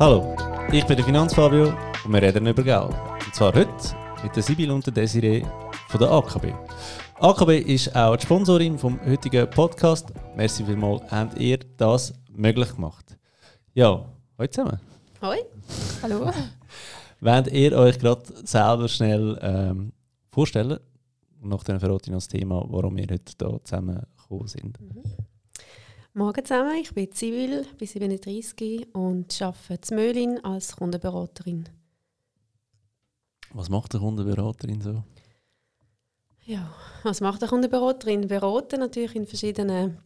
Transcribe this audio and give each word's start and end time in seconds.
Hallo, 0.00 0.34
ich 0.72 0.84
bin 0.86 0.96
der 0.96 1.04
Finanzfabio 1.04 1.72
und 2.04 2.12
wir 2.12 2.20
reden 2.20 2.48
über 2.48 2.64
Geld. 2.64 2.92
Und 3.24 3.32
zwar 3.32 3.54
heute 3.54 3.70
mit 4.24 4.34
der 4.34 4.42
Sibyl 4.42 4.72
und 4.72 4.84
der 4.84 4.92
Desiree 4.92 5.46
von 5.86 6.00
der 6.00 6.10
AKB. 6.10 6.52
AKB 7.20 7.50
ist 7.60 7.94
auch 7.94 8.16
die 8.16 8.26
Sponsorin 8.26 8.76
vom 8.76 8.98
heutigen 9.06 9.48
Podcast. 9.48 10.12
Merci 10.34 10.64
vielmals, 10.64 11.08
habt 11.12 11.38
ihr 11.38 11.60
das 11.76 12.12
möglich 12.32 12.74
gemacht. 12.74 13.16
Ja, 13.72 14.04
hallo 14.36 14.48
zusammen. 14.48 14.80
Hoi. 15.22 15.38
Hallo. 16.02 16.28
Wollt 17.20 17.46
ihr 17.52 17.78
euch 17.78 17.96
gerade 17.96 18.22
selber 18.44 18.88
schnell 18.88 19.38
ähm, 19.42 19.92
vorstellen? 20.32 20.80
Und 21.40 21.50
nachdem 21.50 21.78
verrate 21.78 22.06
ich 22.06 22.10
noch 22.10 22.16
das 22.16 22.26
Thema, 22.26 22.66
warum 22.68 22.96
wir 22.96 23.04
heute 23.04 23.32
hier 23.40 23.60
zusammengekommen 23.62 24.48
sind. 24.48 24.76
Morgen 26.16 26.44
zusammen, 26.44 26.76
ich 26.76 26.94
bin 26.94 27.10
Zivil, 27.10 27.66
bin 27.76 27.88
37 27.88 28.94
und 28.94 29.42
arbeite 29.42 29.90
in 29.90 29.96
Möhlin 29.96 30.44
als 30.44 30.76
Kundenberaterin. 30.76 31.68
Was 33.52 33.68
macht 33.68 33.92
eine 33.96 34.04
Kundenberaterin 34.04 34.80
so? 34.80 35.02
Ja, 36.44 36.72
was 37.02 37.20
macht 37.20 37.42
eine 37.42 37.48
Kundenberaterin? 37.48 38.28
Beraten 38.28 38.78
natürlich 38.78 39.16
in 39.16 39.26
verschiedenen, 39.26 39.98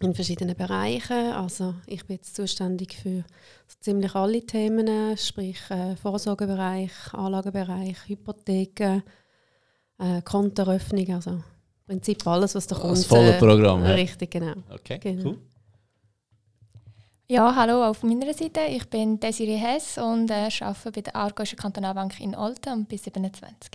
in 0.00 0.14
verschiedenen 0.14 0.54
Bereichen. 0.54 1.32
Also 1.32 1.74
ich 1.86 2.06
bin 2.06 2.18
jetzt 2.18 2.36
zuständig 2.36 2.94
für 2.94 3.24
so 3.66 3.78
ziemlich 3.80 4.14
alle 4.14 4.46
Themen, 4.46 5.16
sprich 5.16 5.58
äh, 5.70 5.96
Vorsorgebereich, 5.96 6.92
Anlagebereich, 7.14 7.96
Hypotheken, 8.06 9.02
äh, 9.98 10.22
Kontoeröffnung, 10.22 11.14
also 11.14 11.42
Prinzip 11.88 12.26
alles, 12.26 12.54
was 12.54 12.66
der 12.66 12.76
Kunde... 12.78 12.94
Das 12.96 13.06
volle 13.06 13.32
Programm. 13.38 13.82
ja. 13.82 13.92
Richtig, 13.92 14.30
genau. 14.30 14.52
Okay, 14.70 14.98
Genau. 14.98 15.30
cool. 15.30 15.38
Ja, 17.30 17.54
hallo 17.54 17.82
auf 17.84 18.02
meiner 18.02 18.32
Seite. 18.32 18.60
Ich 18.70 18.88
bin 18.88 19.18
Desiree 19.18 19.56
Hess 19.56 19.98
und 19.98 20.30
äh, 20.30 20.48
arbeite 20.60 20.92
bei 20.92 21.00
der 21.00 21.16
Aargauischen 21.16 21.58
Kantonalbank 21.58 22.20
in 22.20 22.34
Olten 22.36 22.72
und 22.74 22.88
bin 22.88 22.98
27. 22.98 23.70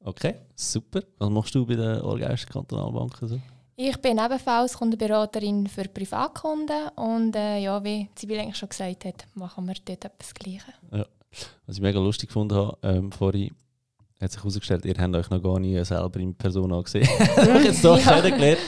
Okay, 0.00 0.36
super. 0.54 1.00
Was 1.18 1.30
machst 1.30 1.54
du 1.54 1.66
bei 1.66 1.74
der 1.74 2.02
Aargauischen 2.02 2.48
Kantonalbank? 2.48 3.16
So? 3.22 3.38
Ich 3.76 3.96
bin 3.98 4.18
ebenfalls 4.18 4.74
Kundenberaterin 4.78 5.66
für 5.66 5.84
Privatkunden 5.88 6.88
und 6.96 7.34
äh, 7.36 7.58
ja, 7.58 7.82
wie 7.84 8.08
Sibyl 8.16 8.38
eigentlich 8.38 8.56
schon 8.56 8.68
gesagt 8.68 9.04
hat, 9.04 9.26
machen 9.34 9.66
wir 9.66 9.74
dort 9.84 10.04
etwas 10.04 10.32
Gleiches. 10.32 10.64
Was 11.66 11.76
ich 11.76 11.82
mega 11.82 11.98
lustig 11.98 12.28
gefunden 12.28 12.54
habe, 12.56 12.78
ähm, 12.82 13.12
vorhin 13.12 13.54
hat 14.20 14.32
sich 14.32 14.40
herausgestellt, 14.40 14.84
ihr 14.84 14.94
habt 14.96 15.14
euch 15.14 15.30
noch 15.30 15.42
gar 15.42 15.60
nie 15.60 15.82
selber 15.84 16.18
in 16.20 16.34
Persona 16.34 16.80
gesehen. 16.80 17.08
das 17.18 17.48
habe 17.48 17.58
ich 17.58 17.64
jetzt 17.66 17.84
doch 17.84 17.98
kennengelernt. 17.98 18.60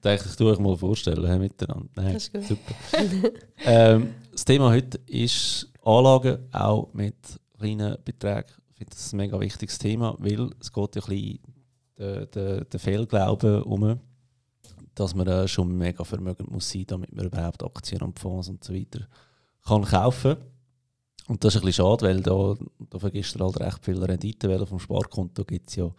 Da 0.00 0.14
dachte 0.14 0.28
ich, 0.28 0.36
tu 0.36 0.48
euch 0.48 0.58
mal 0.58 0.76
vorstellen 0.76 1.26
hey, 1.26 1.38
miteinander. 1.38 1.88
Nein, 1.96 2.14
Das 2.14 2.28
ist 2.28 2.32
gut. 2.32 2.46
super. 2.46 3.30
ähm, 3.64 4.14
das 4.30 4.44
Thema 4.44 4.70
heute 4.70 4.98
ist 5.06 5.68
Anlagen, 5.84 6.38
auch 6.52 6.92
mit 6.92 7.16
kleinen 7.58 7.96
Beträgen. 8.04 8.52
Ich 8.70 8.76
finde 8.78 8.90
das 8.90 9.12
ein 9.12 9.16
mega 9.16 9.40
wichtiges 9.40 9.78
Thema, 9.78 10.14
weil 10.18 10.50
es 10.60 10.72
geht 10.72 10.96
ja 10.96 11.02
ein 11.02 11.08
bisschen 11.08 11.38
der, 11.98 12.26
der, 12.26 12.64
der 12.64 12.80
Fehlglauben 12.80 13.62
um, 13.62 13.98
dass 14.94 15.14
man 15.14 15.26
äh, 15.26 15.48
schon 15.48 15.76
mega 15.76 16.04
vermögend 16.04 16.50
muss 16.50 16.70
sein, 16.70 16.84
damit 16.86 17.12
man 17.12 17.26
überhaupt 17.26 17.64
Aktien 17.64 18.02
und 18.02 18.18
Fonds 18.18 18.48
und 18.48 18.62
so 18.62 18.74
weiter 18.74 19.06
kann 19.66 19.82
kaufen. 19.82 20.36
Und 21.28 21.42
das 21.42 21.54
ist 21.54 21.62
ein 21.62 21.66
bisschen 21.66 21.84
schade, 21.84 22.06
weil 22.06 22.20
da, 22.20 22.54
da 22.90 22.98
vergisst 22.98 23.36
ihr 23.36 23.44
halt 23.44 23.60
recht 23.60 23.84
viel 23.84 24.02
Rendite, 24.02 24.48
weil 24.48 24.64
vom 24.66 24.78
Sparkonto 24.78 25.44
gibt 25.44 25.68
es 25.70 25.76
ja 25.76 25.90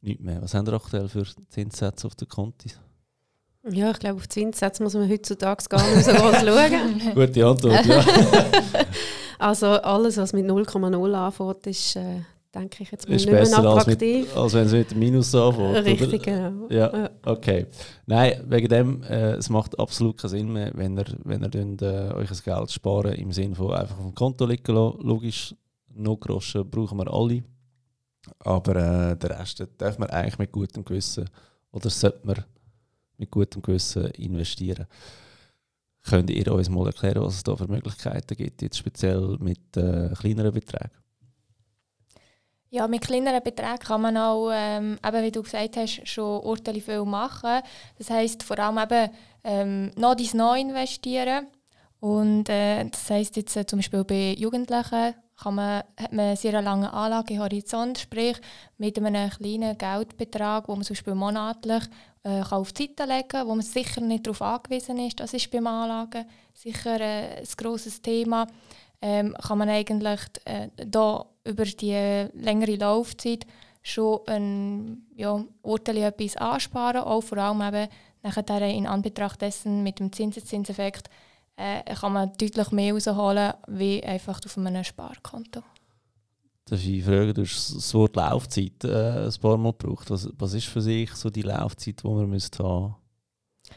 nichts 0.00 0.22
mehr. 0.22 0.42
Was 0.42 0.54
haben 0.54 0.66
ihr 0.66 0.72
aktuell 0.72 1.08
für 1.08 1.24
Zinssätze 1.48 2.06
auf 2.06 2.14
den 2.16 2.28
Kontis? 2.28 2.78
Ja, 3.68 3.90
ich 3.90 3.98
glaube, 3.98 4.16
auf 4.16 4.28
Zinssätze 4.28 4.82
muss 4.82 4.94
man 4.94 5.08
heutzutage 5.08 5.64
gar 5.68 5.94
nicht 5.94 6.04
so 6.04 6.12
groß 6.12 6.36
schauen. 6.36 7.00
Gute 7.14 7.46
Antwort, 7.46 7.86
ja. 7.86 8.04
Also 9.38 9.66
alles, 9.66 10.16
was 10.16 10.32
mit 10.32 10.46
0,0 10.46 11.12
anfängt, 11.12 11.66
ist, 11.66 11.96
äh, 11.96 12.22
denke 12.56 12.82
ich, 12.82 12.90
jetzt 12.90 13.08
mal 13.08 13.14
ist 13.14 13.22
nicht 13.22 13.32
mehr 13.32 13.40
besser 13.40 13.58
als, 13.58 13.86
mit, 13.86 13.96
attraktiv. 13.96 14.36
als 14.36 14.54
wenn 14.54 14.66
es 14.66 14.72
mit 14.72 14.90
dem 14.90 14.98
Minus 14.98 15.34
anfängt. 15.34 15.86
Richtig, 15.86 16.22
genau. 16.22 16.68
Ja. 16.70 17.10
Okay. 17.24 17.66
Nein, 18.06 18.44
wegen 18.48 18.68
dem, 18.68 19.02
äh, 19.02 19.32
es 19.32 19.48
macht 19.48 19.78
absolut 19.78 20.16
keinen 20.18 20.30
Sinn 20.30 20.52
mehr, 20.52 20.72
wenn 20.74 20.98
ihr, 20.98 21.04
wenn 21.24 21.42
ihr 21.42 21.48
dann, 21.48 21.78
äh, 21.80 22.14
euch 22.14 22.28
das 22.28 22.42
Geld 22.42 22.70
sparen 22.70 23.12
im 23.12 23.32
Sinne 23.32 23.54
von 23.54 23.72
einfach 23.72 23.98
auf 23.98 24.04
dem 24.04 24.14
Konto 24.14 24.46
liegen 24.46 24.74
lassen. 24.74 24.98
Logisch, 25.02 25.54
noch 25.94 26.18
Groschen 26.18 26.68
brauchen 26.68 26.98
wir 26.98 27.12
alle. 27.12 27.42
Aber 28.40 28.76
äh, 28.76 29.16
den 29.16 29.30
Rest 29.30 29.66
darf 29.78 29.98
man 29.98 30.10
eigentlich 30.10 30.38
mit 30.38 30.52
gutem 30.52 30.84
Gewissen 30.84 31.28
oder 31.70 31.90
sollte 31.90 32.26
man 32.26 32.44
mit 33.18 33.30
gutem 33.30 33.62
Gewissen 33.62 34.06
investieren. 34.12 34.86
Könnt 36.02 36.30
ihr 36.30 36.52
uns 36.52 36.70
mal 36.70 36.86
erklären, 36.86 37.22
was 37.22 37.34
es 37.34 37.42
da 37.42 37.56
für 37.56 37.66
Möglichkeiten 37.66 38.36
gibt, 38.36 38.62
jetzt 38.62 38.78
speziell 38.78 39.36
mit 39.40 39.76
äh, 39.76 40.10
kleineren 40.14 40.52
Beträgen? 40.52 40.90
Ja, 42.70 42.88
mit 42.88 43.02
kleineren 43.02 43.42
Beträgen 43.42 43.78
kann 43.78 44.02
man 44.02 44.16
auch, 44.16 44.50
ähm, 44.52 44.98
eben 45.06 45.22
wie 45.22 45.30
du 45.30 45.42
gesagt 45.42 45.76
hast, 45.76 46.06
schon 46.08 46.40
urteilig 46.40 46.84
viel 46.84 47.04
machen. 47.04 47.60
Das 47.96 48.10
heisst 48.10 48.42
vor 48.42 48.58
allem 48.58 48.78
eben 48.78 49.10
ähm, 49.44 49.90
noch 49.96 50.16
dies 50.16 50.34
neu 50.34 50.60
investieren. 50.60 51.46
Und 52.00 52.48
äh, 52.48 52.84
das 52.84 53.08
heisst 53.08 53.36
jetzt 53.36 53.56
äh, 53.56 53.66
zum 53.66 53.78
Beispiel 53.78 54.04
bei 54.04 54.34
Jugendlichen 54.36 55.14
kann 55.38 55.54
man, 55.54 55.82
hat 55.98 56.12
man 56.12 56.26
einen 56.26 56.36
sehr 56.36 56.60
langen 56.62 56.86
Anlagehorizont, 56.86 57.98
sprich 57.98 58.40
mit 58.78 58.96
einem 58.98 59.30
kleinen 59.30 59.76
Geldbetrag, 59.76 60.66
wo 60.68 60.74
man 60.74 60.82
zum 60.82 60.94
Beispiel 60.94 61.14
monatlich 61.14 61.84
äh, 62.22 62.40
kann 62.40 62.58
auf 62.58 62.72
die 62.72 62.86
Seite 62.86 63.04
legen 63.04 63.28
kann, 63.28 63.46
wo 63.46 63.54
man 63.54 63.62
sicher 63.62 64.00
nicht 64.00 64.26
darauf 64.26 64.42
angewiesen 64.42 64.98
ist. 64.98 65.20
Das 65.20 65.34
ist 65.34 65.50
beim 65.50 65.66
Anlagen 65.66 66.24
sicher 66.54 67.00
äh, 67.00 67.38
ein 67.38 67.46
grosses 67.56 68.00
Thema. 68.00 68.46
Ähm, 69.02 69.34
kann 69.40 69.58
man 69.58 69.68
eigentlich 69.68 70.20
äh, 70.44 70.68
da 70.76 71.26
über 71.44 71.64
die 71.64 72.28
längere 72.34 72.76
Laufzeit 72.76 73.46
schon 73.82 74.20
ein 74.26 75.06
ja, 75.14 75.44
Urteil 75.62 75.98
etwas 75.98 76.36
ansparen, 76.36 77.02
auch 77.02 77.20
vor 77.20 77.38
allem 77.38 77.62
eben 77.62 77.88
nachher 78.22 78.68
in 78.68 78.86
Anbetracht 78.86 79.42
dessen 79.42 79.82
mit 79.82 80.00
dem 80.00 80.12
Zinseszinseffekt 80.12 81.08
äh, 81.56 81.94
kann 81.94 82.12
man 82.12 82.32
deutlich 82.38 82.70
mehr 82.72 82.92
rausholen, 82.92 83.54
wie 83.68 84.02
einfach 84.02 84.40
auf 84.44 84.58
einem 84.58 84.84
Sparkonto. 84.84 85.62
Darf 86.64 86.84
ich 86.84 87.04
fragen, 87.04 87.32
du 87.32 87.42
hast 87.42 87.76
das 87.76 87.94
Wort 87.94 88.16
Laufzeit 88.16 88.82
äh, 88.82 89.26
ein 89.26 89.34
paar 89.40 89.56
Mal 89.56 89.72
gebraucht. 89.72 90.10
Was, 90.10 90.28
was 90.36 90.54
ist 90.54 90.66
für 90.66 90.82
sich 90.82 91.12
so 91.12 91.30
die 91.30 91.42
Laufzeit, 91.42 92.02
die 92.02 92.08
man 92.08 92.28
müsste 92.28 92.64
haben 92.64 92.96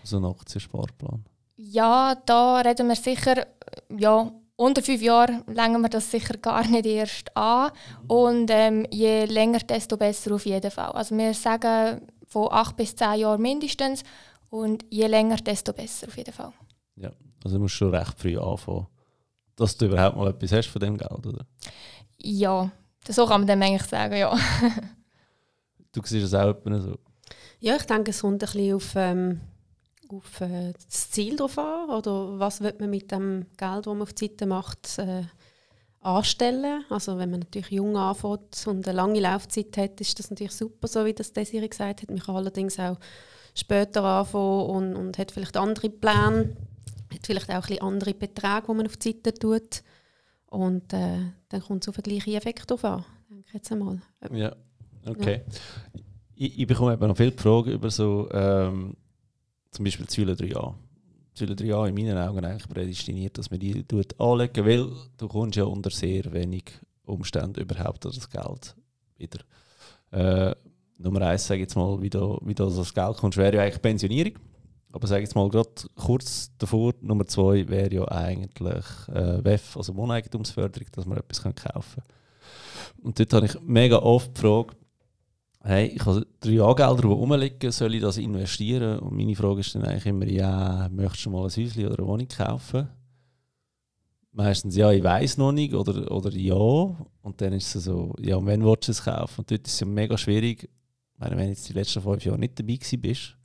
so 0.04 0.18
ein 0.18 0.26
Aktiensparplan? 0.26 1.24
Ja, 1.56 2.16
da 2.26 2.62
reden 2.62 2.88
wir 2.88 2.96
sicher, 2.96 3.38
äh, 3.38 3.46
ja, 3.98 4.32
unter 4.60 4.82
fünf 4.82 5.02
Jahren 5.02 5.44
längen 5.48 5.82
wir 5.82 5.90
das 5.90 6.12
sicher 6.12 6.38
gar 6.38 6.68
nicht 6.68 6.86
erst 6.86 7.36
an. 7.36 7.72
Und 8.08 8.52
ähm, 8.52 8.86
je 8.92 9.26
länger, 9.26 9.60
desto 9.60 9.96
besser 9.96 10.36
auf 10.36 10.46
jeden 10.46 10.70
Fall. 10.70 10.92
Also 10.92 11.18
wir 11.18 11.34
sagen 11.34 12.02
von 12.28 12.50
acht 12.52 12.76
bis 12.76 12.96
zehn 12.96 13.20
Jahren 13.20 13.42
mindestens 13.42 14.04
und 14.50 14.86
je 14.90 15.08
länger, 15.08 15.38
desto 15.38 15.72
besser 15.72 16.08
auf 16.08 16.18
jeden 16.18 16.34
Fall. 16.34 16.52
Also 17.44 17.56
du 17.56 17.62
musst 17.62 17.76
schon 17.76 17.96
recht 17.96 18.20
früh 18.20 18.38
anfangen, 18.38 18.88
dass 19.56 19.78
du 19.78 19.86
überhaupt 19.86 20.18
mal 20.18 20.30
etwas 20.30 20.52
hast 20.52 20.68
von 20.68 20.82
dem 20.82 20.98
Geld, 20.98 21.26
oder? 21.26 21.46
Ja, 22.18 22.70
so 23.08 23.26
kann 23.26 23.42
man 23.42 23.48
dem 23.48 23.62
eigentlich 23.62 23.90
sagen, 23.90 24.18
ja. 24.18 24.38
Du 25.92 26.02
siehst 26.04 26.26
es 26.26 26.34
auch 26.36 26.50
etwa 26.50 26.80
so. 26.80 27.00
Ja, 27.60 27.76
ich 27.76 27.84
denke, 27.84 28.12
es 28.12 28.22
kommt 28.22 28.36
ein 28.36 28.38
bisschen 28.40 28.76
auf, 28.76 28.92
ähm, 28.96 29.42
auf 30.14 30.42
äh, 30.42 30.74
das 30.74 31.12
Ziel 31.12 31.36
drauf 31.36 31.58
an. 31.58 31.90
Oder 31.90 32.40
was 32.40 32.62
wird 32.62 32.80
man 32.80 32.90
mit 32.90 33.12
dem 33.12 33.46
Geld, 33.58 33.86
das 33.86 33.94
man 33.94 34.02
auf 34.02 34.14
die 34.14 34.28
Seite 34.28 34.46
macht, 34.46 34.98
äh, 35.00 35.24
anstellen. 36.02 36.84
Also 36.90 37.18
wenn 37.18 37.32
man 37.32 37.42
natürlich 37.42 37.72
jung 37.72 37.98
anfängt 37.98 38.66
und 38.68 38.88
eine 38.88 38.96
lange 38.96 39.20
Laufzeit 39.20 39.76
hat, 39.78 40.02
ist 40.02 40.18
das 40.18 40.30
natürlich 40.30 40.54
super, 40.54 40.88
so 40.88 41.06
wie 41.06 41.14
das 41.14 41.34
Desiree 41.34 41.68
gesagt 41.68 42.02
hat. 42.02 42.10
Man 42.10 42.20
kann 42.20 42.36
allerdings 42.36 42.80
auch 42.80 42.98
später 43.54 44.04
anfangen 44.04 44.70
und, 44.70 44.96
und 44.96 45.18
hat 45.18 45.32
vielleicht 45.32 45.58
andere 45.58 45.90
Pläne, 45.90 46.56
hat 47.12 47.26
vielleicht 47.26 47.50
auch 47.50 47.56
ein 47.56 47.62
bisschen 47.62 47.82
andere 47.82 48.14
Beträge, 48.14 48.64
die 48.68 48.74
man 48.74 48.86
auf 48.86 48.98
die 48.98 49.12
Seite 49.12 49.34
tut. 49.34 49.84
Und 50.48 50.94
äh, 50.94 51.20
dann 51.50 51.62
kommt 51.62 51.84
es 51.84 51.90
auf 51.90 51.96
den 51.96 52.04
gleichen 52.04 52.34
Effekt 52.34 52.70
drauf 52.70 52.84
an, 52.84 53.06
denke 53.30 53.44
ich 53.48 53.54
jetzt 53.54 53.72
einmal. 53.72 54.02
Ja, 54.32 54.56
okay. 55.06 55.42
Ich, 56.34 56.60
ich 56.60 56.68
bekomme 56.68 56.94
eben 56.94 57.08
noch 57.08 57.18
viele 57.18 57.34
Fragen 57.34 57.72
über 57.72 57.92
so, 57.92 58.30
ähm, 58.32 58.96
zum 59.72 59.86
Beispiel 59.86 60.10
Säule 60.10 60.34
3a. 60.34 60.74
Säule 61.34 61.54
3a 61.54 61.88
in 61.88 61.96
meinen 61.96 62.18
Augen 62.18 62.44
eigentlich 62.44 62.68
prädestiniert, 62.68 63.38
dass 63.38 63.52
man 63.52 63.60
die 63.60 63.84
tut 63.84 64.20
anlegen, 64.20 64.66
weil 64.66 64.92
du 65.18 65.28
kommst 65.28 65.58
ja 65.58 65.64
unter 65.64 65.90
sehr 65.90 66.32
wenig 66.34 66.66
Umständen 67.06 67.62
überhaupt 67.62 68.06
das 68.06 68.30
Geld 68.30 68.76
wieder. 69.18 69.40
Äh, 70.12 70.56
Nummer 70.98 71.22
eins, 71.22 71.48
sage 71.48 71.62
jetzt 71.62 71.76
mal, 71.76 72.02
wie 72.02 72.10
du, 72.10 72.40
wie 72.44 72.54
du 72.54 72.70
das 72.70 72.94
Geld 72.94 73.18
kommst, 73.18 73.38
wäre 73.38 73.56
ja 73.56 73.64
eigentlich 73.64 73.82
Pensionierung. 73.82 74.34
Aber 74.92 75.08
sage 75.08 75.22
jetzt 75.22 75.36
mal 75.36 75.48
gerade 75.50 75.70
kurz 75.96 76.52
davor, 76.58 76.94
Nummer 77.02 77.26
zwei 77.28 77.68
wäre 77.70 77.94
ja 77.94 78.08
eigentlich 78.08 78.86
äh, 79.08 79.44
WEF, 79.44 79.78
also 79.78 79.96
Wohneigentumsförderung, 79.96 80.88
dass 80.92 81.06
man 81.06 81.20
etwas 81.20 81.42
kaufen 81.42 81.56
kann. 81.56 81.84
Und 83.04 83.20
dort 83.20 83.34
habe 83.34 83.46
ich 83.46 83.62
mega 83.62 83.98
oft 83.98 84.36
die 84.36 84.42
Frage, 84.42 84.76
hey, 85.64 85.88
ich 85.88 86.06
habe 86.06 86.26
drei 86.40 86.62
Angelder, 86.62 87.02
die 87.02 87.08
rumliegen, 87.08 87.72
soll 87.72 87.96
ich 87.96 88.02
das 88.02 88.18
investieren? 88.18 89.00
Und 89.00 89.16
meine 89.16 89.36
Frage 89.36 89.60
ist 89.60 89.76
dann 89.76 89.84
eigentlich 89.84 90.06
immer, 90.06 90.28
ja, 90.28 90.90
möchtest 90.92 91.26
du 91.26 91.32
mal 91.32 91.44
ein 91.44 91.50
Häuschen 91.50 91.86
oder 91.86 92.00
eine 92.00 92.08
Wohnung 92.08 92.28
kaufen? 92.28 92.90
meistens, 94.32 94.76
ja, 94.76 94.92
ich 94.92 95.04
weiß 95.04 95.38
noch 95.38 95.52
nicht 95.52 95.74
oder, 95.74 96.12
oder 96.12 96.32
ja. 96.32 96.56
Und 96.56 97.42
dann 97.42 97.54
ist 97.54 97.76
es 97.76 97.84
so, 97.84 98.14
ja, 98.20 98.38
und 98.38 98.46
wenn 98.46 98.64
willst 98.64 98.88
du 98.88 98.92
es 98.92 99.04
kaufen? 99.04 99.42
Und 99.42 99.52
dort 99.52 99.68
ist 99.68 99.74
es 99.74 99.80
ja 99.80 99.88
mega 99.88 100.18
schwierig. 100.18 100.70
Meine, 101.18 101.38
wenn 101.38 101.46
du 101.46 101.52
jetzt 101.52 101.68
die 101.68 101.74
letzten 101.74 102.02
fünf 102.02 102.24
Jahre 102.24 102.40
nicht 102.40 102.58
dabei 102.58 102.80
bist, 102.98 103.36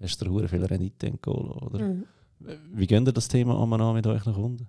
hast 0.00 0.22
du 0.22 0.30
hure 0.30 0.48
viel 0.48 0.64
Rendite 0.64 1.08
entgehen 1.08 1.50
oder? 1.50 1.84
Mhm. 1.84 2.04
Wie 2.72 2.86
geht 2.86 3.06
ihr 3.06 3.12
das 3.12 3.26
Thema 3.26 3.60
an 3.60 3.94
mit 3.94 4.06
euren 4.06 4.34
Kunden? 4.34 4.68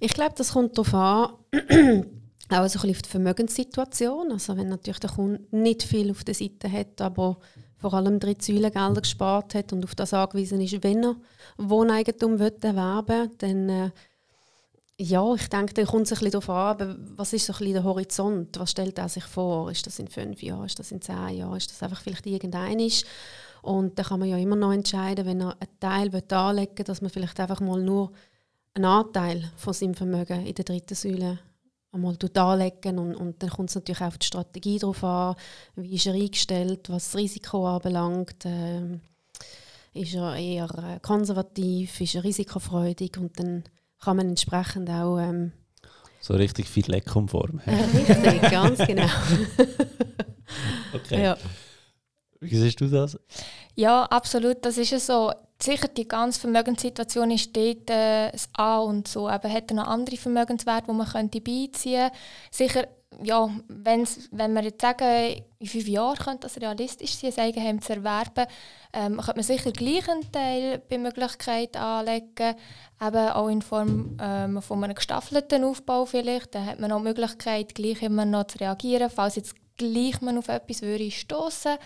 Ich 0.00 0.14
glaube, 0.14 0.34
das 0.36 0.52
kommt 0.52 0.76
darauf 0.78 0.94
an, 0.94 2.06
auch 2.52 2.68
so 2.68 2.78
ein 2.78 2.82
bisschen 2.82 2.90
auf 2.90 3.02
die 3.02 3.10
Vermögenssituation. 3.10 4.32
Also 4.32 4.56
wenn 4.56 4.68
natürlich 4.68 5.00
der 5.00 5.10
Kunde 5.10 5.40
nicht 5.50 5.82
viel 5.82 6.10
auf 6.10 6.24
der 6.24 6.34
Seite 6.34 6.70
hat, 6.70 7.00
aber 7.00 7.38
vor 7.78 7.94
allem 7.94 8.20
drei 8.20 8.36
Säulengelder 8.38 9.00
gespart 9.00 9.54
hat 9.54 9.72
und 9.72 9.84
auf 9.84 9.94
das 9.94 10.14
angewiesen 10.14 10.60
ist, 10.60 10.82
wenn 10.82 11.04
er 11.04 11.16
Wohneigentum 11.58 12.40
erwerben 12.40 13.08
will, 13.08 13.30
dann 13.38 13.68
äh, 13.68 13.90
ja, 14.98 15.34
ich 15.34 15.48
denke, 15.48 15.74
dann 15.74 15.86
kommt 15.86 16.06
es 16.06 16.12
ein 16.12 16.18
bisschen 16.18 16.40
darauf 16.40 16.50
an, 16.50 17.12
was 17.16 17.32
ist 17.32 17.46
so 17.46 17.52
ein 17.52 17.58
bisschen 17.58 17.74
der 17.74 17.84
Horizont? 17.84 18.58
Was 18.60 18.70
stellt 18.70 18.98
er 18.98 19.08
sich 19.08 19.24
vor? 19.24 19.70
Ist 19.70 19.86
das 19.86 19.98
in 19.98 20.06
fünf 20.06 20.42
Jahren? 20.42 20.66
Ist 20.66 20.78
das 20.78 20.92
in 20.92 21.00
zehn 21.00 21.30
Jahren? 21.30 21.56
Ist 21.56 21.70
das 21.70 21.82
einfach 21.82 22.00
vielleicht 22.00 22.26
irgendein 22.26 22.78
ist? 22.78 23.04
Und 23.62 23.98
dann 23.98 24.06
kann 24.06 24.20
man 24.20 24.28
ja 24.28 24.36
immer 24.36 24.56
noch 24.56 24.72
entscheiden, 24.72 25.26
wenn 25.26 25.40
er 25.40 25.56
einen 25.58 25.80
Teil 25.80 26.10
anlegen 26.38 26.78
will, 26.78 26.84
dass 26.84 27.00
man 27.00 27.10
vielleicht 27.10 27.40
einfach 27.40 27.60
mal 27.60 27.80
nur 27.80 28.12
einen 28.74 28.84
Anteil 28.84 29.50
von 29.56 29.72
seinem 29.72 29.94
Vermögen 29.94 30.46
in 30.46 30.54
der 30.54 30.64
dritten 30.64 30.94
Säule 30.94 31.38
einmal 31.92 32.16
anlegen 32.34 32.98
und, 32.98 33.14
und 33.14 33.42
dann 33.42 33.50
kommt 33.50 33.68
es 33.68 33.74
natürlich 33.74 34.00
auch 34.00 34.06
auf 34.06 34.18
die 34.18 34.26
Strategie 34.26 34.78
darauf 34.78 35.04
an, 35.04 35.36
wie 35.76 35.94
ist 35.94 36.06
er 36.06 36.14
eingestellt, 36.14 36.88
was 36.88 37.10
das 37.10 37.16
Risiko 37.16 37.66
anbelangt. 37.66 38.44
Äh, 38.44 38.98
ist 39.94 40.14
er 40.14 40.36
eher 40.36 40.70
äh, 40.78 41.00
konservativ, 41.00 42.00
ist 42.00 42.14
er 42.14 42.24
risikofreudig 42.24 43.18
und 43.18 43.38
dann 43.38 43.64
kann 44.00 44.16
man 44.16 44.30
entsprechend 44.30 44.88
auch... 44.88 45.18
Ähm, 45.18 45.52
so 46.20 46.34
richtig 46.34 46.68
viel 46.68 46.86
Leckkonform. 46.86 47.60
Äh, 47.66 47.74
richtig, 47.98 48.50
ganz 48.50 48.78
genau. 48.86 49.08
okay. 50.94 51.22
Ja. 51.22 51.36
Wie 52.42 52.56
siehst 52.56 52.80
du 52.80 52.88
das? 52.88 53.16
Ja, 53.76 54.04
absolut. 54.04 54.64
Das 54.64 54.76
ist 54.76 55.06
so. 55.06 55.32
Sicher, 55.62 55.86
die 55.86 56.08
ganze 56.08 56.40
Vermögenssituation 56.40 57.30
ist 57.30 57.56
dort 57.56 57.88
äh, 57.88 58.32
das 58.32 58.48
A 58.54 58.80
und 58.80 59.06
so. 59.06 59.28
Aber 59.28 59.48
hat 59.48 59.70
er 59.70 59.76
noch 59.76 59.86
andere 59.86 60.16
Vermögenswerte, 60.16 60.86
die 60.88 60.96
man 60.96 61.06
könnte 61.06 61.40
beiziehen 61.40 62.10
könnte? 62.10 62.18
Sicher, 62.50 62.88
ja, 63.22 63.48
wenn's, 63.68 64.28
wenn 64.32 64.54
wir 64.54 64.62
jetzt 64.64 64.80
sagen, 64.80 65.44
in 65.60 65.66
fünf 65.68 65.86
Jahren 65.86 66.18
könnte 66.18 66.48
das 66.48 66.60
realistisch 66.60 67.14
sein, 67.14 67.32
ein 67.36 67.44
Eigenheim 67.44 67.80
zu 67.80 67.92
erwerben, 67.92 68.46
ähm, 68.92 69.18
könnte 69.18 69.36
man 69.36 69.44
sicher 69.44 69.70
gleich 69.70 70.08
einen 70.08 70.32
Teil 70.32 70.82
bei 70.90 70.98
Möglichkeit 70.98 71.76
anlegen, 71.76 72.56
eben 73.00 73.28
auch 73.28 73.48
in 73.48 73.62
Form 73.62 74.16
ähm, 74.20 74.60
von 74.62 74.82
einem 74.82 74.96
gestaffelten 74.96 75.62
Aufbau 75.62 76.06
vielleicht. 76.06 76.56
Dann 76.56 76.66
hat 76.66 76.80
man 76.80 76.90
auch 76.90 76.98
die 76.98 77.04
Möglichkeit, 77.04 77.76
gleich 77.76 78.02
immer 78.02 78.24
noch 78.24 78.48
zu 78.48 78.58
reagieren, 78.58 79.10
falls 79.10 79.36
jetzt 79.36 79.54
gleich 79.76 80.20
man 80.20 80.38
auf 80.38 80.48
etwas 80.48 80.82
würde 80.82 81.08
stoßen 81.08 81.76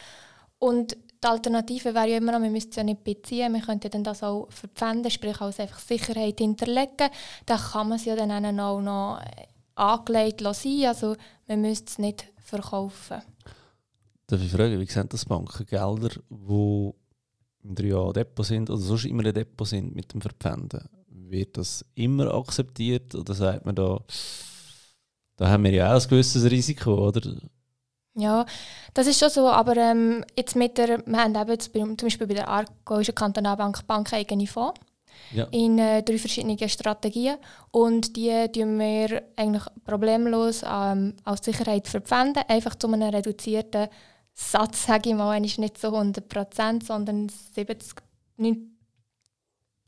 und 0.59 0.97
die 1.23 1.27
Alternative 1.27 1.95
wäre 1.95 2.09
ja 2.09 2.17
immer 2.19 2.33
noch, 2.33 2.43
wir 2.43 2.51
müssten 2.51 2.71
es 2.71 2.77
ja 2.77 2.85
nicht 2.85 3.03
beziehen, 3.03 3.53
wir 3.55 3.61
könnten 3.61 3.91
dann 3.91 4.05
das 4.05 4.23
auch 4.23 4.51
verpfänden, 4.51 5.11
sprich 5.11 5.41
als 5.41 5.61
einfach 5.61 5.79
Sicherheit 5.79 6.39
hinterlegen. 6.39 7.11
Dann 7.47 7.59
kann 7.59 7.89
man 7.89 7.99
es 7.99 8.05
ja 8.05 8.15
dann 8.15 8.61
auch 8.61 8.81
noch 8.81 9.21
angelegt 9.75 10.41
sein, 10.41 10.85
also 10.87 11.17
man 11.47 11.61
müsste 11.61 11.87
es 11.87 11.99
nicht 11.99 12.33
verkaufen. 12.39 13.23
Darf 14.27 14.43
ich 14.43 14.51
fragen, 14.51 14.81
wie 14.81 14.87
sehen 14.87 15.09
das 15.09 15.25
Bankengelder, 15.25 16.11
die 16.29 16.91
im 17.63 17.75
drei 17.75 17.87
Jahren 17.87 18.13
Depot 18.13 18.45
sind 18.47 18.71
oder 18.71 18.81
sonst 18.81 19.05
immer 19.05 19.25
ein 19.25 19.35
Depot 19.35 19.67
sind 19.67 19.95
mit 19.95 20.13
dem 20.13 20.21
Verpfänden? 20.21 20.89
Wird 21.09 21.57
das 21.57 21.85
immer 21.95 22.33
akzeptiert 22.35 23.15
oder 23.15 23.35
sagt 23.35 23.67
man 23.67 23.75
da, 23.75 24.01
da 25.37 25.49
haben 25.49 25.65
wir 25.65 25.73
ja 25.73 25.95
auch 25.95 26.03
ein 26.03 26.09
gewisses 26.09 26.51
Risiko, 26.51 27.09
oder? 27.09 27.37
Ja, 28.19 28.47
das 28.95 29.07
ist 29.07 29.21
schon 29.21 29.29
so, 29.29 29.49
aber 29.49 29.77
ähm, 29.77 30.25
jetzt 30.37 30.57
mit 30.57 30.79
der, 30.79 31.07
wir 31.07 31.19
haben 31.19 31.35
eben 31.35 31.51
jetzt 31.51 31.71
zum 31.73 31.97
Beispiel 31.97 32.27
bei 32.27 32.35
der 32.35 32.49
Argoischen 32.49 33.15
Kantonalbank 33.15 33.87
bankeigene 33.87 34.47
Fonds 34.47 34.81
ja. 35.33 35.47
in 35.51 35.79
äh, 35.79 36.03
drei 36.03 36.17
verschiedenen 36.17 36.69
Strategien 36.69 37.37
und 37.73 38.17
die 38.17 38.49
tun 38.53 38.79
wir 38.79 39.23
eigentlich 39.37 39.65
problemlos 39.85 40.63
ähm, 40.67 41.15
als 41.25 41.45
Sicherheit 41.45 41.89
verpfänden, 41.89 42.43
einfach 42.49 42.75
zu 42.75 42.91
einem 42.91 43.15
reduzierten 43.15 43.89
Satz, 44.33 44.87
sage 44.87 45.11
ich 45.11 45.15
mal, 45.15 45.43
ist 45.45 45.59
nicht 45.59 45.79
so 45.79 45.89
100%, 45.89 46.85
sondern 46.85 47.29
70, 47.29 48.03
90, 48.39 48.77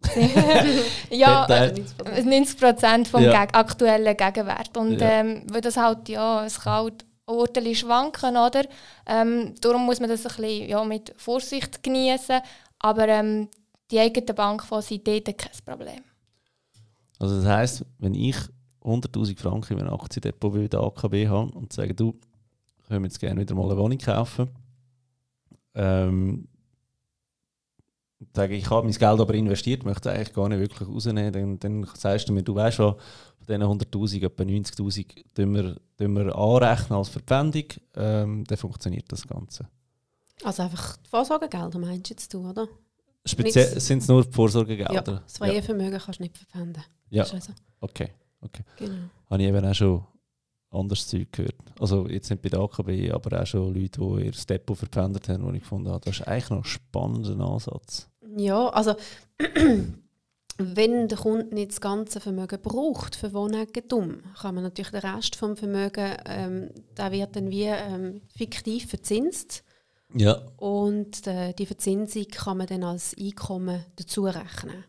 ja, 1.10 1.46
90 2.24 2.58
Prozent 2.58 3.08
vom 3.08 3.22
ja. 3.22 3.42
aktuellen 3.52 4.16
Gegenwert. 4.16 4.76
Und 4.76 5.00
ja. 5.00 5.10
ähm, 5.10 5.42
weil 5.50 5.60
das 5.60 5.76
halt, 5.76 6.08
ja, 6.08 6.44
es 6.44 6.60
kann 6.60 6.72
halt 6.72 7.04
Urteile 7.28 7.74
schwanken, 7.74 8.36
oder? 8.36 8.64
Ähm, 9.06 9.54
darum 9.60 9.86
muss 9.86 10.00
man 10.00 10.08
das 10.08 10.26
ein 10.26 10.36
bisschen 10.36 10.68
ja, 10.68 10.84
mit 10.84 11.14
Vorsicht 11.16 11.82
genießen. 11.82 12.40
Aber 12.78 13.08
ähm, 13.08 13.48
die 13.90 13.98
eigene 13.98 14.34
Bank 14.34 14.62
sind 14.80 15.06
dort 15.06 15.38
kein 15.38 15.52
Problem. 15.64 16.02
Also 17.18 17.36
das 17.36 17.46
heisst, 17.46 17.84
wenn 17.98 18.14
ich 18.14 18.36
100'000 18.82 19.38
Franken 19.38 19.74
in 19.74 19.80
einem 19.80 19.94
Aktiendepot 19.94 20.52
bei 20.52 20.68
der 20.68 20.80
AKB 20.80 21.28
habe 21.28 21.52
und 21.52 21.72
sage, 21.72 21.94
du, 21.94 22.12
können 22.86 23.02
wir 23.02 23.08
jetzt 23.08 23.20
gerne 23.20 23.40
wieder 23.40 23.54
mal 23.54 23.64
eine 23.64 23.76
Wohnung 23.76 23.98
kaufen, 23.98 24.48
ähm, 25.74 26.48
sage 28.34 28.56
ich, 28.56 28.68
habe 28.70 28.86
mein 28.86 28.96
Geld 28.96 29.20
aber 29.20 29.34
investiert, 29.34 29.84
möchte 29.84 30.08
es 30.08 30.14
eigentlich 30.14 30.34
gar 30.34 30.48
nicht 30.48 30.60
wirklich 30.60 30.88
rausnehmen, 30.88 31.32
dann, 31.32 31.58
dann 31.58 31.90
sagst 31.94 32.28
du 32.28 32.32
mir, 32.32 32.42
du 32.42 32.54
weißt 32.54 32.76
schon, 32.76 32.94
diesen 33.48 33.62
100'000 33.62 34.24
etwa 34.24 34.42
90'000 34.42 35.06
tun 35.34 35.54
wir, 35.54 35.76
tun 35.96 36.12
wir 36.14 36.36
anrechnen 36.36 36.98
als 36.98 37.08
Verpfändung, 37.08 37.64
ähm, 37.96 38.44
dann 38.44 38.58
funktioniert 38.58 39.10
das 39.10 39.26
Ganze. 39.26 39.68
Also 40.44 40.62
einfach 40.62 40.96
die 40.98 41.08
Vorsorgegelder 41.08 41.78
meinst 41.78 42.10
du 42.10 42.14
jetzt 42.14 42.32
du, 42.32 42.48
oder? 42.48 42.68
Speziell 43.24 43.80
sind 43.80 44.02
es 44.02 44.08
nur 44.08 44.24
die 44.24 44.32
Vorsorgegelder? 44.32 44.94
Ja, 44.94 45.00
das 45.02 45.38
freie 45.38 45.56
ja. 45.56 45.62
Vermögen 45.62 45.98
kannst 45.98 46.20
du 46.20 46.22
nicht 46.22 46.36
verpfänden. 46.36 46.82
Ja, 47.10 47.24
also. 47.24 47.52
okay. 47.80 48.10
okay. 48.40 48.62
Genau. 48.78 49.08
Habe 49.30 49.42
ich 49.42 49.48
eben 49.48 49.64
auch 49.64 49.74
schon 49.74 50.04
anderes 50.70 51.06
Zeug 51.06 51.32
gehört. 51.32 51.56
Also 51.80 52.08
jetzt 52.08 52.30
nicht 52.30 52.42
bei 52.42 52.48
der 52.48 52.60
AKB, 52.60 53.10
aber 53.12 53.40
auch 53.40 53.46
schon 53.46 53.74
Leute, 53.74 54.00
die 54.00 54.26
ihr 54.26 54.32
Depot 54.32 54.76
verpfändet 54.76 55.28
haben, 55.28 55.44
wo 55.44 55.52
ich 55.52 55.62
gefunden 55.62 55.88
habe, 55.88 56.04
das 56.04 56.20
ist 56.20 56.28
eigentlich 56.28 56.50
noch 56.50 56.58
ein 56.58 56.64
spannender 56.64 57.44
Ansatz. 57.44 58.08
Ja, 58.36 58.68
also 58.68 58.94
wenn 60.58 61.08
der 61.08 61.18
Kunde 61.18 61.54
nicht 61.54 61.70
das 61.70 61.80
ganze 61.80 62.20
Vermögen 62.20 62.60
braucht 62.60 63.16
für 63.16 63.32
Wohneigentum, 63.32 64.18
kann 64.40 64.54
man 64.54 64.64
natürlich 64.64 64.90
den 64.90 65.00
Rest 65.00 65.36
vom 65.36 65.56
Vermögen, 65.56 66.16
ähm, 66.26 66.70
der 66.96 67.12
wird 67.12 67.36
dann 67.36 67.50
wie 67.50 67.64
ähm, 67.64 68.20
fiktiv 68.36 68.88
verzinst. 68.88 69.64
Ja. 70.14 70.42
Und 70.56 71.26
äh, 71.26 71.52
die 71.52 71.66
Verzinsung 71.66 72.24
kann 72.28 72.58
man 72.58 72.66
dann 72.66 72.82
als 72.82 73.14
Einkommen 73.18 73.84
dazu 73.96 74.24
rechnen. 74.24 74.84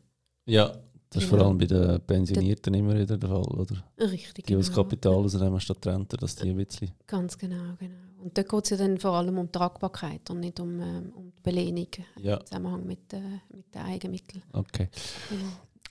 Ja, 0.45 0.73
das 1.11 1.23
ist 1.23 1.29
genau. 1.29 1.41
vor 1.41 1.49
allem 1.49 1.57
bei 1.57 1.65
den 1.65 1.99
Pensionierten 2.01 2.73
immer 2.75 2.97
wieder 2.97 3.17
der 3.17 3.29
Fall, 3.29 3.41
oder? 3.41 3.83
Richtig. 3.99 4.45
Die, 4.45 4.53
die 4.53 4.55
das 4.55 4.69
genau. 4.69 4.83
Kapital 4.83 5.13
rausnehmen 5.13 5.59
statt 5.59 5.87
Rente, 5.87 6.17
dass 6.17 6.35
die 6.35 6.49
ein 6.49 6.57
bisschen... 6.57 6.91
Ganz 7.07 7.37
genau, 7.37 7.73
genau. 7.79 7.95
Und 8.21 8.37
da 8.37 8.43
geht 8.43 8.63
es 8.65 8.69
ja 8.69 8.77
dann 8.77 8.97
vor 8.99 9.13
allem 9.13 9.37
um 9.37 9.51
Tragbarkeit 9.51 10.29
und 10.29 10.41
nicht 10.41 10.59
um, 10.59 10.79
ähm, 10.79 11.11
um 11.15 11.31
die 11.35 11.41
Belehnung 11.41 11.87
ja. 12.17 12.35
im 12.35 12.45
Zusammenhang 12.45 12.85
mit, 12.85 13.11
äh, 13.13 13.21
mit 13.55 13.73
den 13.73 13.81
Eigenmitteln. 13.81 14.43
Okay. 14.53 14.89
Genau. 15.29 15.41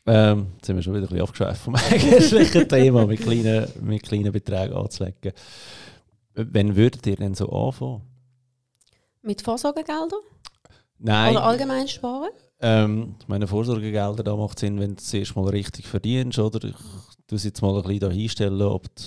Ähm, 0.06 0.46
jetzt 0.54 0.66
sind 0.66 0.76
wir 0.76 0.82
schon 0.82 0.94
wieder 0.94 1.04
ein 1.04 1.08
bisschen 1.08 1.22
abgeschweift 1.22 1.62
vom 1.62 1.74
eigentlichen 1.90 2.68
Thema, 2.68 3.06
mit 3.06 3.20
kleinen, 3.20 3.66
mit 3.80 4.02
kleinen 4.02 4.32
Beträgen 4.32 4.74
anzulegen. 4.74 5.32
Wann 6.34 6.76
würdet 6.76 7.06
ihr 7.06 7.16
denn 7.16 7.34
so 7.34 7.50
anfangen? 7.50 8.02
Mit 9.22 9.42
Vorsorgegeldern? 9.42 10.20
Nein. 10.98 11.32
Oder 11.32 11.44
allgemein 11.44 11.88
sparen? 11.88 12.30
Ähm, 12.60 13.14
meine 13.26 13.46
Vorsorgegelder 13.46 14.22
da 14.22 14.36
macht 14.36 14.58
Sinn, 14.58 14.80
wenn 14.80 14.96
du 14.96 15.02
es 15.02 15.14
erst 15.14 15.36
mal 15.36 15.48
richtig 15.48 15.86
verdienst, 15.86 16.38
oder? 16.38 16.62
Ich 16.64 16.74
tue 17.26 17.36
es 17.36 17.44
jetzt 17.44 17.62
mal 17.62 17.76
ein 17.76 17.82
bisschen 17.82 18.00
da 18.00 18.10
hinstellen, 18.10 18.62
ob 18.62 18.84
du 18.96 19.02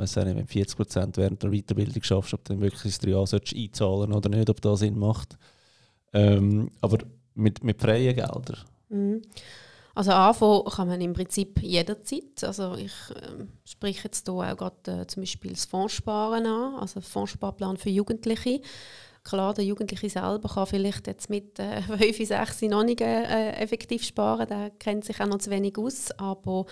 weiß 0.00 0.16
nicht, 0.16 0.26
wenn 0.28 0.46
du 0.46 0.46
40 0.46 0.76
Prozent 0.76 1.16
während 1.16 1.42
der 1.42 1.50
Weiterbildung 1.50 2.02
schaffst, 2.02 2.34
ob 2.34 2.44
du 2.44 2.54
dann 2.54 2.62
wirklich 2.62 2.82
das 2.82 2.98
drei 2.98 3.10
Jahre 3.10 3.40
einzahlen 3.54 4.12
oder 4.12 4.28
nicht, 4.28 4.50
ob 4.50 4.60
das 4.60 4.80
Sinn 4.80 4.98
macht. 4.98 5.36
Ähm, 6.12 6.70
aber 6.80 6.98
mit, 7.34 7.62
mit 7.62 7.80
freien 7.80 8.16
Geldern. 8.16 8.56
Mhm. 8.88 9.22
Also 9.94 10.12
anfangen 10.12 10.64
kann 10.64 10.88
man 10.88 11.00
im 11.00 11.12
Prinzip 11.12 11.60
jederzeit. 11.62 12.42
Also 12.42 12.74
ich 12.74 12.92
äh, 13.10 13.44
spreche 13.64 14.04
jetzt 14.04 14.26
hier 14.26 14.34
auch 14.34 14.56
gerade 14.56 15.02
äh, 15.02 15.06
zum 15.06 15.22
Beispiel 15.22 15.50
das 15.50 15.64
Fondssparen 15.66 16.46
an, 16.46 16.76
also 16.76 17.00
Fondssparplan 17.00 17.76
für 17.76 17.90
Jugendliche. 17.90 18.60
Klar, 19.22 19.52
der 19.52 19.64
Jugendliche 19.64 20.08
selber 20.08 20.48
kann 20.48 20.66
vielleicht 20.66 21.06
jetzt 21.06 21.28
mit 21.28 21.58
äh, 21.58 21.82
5, 21.82 22.26
6 22.26 22.62
noch 22.62 22.84
nicht 22.84 23.00
äh, 23.00 23.52
effektiv 23.52 24.02
sparen, 24.02 24.48
der 24.48 24.70
kennt 24.70 25.04
sich 25.04 25.20
auch 25.20 25.26
noch 25.26 25.38
zu 25.38 25.50
wenig 25.50 25.76
aus, 25.76 26.10
aber 26.12 26.64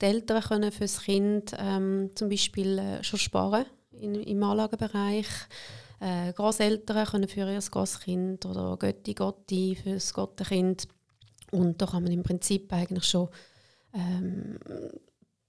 die 0.00 0.06
Eltern 0.06 0.42
können 0.42 0.70
für 0.70 0.84
das 0.84 1.02
Kind 1.02 1.52
ähm, 1.58 2.10
zum 2.14 2.28
Beispiel 2.28 2.78
äh, 2.78 3.02
schon 3.02 3.18
sparen 3.18 3.66
in, 3.90 4.14
im 4.14 4.42
Anlagebereich. 4.42 5.26
Äh, 5.98 6.32
Großeltern 6.32 7.06
können 7.06 7.28
für 7.28 7.50
ihr 7.50 7.58
Großkind 7.58 8.46
oder 8.46 8.76
Götti, 8.76 9.14
Gotti 9.14 9.76
für 9.82 9.94
das 9.94 10.12
Gottenkind. 10.12 10.86
Und 11.50 11.80
da 11.80 11.86
kann 11.86 12.02
man 12.02 12.12
im 12.12 12.22
Prinzip 12.22 12.72
eigentlich 12.72 13.04
schon 13.04 13.28
ähm, 13.94 14.58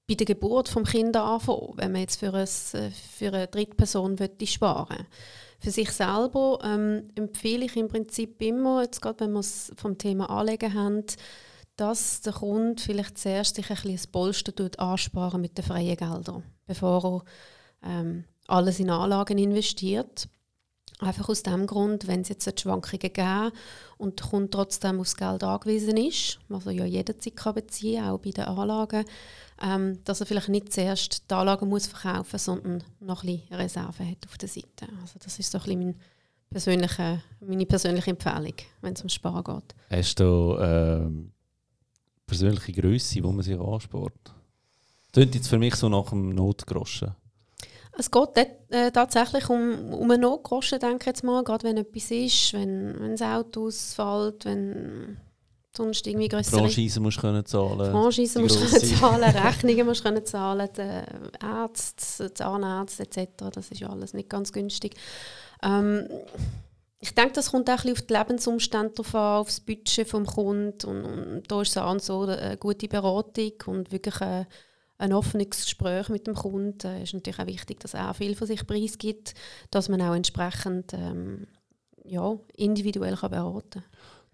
bei 0.07 0.15
der 0.15 0.25
Geburt 0.25 0.69
vom 0.69 0.85
Kind 0.85 1.17
anfangen, 1.17 1.73
wenn 1.75 1.91
man 1.91 2.01
jetzt 2.01 2.19
für, 2.19 2.33
ein, 2.33 2.47
für 2.47 3.27
eine 3.27 3.47
Drittperson 3.47 4.17
sparen 4.45 4.97
will. 4.97 5.05
Für 5.59 5.71
sich 5.71 5.91
selber 5.91 6.59
ähm, 6.63 7.09
empfehle 7.15 7.65
ich 7.65 7.75
im 7.75 7.87
Prinzip 7.87 8.41
immer, 8.41 8.83
jetzt 8.83 9.01
gerade 9.01 9.21
wenn 9.21 9.33
wir 9.33 9.39
es 9.39 9.71
vom 9.75 9.97
Thema 9.97 10.29
Anlegen 10.29 10.73
haben, 10.73 11.03
dass 11.77 12.21
der 12.21 12.33
Kunde 12.33 12.81
vielleicht 12.81 13.17
zuerst 13.17 13.55
sich 13.55 13.69
ein 13.69 13.75
bisschen 13.75 13.91
ein 13.91 14.11
Polster 14.11 14.53
ansparen 14.77 15.41
mit 15.41 15.57
den 15.57 15.65
freien 15.65 15.95
Geldern, 15.95 16.43
bevor 16.65 17.23
er 17.83 17.89
ähm, 17.89 18.25
alles 18.47 18.79
in 18.79 18.89
Anlagen 18.89 19.37
investiert. 19.37 20.27
Einfach 20.99 21.29
aus 21.29 21.43
dem 21.43 21.67
Grund, 21.67 22.07
wenn 22.07 22.21
es 22.21 22.29
jetzt 22.29 22.59
Schwankungen 22.59 23.13
geben 23.13 23.51
und 23.97 24.19
der 24.19 24.27
Kunde 24.27 24.49
trotzdem 24.49 24.99
aufs 24.99 25.15
Geld 25.15 25.43
angewiesen 25.43 25.95
ist, 25.97 26.39
was 26.49 26.65
er 26.65 26.71
ja 26.71 26.85
jederzeit 26.85 27.35
kann 27.35 27.53
beziehen 27.53 28.01
kann, 28.01 28.11
auch 28.11 28.19
bei 28.19 28.31
den 28.31 28.45
Anlagen, 28.45 29.05
ähm, 29.61 30.03
dass 30.03 30.19
er 30.19 30.25
vielleicht 30.25 30.49
nicht 30.49 30.73
zuerst 30.73 31.29
die 31.29 31.33
Anlagen 31.33 31.67
muss 31.69 31.87
verkaufen 31.87 32.29
muss, 32.33 32.45
sondern 32.45 32.83
noch 32.99 33.23
ein 33.23 33.37
bisschen 33.37 33.55
Reserve 33.55 34.07
hat 34.07 34.25
auf 34.27 34.37
der 34.37 34.49
Seite. 34.49 34.87
Also 35.01 35.19
das 35.23 35.39
ist 35.39 35.51
so 35.51 35.57
ein 35.57 35.63
bisschen 35.63 35.79
mein 35.79 35.95
persönliche, 36.49 37.21
meine 37.39 37.65
persönliche 37.65 38.11
Empfehlung, 38.11 38.53
wenn 38.81 38.93
es 38.93 39.01
um 39.01 39.09
Sparen 39.09 39.43
geht. 39.43 39.75
Hast 39.89 40.19
du 40.19 40.57
ähm, 40.59 41.31
persönliche 42.25 42.73
Größe, 42.73 43.23
wo 43.23 43.31
man 43.31 43.43
sich 43.43 43.59
anspart? 43.59 44.13
Das 44.25 45.13
klingt 45.13 45.35
jetzt 45.35 45.47
für 45.47 45.57
mich 45.57 45.75
so 45.75 45.89
nach 45.89 46.11
einem 46.11 46.35
Notgroschen. 46.35 47.15
Es 47.99 48.11
geht 48.11 48.29
äh, 48.69 48.91
tatsächlich 48.91 49.49
um, 49.49 49.91
um 49.91 50.11
einen 50.11 50.21
Notgroschen, 50.21 50.79
denke 50.79 50.97
ich 51.01 51.05
jetzt 51.07 51.23
mal, 51.23 51.43
gerade 51.43 51.63
wenn 51.63 51.77
etwas 51.77 52.11
ist, 52.11 52.53
wenn, 52.53 52.95
wenn 52.99 53.15
das 53.15 53.23
Auto 53.23 53.65
ausfällt, 53.65 54.45
wenn 54.45 55.17
sonst 55.77 56.05
irgendwie 56.05 56.27
größere... 56.27 56.59
Franchise 56.59 56.99
musst 56.99 57.19
können 57.19 57.45
zahlen. 57.45 57.91
Franchise 57.91 58.39
musst 58.39 58.59
können 58.59 58.97
zahlen, 58.97 59.23
Rechnungen 59.35 59.85
musst 59.85 60.03
können 60.03 60.25
zahlen, 60.25 60.69
die 60.75 61.45
Ärzte, 61.45 62.33
Zahnärzte 62.33 63.03
etc., 63.03 63.45
das 63.53 63.69
ist 63.69 63.79
ja 63.79 63.89
alles 63.89 64.13
nicht 64.13 64.29
ganz 64.29 64.51
günstig. 64.51 64.95
Ähm, 65.63 66.07
ich 66.99 67.13
denke, 67.13 67.33
das 67.33 67.51
kommt 67.51 67.69
auch 67.69 67.73
ein 67.73 67.77
bisschen 67.77 67.93
auf 67.93 68.01
die 68.01 68.13
Lebensumstände 68.13 68.93
drauf 68.93 69.15
an, 69.15 69.41
auf 69.41 69.47
das 69.47 69.59
Budget 69.61 70.11
des 70.11 70.27
Kunden 70.27 70.87
und, 70.87 71.05
und 71.05 71.43
da 71.47 71.61
ist 71.61 71.69
es 71.69 71.77
auch 71.77 71.99
so 71.99 72.21
eine 72.21 72.57
gute 72.57 72.87
Beratung 72.87 73.53
und 73.67 73.91
wirklich 73.91 74.19
eine 74.21 74.47
ein 74.97 75.13
offenes 75.13 75.49
Gespräch 75.49 76.09
mit 76.09 76.27
dem 76.27 76.33
Kunden. 76.33 76.87
Es 76.87 77.09
ist 77.09 77.13
natürlich 77.13 77.39
auch 77.39 77.45
wichtig, 77.45 77.79
dass 77.79 77.93
er 77.93 78.09
auch 78.09 78.15
viel 78.15 78.35
von 78.35 78.47
sich 78.47 78.65
preisgibt, 78.65 79.33
dass 79.71 79.89
man 79.89 80.01
auch 80.01 80.15
entsprechend 80.15 80.93
ähm, 80.93 81.47
ja, 82.03 82.37
individuell 82.55 83.15
kann 83.15 83.29
beraten 83.29 83.69
kann. 83.69 83.83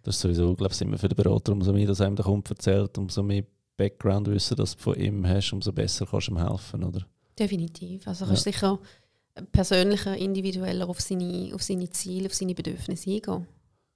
Das 0.03 0.15
ist 0.15 0.21
sowieso, 0.21 0.53
glaube 0.55 0.73
ich, 0.73 0.81
immer 0.81 0.97
für 0.97 1.07
den 1.07 1.15
Berater, 1.15 1.53
umso 1.53 1.71
mehr, 1.73 1.87
dass 1.87 2.01
einem 2.01 2.15
der 2.15 2.25
Kunde 2.25 2.51
erzählt, 2.51 2.97
umso 2.97 3.23
mehr 3.23 3.43
Background-Wissen, 3.77 4.57
das 4.57 4.75
du 4.75 4.83
von 4.83 4.95
ihm 4.95 5.25
hast, 5.25 5.51
umso 5.53 5.71
besser 5.71 6.05
kannst 6.05 6.27
du 6.27 6.33
ihm 6.33 6.45
helfen, 6.45 6.83
oder? 6.83 7.05
Definitiv. 7.39 8.07
Also 8.07 8.25
kannst 8.25 8.45
ja. 8.45 8.51
sicher 8.51 8.79
persönlicher, 9.51 10.15
individueller 10.15 10.87
auf 10.87 11.01
seine, 11.01 11.51
auf 11.53 11.63
seine 11.63 11.89
Ziele, 11.89 12.27
auf 12.27 12.33
seine 12.33 12.53
Bedürfnisse 12.53 13.09
eingehen. 13.09 13.47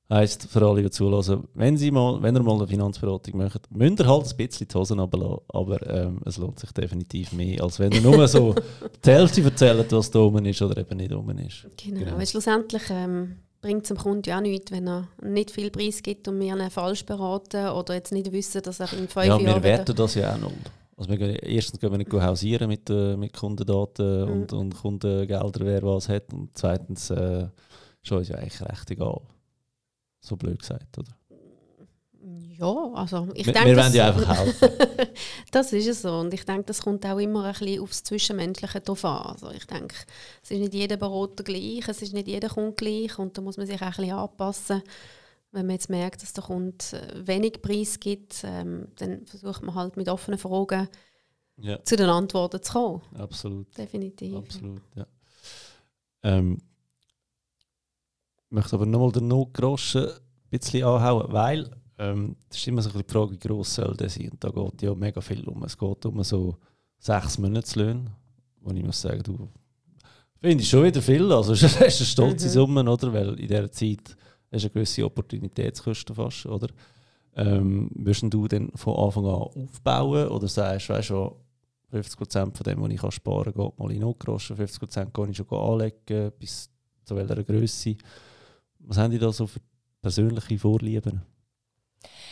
Heißt 0.10 0.48
für 0.48 0.66
alle, 0.66 0.84
die 0.84 0.90
zulassen, 0.90 1.50
wenn, 1.54 1.76
Sie 1.76 1.92
mal, 1.92 2.22
wenn 2.24 2.34
ihr 2.34 2.42
mal 2.42 2.56
eine 2.56 2.66
Finanzberatung 2.66 3.38
möchtet, 3.38 3.70
müsst 3.70 4.00
ihr 4.00 4.08
halt 4.08 4.26
ein 4.26 4.38
bisschen 4.38 4.68
die 4.68 4.74
Hosen 4.74 5.00
runterlassen, 5.00 5.44
aber 5.50 5.86
ähm, 5.86 6.22
es 6.24 6.38
lohnt 6.38 6.58
sich 6.60 6.72
definitiv 6.72 7.34
mehr, 7.34 7.62
als 7.62 7.78
wenn 7.78 7.92
ihr 7.92 8.02
nur 8.02 8.26
so 8.30 8.56
die 9.06 9.10
Hälfte 9.10 9.44
erzählt, 9.44 9.92
was 9.92 10.10
da 10.10 10.20
oben 10.20 10.46
ist 10.46 10.62
oder 10.62 10.78
eben 10.78 10.96
nicht 10.96 11.12
oben 11.12 11.38
ist. 11.40 11.68
Genau, 11.76 12.00
genau. 12.00 12.18
weil 12.18 12.26
schlussendlich 12.26 12.84
ähm, 12.90 13.36
bringt 13.62 13.84
es 13.84 13.88
dem 13.90 13.98
Kunden 13.98 14.30
ja 14.30 14.38
auch 14.38 14.42
nichts, 14.42 14.72
wenn 14.72 14.88
er 14.88 15.08
nicht 15.22 15.52
viel 15.52 15.72
Preis 15.72 16.02
gibt 16.04 16.28
und 16.28 16.40
wir 16.40 16.56
ihn 16.56 16.70
falsch 16.70 17.06
beraten 17.06 17.70
oder 17.70 17.96
jetzt 17.96 18.12
nicht 18.12 18.32
wissen, 18.32 18.62
dass 18.62 18.80
er 18.80 18.92
in 18.94 19.08
fünf 19.08 19.16
ja, 19.16 19.24
Jahren... 19.24 19.42
Ja, 19.46 19.56
wir 19.56 19.64
werten 19.64 19.96
das 19.96 20.16
ja 20.16 20.36
auch 20.36 20.40
noch. 20.40 20.52
Also 20.96 21.12
wir 21.12 21.18
gehen, 21.18 21.36
erstens 21.36 21.80
gehen 21.80 21.92
wir 21.92 21.98
nicht 21.98 22.12
hausieren 22.12 22.68
mit, 22.68 22.90
äh, 22.90 23.16
mit 23.16 23.34
Kundendaten 23.34 24.26
mhm. 24.26 24.32
und, 24.32 24.54
und 24.54 24.76
Kundengelder, 24.76 25.66
wer 25.66 25.84
was 25.84 26.10
hat 26.10 26.34
und 26.34 26.50
zweitens 26.58 27.10
äh, 27.12 27.48
ist 28.02 28.12
uns 28.12 28.28
ja 28.30 28.38
eigentlich 28.38 28.62
recht 28.62 28.92
egal. 28.92 29.22
So 30.22 30.36
blöd 30.36 30.60
gesagt, 30.60 30.98
oder? 30.98 31.17
Ja, 32.58 32.92
also 32.94 33.28
ich 33.36 33.46
wir, 33.46 33.54
denke... 33.54 33.70
Wir 33.70 33.78
wollen 33.78 33.94
ja 33.94 34.08
einfach 34.08 34.38
helfen. 34.40 34.70
das 35.52 35.72
ist 35.72 35.88
es 35.88 36.02
so 36.02 36.12
und 36.20 36.34
ich 36.34 36.44
denke, 36.44 36.64
das 36.64 36.82
kommt 36.82 37.06
auch 37.06 37.20
immer 37.20 37.46
ein 37.46 37.54
bisschen 37.54 37.82
aufs 37.82 38.04
Zwischenmenschliche 38.04 38.82
drauf 38.82 39.06
an. 39.06 39.28
Also 39.28 39.52
ich 39.52 39.66
denke, 39.66 39.96
es 40.44 40.52
ist 40.52 40.60
nicht 40.60 40.74
jeder 40.74 40.98
Berater 40.98 41.44
gleich, 41.44 41.88
es 41.88 42.02
ist 42.02 42.14
nicht 42.14 42.28
jeder 42.28 42.50
Kunde 42.50 42.74
gleich 42.74 43.18
und 43.20 43.38
da 43.38 43.42
muss 43.42 43.58
man 43.58 43.68
sich 43.68 43.82
auch 43.82 43.86
ein 43.86 43.92
bisschen 43.92 44.12
anpassen. 44.12 44.82
Wenn 45.52 45.68
man 45.68 45.76
jetzt 45.76 45.90
merkt, 45.90 46.22
dass 46.22 46.34
der 46.34 46.44
Kunde 46.44 46.78
äh, 46.92 47.28
wenig 47.28 47.62
Preis 47.62 48.00
gibt, 48.00 48.44
ähm, 48.44 48.88
dann 48.98 49.26
versucht 49.26 49.64
man 49.64 49.76
halt 49.76 49.96
mit 49.96 50.10
offenen 50.10 50.40
Fragen 50.40 50.90
ja. 51.58 51.82
zu 51.84 51.96
den 51.96 52.10
Antworten 52.10 52.62
zu 52.62 52.74
kommen. 52.74 53.02
Absolut. 53.16 53.78
Definitiv. 53.78 54.36
Absolut, 54.36 54.82
ja. 54.96 55.06
Ähm, 56.24 56.62
ich 58.50 58.52
möchte 58.52 58.76
aber 58.76 58.86
nochmal 58.86 59.12
den 59.12 59.28
Notgroschen 59.28 60.08
ein 60.08 60.20
bisschen 60.50 60.84
anhauen, 60.84 61.32
weil 61.32 61.70
ähm, 61.98 62.36
das 62.50 62.60
ist 62.60 62.68
immer 62.68 62.82
so 62.82 62.90
ein 62.90 62.94
bisschen 62.94 63.08
die 63.08 63.14
Frage, 63.14 63.32
wie 63.32 63.40
gross 63.40 63.76
soll 63.76 63.96
der 63.96 64.10
sein? 64.10 64.30
Und 64.30 64.44
da 64.44 64.50
geht 64.50 64.82
ja 64.82 64.94
mega 64.94 65.22
viel 65.22 65.44
um. 65.48 65.64
Es 65.64 65.78
geht 65.78 66.06
um 66.06 66.24
so 66.24 66.58
sechs 67.00 67.38
Monatslöhne, 67.38 68.06
wo 68.62 68.72
ich 68.72 68.84
muss 68.84 69.02
sagen, 69.02 69.24
du 69.24 69.50
finde 70.40 70.64
ich 70.64 70.70
schon 70.70 70.84
wieder 70.84 71.02
viel. 71.02 71.32
Also 71.32 71.54
es 71.54 71.64
ist 71.64 71.82
eine 71.82 71.92
stolze 71.92 72.48
mhm. 72.48 72.52
Summe, 72.52 72.92
oder? 72.92 73.14
Weil 73.14 73.40
in 73.40 73.48
dieser 73.48 73.72
Zeit 73.72 74.16
hast 74.52 74.64
du 74.64 74.68
eine 74.68 74.70
gewisse 74.70 75.06
Opportunitätskosten 75.06 76.16
fast, 76.16 76.46
oder? 76.46 76.68
Ähm, 77.36 77.92
du 77.94 78.48
dann 78.48 78.72
von 78.74 78.96
Anfang 78.96 79.26
an 79.26 79.32
aufbauen 79.32 80.28
oder 80.30 80.48
sagst, 80.48 80.90
weißt 80.90 81.12
du, 81.12 81.36
50% 81.94 82.56
von 82.56 82.64
dem, 82.66 82.82
was 82.82 82.92
ich 82.92 83.14
sparen 83.16 83.54
kann, 83.54 83.66
geht 83.66 83.80
mal 83.80 83.92
in 83.92 84.02
Notgroschen, 84.02 84.58
50% 84.58 85.12
kann 85.12 85.30
ich 85.30 85.38
schon 85.38 85.48
anlegen, 85.50 86.32
bis 86.40 86.70
zu 87.06 87.16
welcher 87.16 87.44
Größe. 87.44 87.96
Was 88.80 88.98
haben 88.98 89.12
die 89.12 89.20
da 89.20 89.32
so 89.32 89.48
für 89.48 89.60
persönliche 90.02 90.58
Vorlieben? 90.58 91.22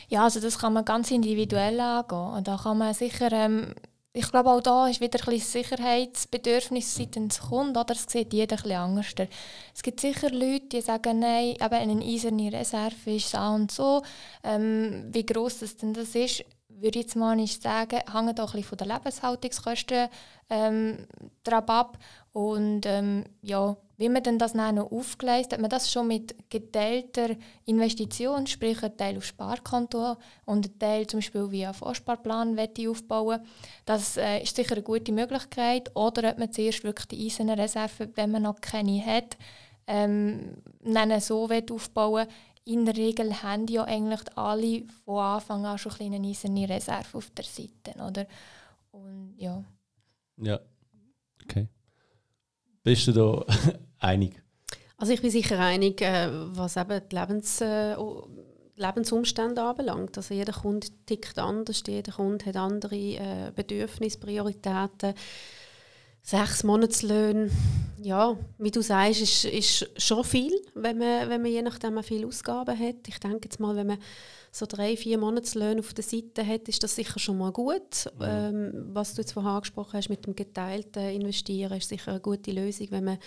Ja, 0.09 0.23
also 0.23 0.39
das 0.39 0.59
kann 0.59 0.73
man 0.73 0.85
ganz 0.85 1.11
individuell 1.11 1.79
angehen. 1.79 2.17
Und 2.17 2.47
da 2.47 2.57
kann 2.57 2.77
man 2.77 2.93
sicher, 2.93 3.31
ähm, 3.31 3.73
ich 4.13 4.29
glaube 4.31 4.49
auch 4.51 4.61
da 4.61 4.87
ist 4.87 5.01
wieder 5.01 5.19
ein 5.19 5.25
bisschen 5.25 5.63
Sicherheitsbedürfnis 5.63 6.95
seitens 6.95 7.41
Kunden, 7.41 7.75
oder? 7.75 7.83
Das 7.85 8.05
sieht 8.07 8.33
jeder 8.33 8.57
ein 8.63 8.71
anders. 8.71 9.13
Es 9.73 9.83
gibt 9.83 9.99
sicher 9.99 10.29
Leute, 10.29 10.67
die 10.71 10.81
sagen, 10.81 11.19
nein, 11.19 11.55
eben 11.55 11.73
eine 11.73 12.03
eiserne 12.03 12.53
Reserve 12.53 13.11
ist 13.15 13.29
so 13.31 13.37
und 13.37 13.71
so. 13.71 14.03
Ähm, 14.43 15.07
wie 15.11 15.25
gross 15.25 15.59
das 15.59 15.75
denn 15.75 15.93
das 15.93 16.15
ist, 16.15 16.45
würde 16.69 16.99
ich 16.99 17.05
jetzt 17.05 17.15
mal 17.15 17.35
nicht 17.35 17.61
sagen, 17.61 17.99
hängt 18.11 18.39
auch 18.39 18.53
ein 18.53 18.61
bisschen 18.61 18.63
von 18.63 18.77
den 18.77 18.87
Lebenshaltungskosten 18.89 20.07
ähm, 20.49 21.07
ab. 21.45 21.97
Und 22.31 22.85
ähm, 22.85 23.25
ja, 23.41 23.75
wie 23.97 24.09
man 24.09 24.23
denn 24.23 24.37
das 24.37 24.53
noch 24.53 24.91
aufgeleistet 24.91 25.53
hat, 25.53 25.61
man 25.61 25.69
das 25.69 25.91
schon 25.91 26.07
mit 26.07 26.35
geteilter 26.49 27.35
Investition, 27.65 28.45
sprich 28.47 28.83
ein 28.83 28.95
Teil 28.97 29.17
auf 29.17 29.25
Sparkonto 29.25 30.17
und 30.45 30.67
ein 30.67 30.79
Teil 30.79 31.07
zum 31.07 31.19
Beispiel 31.19 31.51
via 31.51 31.73
Vorsparplan 31.73 32.57
aufbauen 32.87 33.41
Das 33.85 34.17
äh, 34.17 34.39
ist 34.43 34.55
sicher 34.55 34.73
eine 34.73 34.83
gute 34.83 35.11
Möglichkeit. 35.11 35.95
Oder 35.95 36.31
ob 36.31 36.39
man 36.39 36.51
zuerst 36.51 36.83
wirklich 36.83 37.07
die 37.07 37.25
eiserne 37.25 37.57
Reserve, 37.57 38.09
wenn 38.15 38.31
man 38.31 38.43
noch 38.43 38.59
keine 38.59 39.03
hat, 39.05 39.37
ähm, 39.87 40.57
so 41.19 41.49
aufbauen 41.71 42.27
In 42.65 42.85
der 42.85 42.97
Regel 42.97 43.43
haben 43.43 43.67
ja 43.67 43.83
eigentlich 43.85 44.21
alle 44.35 44.83
von 45.05 45.19
Anfang 45.19 45.65
an 45.65 45.77
schon 45.77 45.93
eine 45.99 46.27
eiserne 46.27 46.67
Reserve 46.67 47.17
auf 47.17 47.29
der 47.31 47.45
Seite. 47.45 47.93
Oder? 48.05 48.27
Und, 48.91 49.35
ja. 49.37 49.63
ja, 50.37 50.59
okay. 51.43 51.67
Bist 52.83 53.07
du 53.07 53.13
da 53.13 53.45
einig? 53.99 54.41
Also 54.97 55.13
ich 55.13 55.21
bin 55.21 55.31
sicher 55.31 55.59
einig, 55.59 56.01
äh, 56.01 56.29
was 56.31 56.77
eben 56.77 57.01
die 57.09 57.15
Lebens, 57.15 57.61
äh, 57.61 57.95
Lebensumstände 58.77 59.61
anbelangt. 59.61 60.17
Also 60.17 60.33
jeder 60.33 60.53
Kunde 60.53 60.87
tickt 61.05 61.37
anders, 61.37 61.83
jeder 61.87 62.11
Kunde 62.11 62.45
hat 62.45 62.55
andere 62.55 62.95
äh, 62.95 63.51
Bedürfnisse, 63.53 64.19
Prioritäten. 64.19 65.13
Sechs 66.21 66.63
Monatslöhne, 66.63 67.51
ja, 68.01 68.35
wie 68.57 68.71
du 68.71 68.81
sagst, 68.81 69.21
ist, 69.21 69.45
ist 69.45 70.01
schon 70.01 70.23
viel, 70.23 70.53
wenn 70.73 70.97
man, 70.97 71.29
wenn 71.29 71.41
man 71.41 71.51
je 71.51 71.61
nachdem 71.61 72.01
viel 72.01 72.25
Ausgaben 72.25 72.79
hat. 72.79 73.07
Ich 73.07 73.19
denke 73.19 73.41
jetzt 73.43 73.59
mal, 73.59 73.75
wenn 73.75 73.85
man 73.85 73.99
so 74.51 74.65
drei, 74.65 74.97
vier 74.97 75.19
Monatslöhne 75.19 75.81
auf 75.81 75.93
der 75.93 76.03
Seite 76.03 76.47
hat, 76.47 76.67
ist 76.67 76.81
das 76.81 76.95
sicher 76.95 77.19
schon 77.19 77.37
mal 77.37 77.51
gut. 77.51 78.09
Mhm. 78.17 78.25
Ähm, 78.25 78.85
was 78.93 79.13
du 79.13 79.21
jetzt 79.21 79.33
vorhin 79.33 79.51
angesprochen 79.51 79.97
hast 79.97 80.09
mit 80.09 80.25
dem 80.25 80.35
geteilten 80.35 81.09
Investieren, 81.09 81.77
ist 81.77 81.89
sicher 81.89 82.11
eine 82.11 82.21
gute 82.21 82.51
Lösung, 82.51 82.87
wenn 82.89 83.03
man 83.03 83.19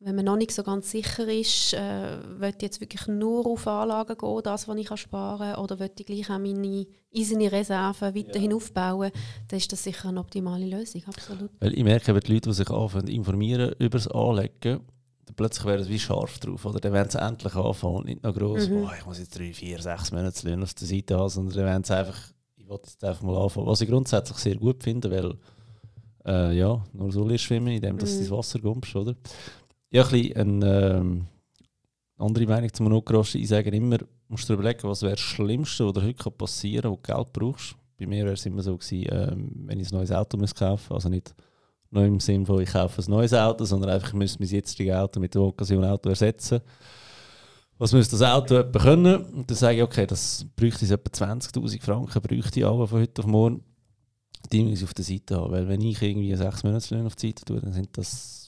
wenn 0.00 0.14
man 0.14 0.24
noch 0.24 0.36
nicht 0.36 0.52
so 0.52 0.62
ganz 0.62 0.90
sicher 0.90 1.26
ist, 1.26 1.74
äh, 1.74 2.18
will 2.38 2.54
ich 2.54 2.62
jetzt 2.62 2.80
wirklich 2.80 3.06
nur 3.08 3.44
auf 3.46 3.66
Anlagen 3.66 4.16
gehen, 4.16 4.40
das, 4.44 4.68
was 4.68 4.76
ich 4.76 4.96
sparen 4.96 5.54
kann, 5.54 5.62
oder 5.64 5.78
will 5.80 5.90
ich 5.98 6.06
gleich 6.06 6.30
auch 6.30 6.38
meine 6.38 6.86
eiserne 7.14 7.50
Reserven 7.50 8.14
weiterhin 8.14 8.50
ja. 8.50 8.56
aufbauen, 8.56 9.10
dann 9.48 9.58
ist 9.58 9.72
das 9.72 9.82
sicher 9.82 10.08
eine 10.08 10.20
optimale 10.20 10.66
Lösung, 10.66 11.02
absolut. 11.06 11.50
Weil 11.58 11.74
ich 11.74 11.82
merke, 11.82 12.14
wenn 12.14 12.20
die 12.20 12.32
Leute, 12.32 12.50
die 12.50 12.54
sich 12.54 12.70
anfangen 12.70 13.08
informieren 13.08 13.74
über 13.78 13.98
das 13.98 14.06
Anlegen, 14.08 14.80
plötzlich 15.34 15.66
werden 15.66 15.84
sie 15.84 15.90
wie 15.90 15.98
scharf 15.98 16.38
drauf. 16.38 16.64
Oder 16.64 16.78
dann 16.78 16.92
werden 16.92 17.10
sie 17.10 17.20
endlich 17.20 17.54
anfangen 17.54 17.96
und 17.96 18.06
nicht 18.06 18.22
noch 18.22 18.34
gross, 18.34 18.68
mhm. 18.68 18.84
oh, 18.84 18.90
ich 18.96 19.04
muss 19.04 19.18
jetzt 19.18 19.36
drei, 19.36 19.52
vier, 19.52 19.82
sechs 19.82 20.12
Monate 20.12 20.62
auf 20.62 20.74
der 20.74 20.86
Seite 20.86 21.16
haben, 21.18 21.28
sondern 21.28 21.56
dann 21.56 21.64
werden 21.64 21.84
sie 21.84 21.96
einfach, 21.96 22.18
ich 22.56 22.68
wollte 22.68 22.88
jetzt 22.90 23.02
einfach 23.02 23.22
mal 23.22 23.36
anfangen. 23.36 23.66
Was 23.66 23.80
ich 23.80 23.88
grundsätzlich 23.88 24.38
sehr 24.38 24.56
gut 24.56 24.84
finde, 24.84 25.10
weil 25.10 25.34
äh, 26.24 26.56
ja, 26.56 26.84
nur 26.92 27.10
so 27.10 27.26
lernst 27.26 27.44
schwimmen, 27.44 27.68
indem 27.68 27.98
du 27.98 28.06
Mhm. 28.06 28.12
ins 28.12 28.30
Wasser 28.30 28.60
kommst, 28.60 28.94
oder? 28.94 29.16
Ich 29.90 29.98
habe 29.98 30.14
ein 30.14 30.22
bisschen 30.22 30.36
eine 30.36 30.96
ähm, 30.96 31.26
andere 32.18 32.46
Meinung 32.46 32.72
zum 32.72 32.84
Monogaraschen. 32.84 33.40
Ich 33.40 33.48
sage 33.48 33.70
immer, 33.70 33.98
musst 34.28 34.48
du 34.48 34.54
überlegen, 34.54 34.82
was 34.82 35.02
wäre 35.02 35.12
das 35.12 35.20
Schlimmste, 35.20 35.86
was 35.86 35.94
dir 35.94 36.02
heute 36.02 36.30
passieren 36.30 36.82
kann, 36.82 36.92
wo 36.92 36.96
du 36.96 37.02
Geld 37.02 37.32
brauchst. 37.32 37.76
Bei 37.98 38.06
mir 38.06 38.24
wäre 38.24 38.34
es 38.34 38.46
immer 38.46 38.62
so 38.62 38.76
gewesen, 38.76 39.08
ähm, 39.10 39.50
wenn 39.66 39.80
ich 39.80 39.90
ein 39.90 39.96
neues 39.96 40.12
Auto 40.12 40.36
muss 40.36 40.54
kaufen 40.54 40.92
also 40.92 41.08
nicht 41.08 41.34
nur 41.90 42.04
im 42.04 42.20
Sinne 42.20 42.44
von, 42.44 42.60
ich 42.60 42.70
kaufe 42.70 43.00
ein 43.00 43.10
neues 43.10 43.32
Auto, 43.32 43.64
sondern 43.64 43.90
einfach, 43.90 44.08
ich 44.08 44.14
müsste 44.14 44.38
mein 44.40 44.48
jetziges 44.50 44.94
Auto 44.94 45.20
mit 45.20 45.34
dem 45.34 45.42
Occasion-Auto 45.42 46.10
ersetzen. 46.10 46.60
Was 47.78 47.92
müsste 47.92 48.18
das 48.18 48.28
Auto 48.28 48.56
etwa 48.56 48.78
können? 48.78 49.24
Und 49.24 49.50
dann 49.50 49.56
sage 49.56 49.78
ich, 49.78 49.82
okay, 49.82 50.06
das 50.06 50.44
bräuchte 50.54 50.84
es 50.84 50.90
etwa 50.90 51.10
20'000 51.10 51.82
Franken, 51.82 52.20
bräuchte 52.20 52.60
ich 52.60 52.66
alle 52.66 52.86
von 52.86 53.00
heute 53.00 53.22
auf 53.22 53.26
morgen. 53.26 53.64
Die 54.52 54.62
muss 54.62 54.80
ich 54.80 54.84
auf 54.84 54.94
der 54.94 55.04
Seite 55.04 55.36
haben, 55.36 55.50
weil 55.50 55.66
wenn 55.66 55.80
ich 55.80 56.02
irgendwie 56.02 56.34
6 56.34 56.64
Monatslöhne 56.64 57.06
auf 57.06 57.16
die 57.16 57.28
Seite 57.28 57.44
tue, 57.44 57.60
dann 57.60 57.72
sind 57.72 57.96
das 57.96 58.47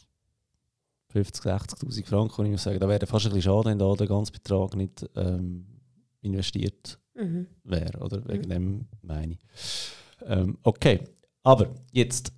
50'000, 1.14 1.76
60'000 1.80 2.06
Franken 2.06 2.40
und 2.40 2.46
ich 2.46 2.52
muss 2.52 2.62
sagen, 2.62 2.78
da 2.78 2.88
wäre 2.88 3.06
fast 3.06 3.26
ein 3.26 3.32
bisschen 3.32 3.50
schade, 3.50 3.70
wenn 3.70 3.78
da 3.78 3.92
der 3.94 4.06
ganze 4.06 4.32
Betrag 4.32 4.76
nicht 4.76 5.08
ähm, 5.16 5.66
investiert 6.22 6.98
Mhm. 7.14 7.46
wäre, 7.64 7.98
oder? 7.98 8.26
Wegen 8.28 8.48
dem 8.48 8.86
meine 9.02 9.34
ich. 9.34 9.40
Ähm, 10.24 10.56
okay, 10.62 11.00
aber 11.42 11.68
jetzt, 11.92 12.32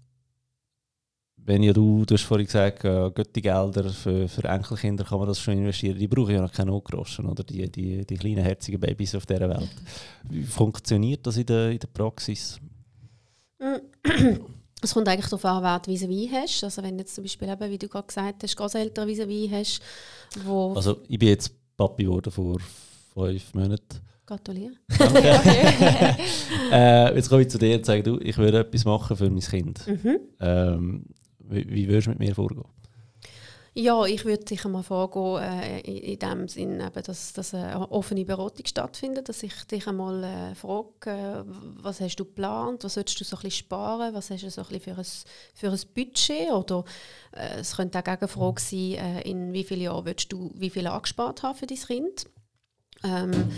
wenn 1.37 1.63
ja 1.63 1.73
du, 1.73 2.05
du 2.05 2.15
hast 2.15 2.23
vorhin 2.25 2.47
gesagt, 2.47 2.85
äh, 2.85 3.11
Götti-Gelder 3.11 3.91
für, 3.91 4.29
für 4.29 4.45
Enkelkinder 4.45 5.05
kann 5.05 5.19
man 5.19 5.29
das 5.29 5.41
schon 5.41 5.59
investieren, 5.59 5.99
die 5.99 6.09
brauchen 6.09 6.35
ja 6.35 6.41
noch 6.41 6.53
keine 6.53 6.71
Notgroschen, 6.71 7.27
oder? 7.27 7.45
Die, 7.45 7.71
die, 7.71 8.05
die 8.05 8.17
kleinen 8.17 8.43
herzigen 8.43 8.81
Babys 8.81 9.15
auf 9.15 9.27
dieser 9.27 9.49
Welt. 9.49 9.71
Wie 10.29 10.43
funktioniert 10.43 11.27
das 11.27 11.37
in 11.37 11.47
der, 11.47 11.71
in 11.71 11.79
der 11.79 11.89
Praxis? 11.89 12.59
Es 14.83 14.95
kommt 14.95 15.09
eigentlich 15.09 15.27
darauf 15.27 15.45
an, 15.45 15.63
wer 15.63 15.79
du 15.79 15.91
vis-à-vis 15.91 16.31
hast. 16.33 16.65
Also 16.65 16.83
wenn 16.83 16.97
du 16.97 17.03
jetzt 17.03 17.15
zum 17.15 17.25
Beispiel, 17.25 17.49
eben, 17.49 17.71
wie 17.71 17.79
du 17.79 17.89
gerade 17.89 18.07
gesagt 18.07 18.43
hast, 18.43 18.57
Großeltern 18.57 19.09
vis-à-vis 19.09 19.51
hast, 19.51 19.81
wo... 20.45 20.75
Also 20.75 20.99
ich 21.09 21.19
bin 21.19 21.29
jetzt 21.29 21.53
Papi 21.77 22.05
geworden 22.05 22.33
vor 22.33 22.59
fünf 23.15 23.55
Monaten. 23.55 24.01
Gratuliere. 24.27 24.73
äh, 26.73 27.15
jetzt 27.15 27.29
komme 27.29 27.43
ich 27.43 27.49
zu 27.49 27.59
dir 27.59 27.77
und 27.77 27.87
sage, 27.87 28.03
du, 28.03 28.19
ich 28.19 28.37
würde 28.39 28.61
etwas 28.61 28.85
machen 28.85 29.17
für 29.17 29.31
mein 29.31 29.41
Kind. 29.41 29.87
Mhm. 29.87 30.19
Ähm, 30.41 31.05
wie, 31.39 31.69
wie 31.69 31.89
würdest 31.89 32.07
du 32.07 32.11
mit 32.11 32.19
mir 32.19 32.35
vorgehen? 32.35 32.65
Ja, 33.75 34.05
ich 34.05 34.27
würde 34.27 34.45
sicher 34.47 34.69
mal 34.69 34.83
vorgehen, 34.83 35.43
äh, 35.43 35.81
in, 35.81 36.19
dem 36.19 36.47
Sinn, 36.47 36.79
eben, 36.79 37.03
dass, 37.05 37.33
dass 37.33 37.55
eine 37.55 37.91
offene 37.91 38.27
Beratung 38.27 38.67
stattfindet, 38.67 39.31
dass 39.31 39.43
ich 39.43 39.65
dich 39.65 39.87
einmal 39.89 40.23
äh, 40.25 40.55
frage, 40.55 40.91
äh, 41.07 41.43
was 41.83 42.01
hast 42.03 42.17
du 42.17 42.27
geplant, 42.27 42.85
was 42.85 42.95
sollst 42.95 43.19
du 43.19 43.25
so 43.25 43.37
ein 43.37 43.43
bisschen 43.43 43.65
sparen, 43.65 44.13
was 44.13 44.29
hast 44.29 44.43
du 44.43 44.51
so 44.51 44.61
ein 44.61 44.69
bisschen 44.69 44.95
für 44.95 45.01
ein, 45.01 45.07
für 45.55 45.71
ein 45.71 45.81
Budget 45.95 46.53
oder 46.53 46.85
äh, 47.35 47.61
es 47.61 47.77
könnte 47.77 47.99
auch 47.99 48.05
eine 48.05 48.19
Gegenfrage 48.19 48.61
sein, 48.61 48.93
äh, 48.93 49.23
in 49.23 49.55
wie 49.55 49.65
vielen 49.65 49.81
Jahren 49.81 50.05
willst 50.05 50.31
du 50.31 50.51
wie 50.55 50.71
viel 50.71 50.87
angespart 50.87 51.43
haben 51.43 51.57
für 51.57 51.67
dein 51.67 51.79
Kind. 51.79 52.27
Ähm, 53.05 53.53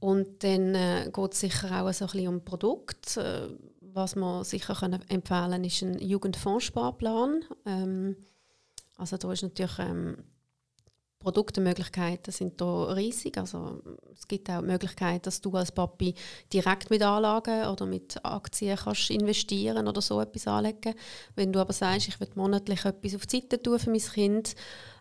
und 0.00 0.42
dann 0.42 0.74
äh, 0.74 1.10
geht 1.12 1.34
es 1.34 1.38
sicher 1.40 1.68
auch 1.70 1.92
so 1.92 2.06
ein 2.06 2.10
bisschen 2.10 2.28
um 2.28 2.44
Produkt. 2.44 3.16
Äh, 3.16 3.46
was 3.94 4.16
man 4.16 4.42
sicher 4.42 4.74
können 4.74 5.04
empfehlen 5.08 5.62
ist 5.62 5.82
ein 5.82 5.98
Jugendfondssparplan. 6.00 7.44
Ähm, 7.66 8.16
also 9.02 9.16
da 9.16 9.32
ist 9.32 9.42
natürlich 9.42 9.78
ähm, 9.80 10.16
Produktemöglichkeiten 11.18 12.32
sind 12.32 12.60
da 12.60 12.84
riesig. 12.92 13.38
Also 13.38 13.82
es 14.12 14.26
gibt 14.28 14.50
auch 14.50 14.60
die 14.60 14.66
Möglichkeit, 14.66 15.26
dass 15.26 15.40
du 15.40 15.52
als 15.52 15.72
Papi 15.72 16.14
direkt 16.52 16.90
mit 16.90 17.02
Anlagen 17.02 17.66
oder 17.66 17.86
mit 17.86 18.24
Aktien 18.24 18.76
kannst 18.76 19.10
investieren 19.10 19.88
oder 19.88 20.00
so 20.00 20.20
etwas 20.20 20.46
anlegen. 20.46 20.94
Wenn 21.34 21.52
du 21.52 21.60
aber 21.60 21.72
sagst, 21.72 22.08
ich 22.08 22.20
will 22.20 22.28
monatlich 22.34 22.84
etwas 22.84 23.14
auf 23.14 23.26
die 23.26 23.40
Seite 23.40 23.62
tun 23.62 23.78
für 23.78 23.90
mein 23.90 24.00
Kind, 24.00 24.54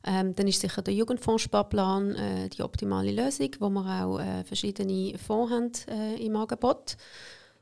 ähm, 0.04 0.36
dann 0.36 0.47
ist 0.47 0.62
sicher 0.62 0.82
der 0.82 0.93
Jugendfondssparplan 0.93 2.15
äh, 2.15 2.49
die 2.49 2.63
optimale 2.63 3.12
Lösung, 3.12 3.49
wo 3.60 3.69
wir 3.69 4.06
auch 4.06 4.19
äh, 4.19 4.43
verschiedene 4.43 5.17
Fonds 5.17 5.52
haben 5.52 5.71
äh, 5.88 6.25
im 6.25 6.36
Angebot. 6.36 6.97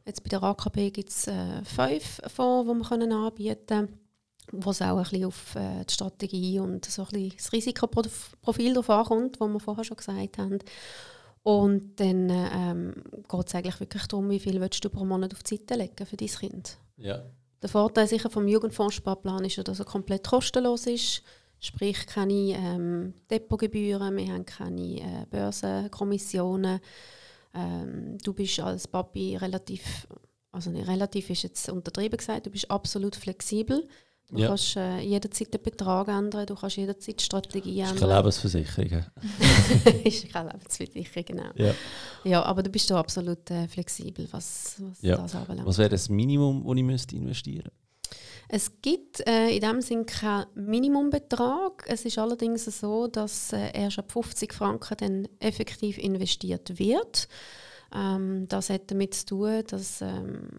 Jetzt 0.06 0.24
bei 0.24 0.30
der 0.30 0.44
AKB 0.44 0.92
gibt 0.92 1.10
es 1.10 1.28
äh, 1.28 1.64
fünf 1.64 2.22
Fonds, 2.28 2.90
die 2.90 3.00
wir 3.00 3.16
anbieten 3.16 3.66
können 3.68 4.09
wo 4.52 4.72
es 4.72 4.82
auch 4.82 4.98
ein 4.98 5.04
bisschen 5.04 5.26
auf 5.26 5.56
äh, 5.56 5.86
die 5.86 5.94
Strategie 5.94 6.60
und 6.60 6.86
so 6.86 7.04
ein 7.04 7.08
bisschen 7.10 7.34
das 7.38 7.54
Risikoprofil 7.54 8.74
darauf 8.74 8.90
ankommt, 8.90 9.40
was 9.40 9.50
wir 9.50 9.60
vorher 9.60 9.84
schon 9.84 9.98
gesagt 9.98 10.38
haben. 10.38 10.60
Und 11.44 12.00
dann 12.00 12.30
ähm, 12.30 12.94
geht 13.28 13.48
es 13.48 13.56
eigentlich 13.56 13.80
wirklich 13.80 14.08
darum, 14.08 14.30
wie 14.30 14.40
viel 14.40 14.60
willst 14.60 14.84
du 14.84 14.90
pro 14.90 15.06
Monat 15.06 15.34
auf 15.34 15.44
die 15.44 15.56
Seite 15.56 15.76
legen 15.76 16.06
für 16.06 16.18
dein 16.18 16.28
Kind. 16.28 16.78
Ja. 16.98 17.24
Der 17.62 17.70
Vorteil 17.70 18.08
sicher 18.08 18.30
vom 18.30 18.48
Jugendfondssparplan 18.48 19.46
ist 19.46 19.58
dass 19.68 19.80
er 19.80 19.86
komplett 19.86 20.28
kostenlos 20.28 20.88
ist. 20.88 21.24
Sprich, 21.60 22.06
keine 22.06 22.34
ähm, 22.34 23.14
Depotgebühren, 23.30 24.16
wir 24.16 24.32
haben 24.32 24.46
keine 24.46 25.02
äh, 25.02 25.26
Börsenkommissionen. 25.30 26.80
Ähm, 27.54 28.18
du 28.20 28.34
bist 28.34 28.60
als 28.62 28.88
Papi 28.88 29.36
relativ, 29.36 30.08
also 30.52 30.70
nicht 30.70 30.88
relativ 30.88 31.30
ist 31.30 31.44
jetzt 31.44 31.68
untertrieben 31.70 32.18
gesagt, 32.18 32.46
du 32.46 32.50
bist 32.50 32.72
absolut 32.72 33.16
flexibel. 33.16 33.88
Du 34.32 34.38
Ja. 34.38 34.48
kannst 34.50 34.76
äh, 34.76 35.00
jederzeit 35.00 35.52
den 35.54 35.62
Betrag 35.64 36.08
ändern, 36.08 36.46
du 36.46 36.54
kannst 36.56 36.78
jederzeit 36.78 37.20
die 37.20 37.24
Strategie 37.24 37.80
Das 37.82 37.94
ist 37.94 38.00
keine 38.00 38.12
ändern. 38.14 38.18
Lebensversicherung. 38.18 39.04
ist 40.04 40.30
keine 40.32 40.50
Lebensversicherung, 40.52 41.26
genau. 41.26 41.50
Ja. 41.56 41.74
Ja, 42.24 42.44
aber 42.44 42.62
du 42.62 42.70
bist 42.70 42.90
da 42.92 43.00
absolut 43.00 43.50
äh, 43.50 43.68
flexibel, 43.68 44.28
was, 44.32 44.76
was 44.80 45.02
Ja. 45.02 45.16
das 45.18 45.34
anbelangt. 45.34 45.68
Was 45.68 45.78
wäre 45.80 45.90
das 45.90 46.10
Minimum, 46.10 46.64
das 46.66 46.78
ich 46.78 46.84
müsste 46.84 47.16
investieren 47.16 47.72
Es 48.50 48.72
gibt 48.84 49.28
äh, 49.28 49.50
in 49.56 49.62
dem 49.62 49.82
Sinne 49.82 50.06
keinen 50.06 50.46
Minimumbetrag. 50.56 51.86
Es 51.88 52.06
ist 52.06 52.18
allerdings 52.20 52.66
so, 52.66 53.08
dass 53.08 53.54
äh, 53.54 53.72
erst 53.74 53.98
ab 54.00 54.12
50 54.12 54.54
Franken 54.54 54.96
dann 55.00 55.28
effektiv 55.40 55.98
investiert 55.98 56.78
wird. 56.78 57.28
Ähm, 57.96 58.48
das 58.48 58.70
hat 58.70 58.92
damit 58.92 59.16
zu 59.16 59.26
tun, 59.26 59.64
dass, 59.68 60.02
ähm, 60.02 60.50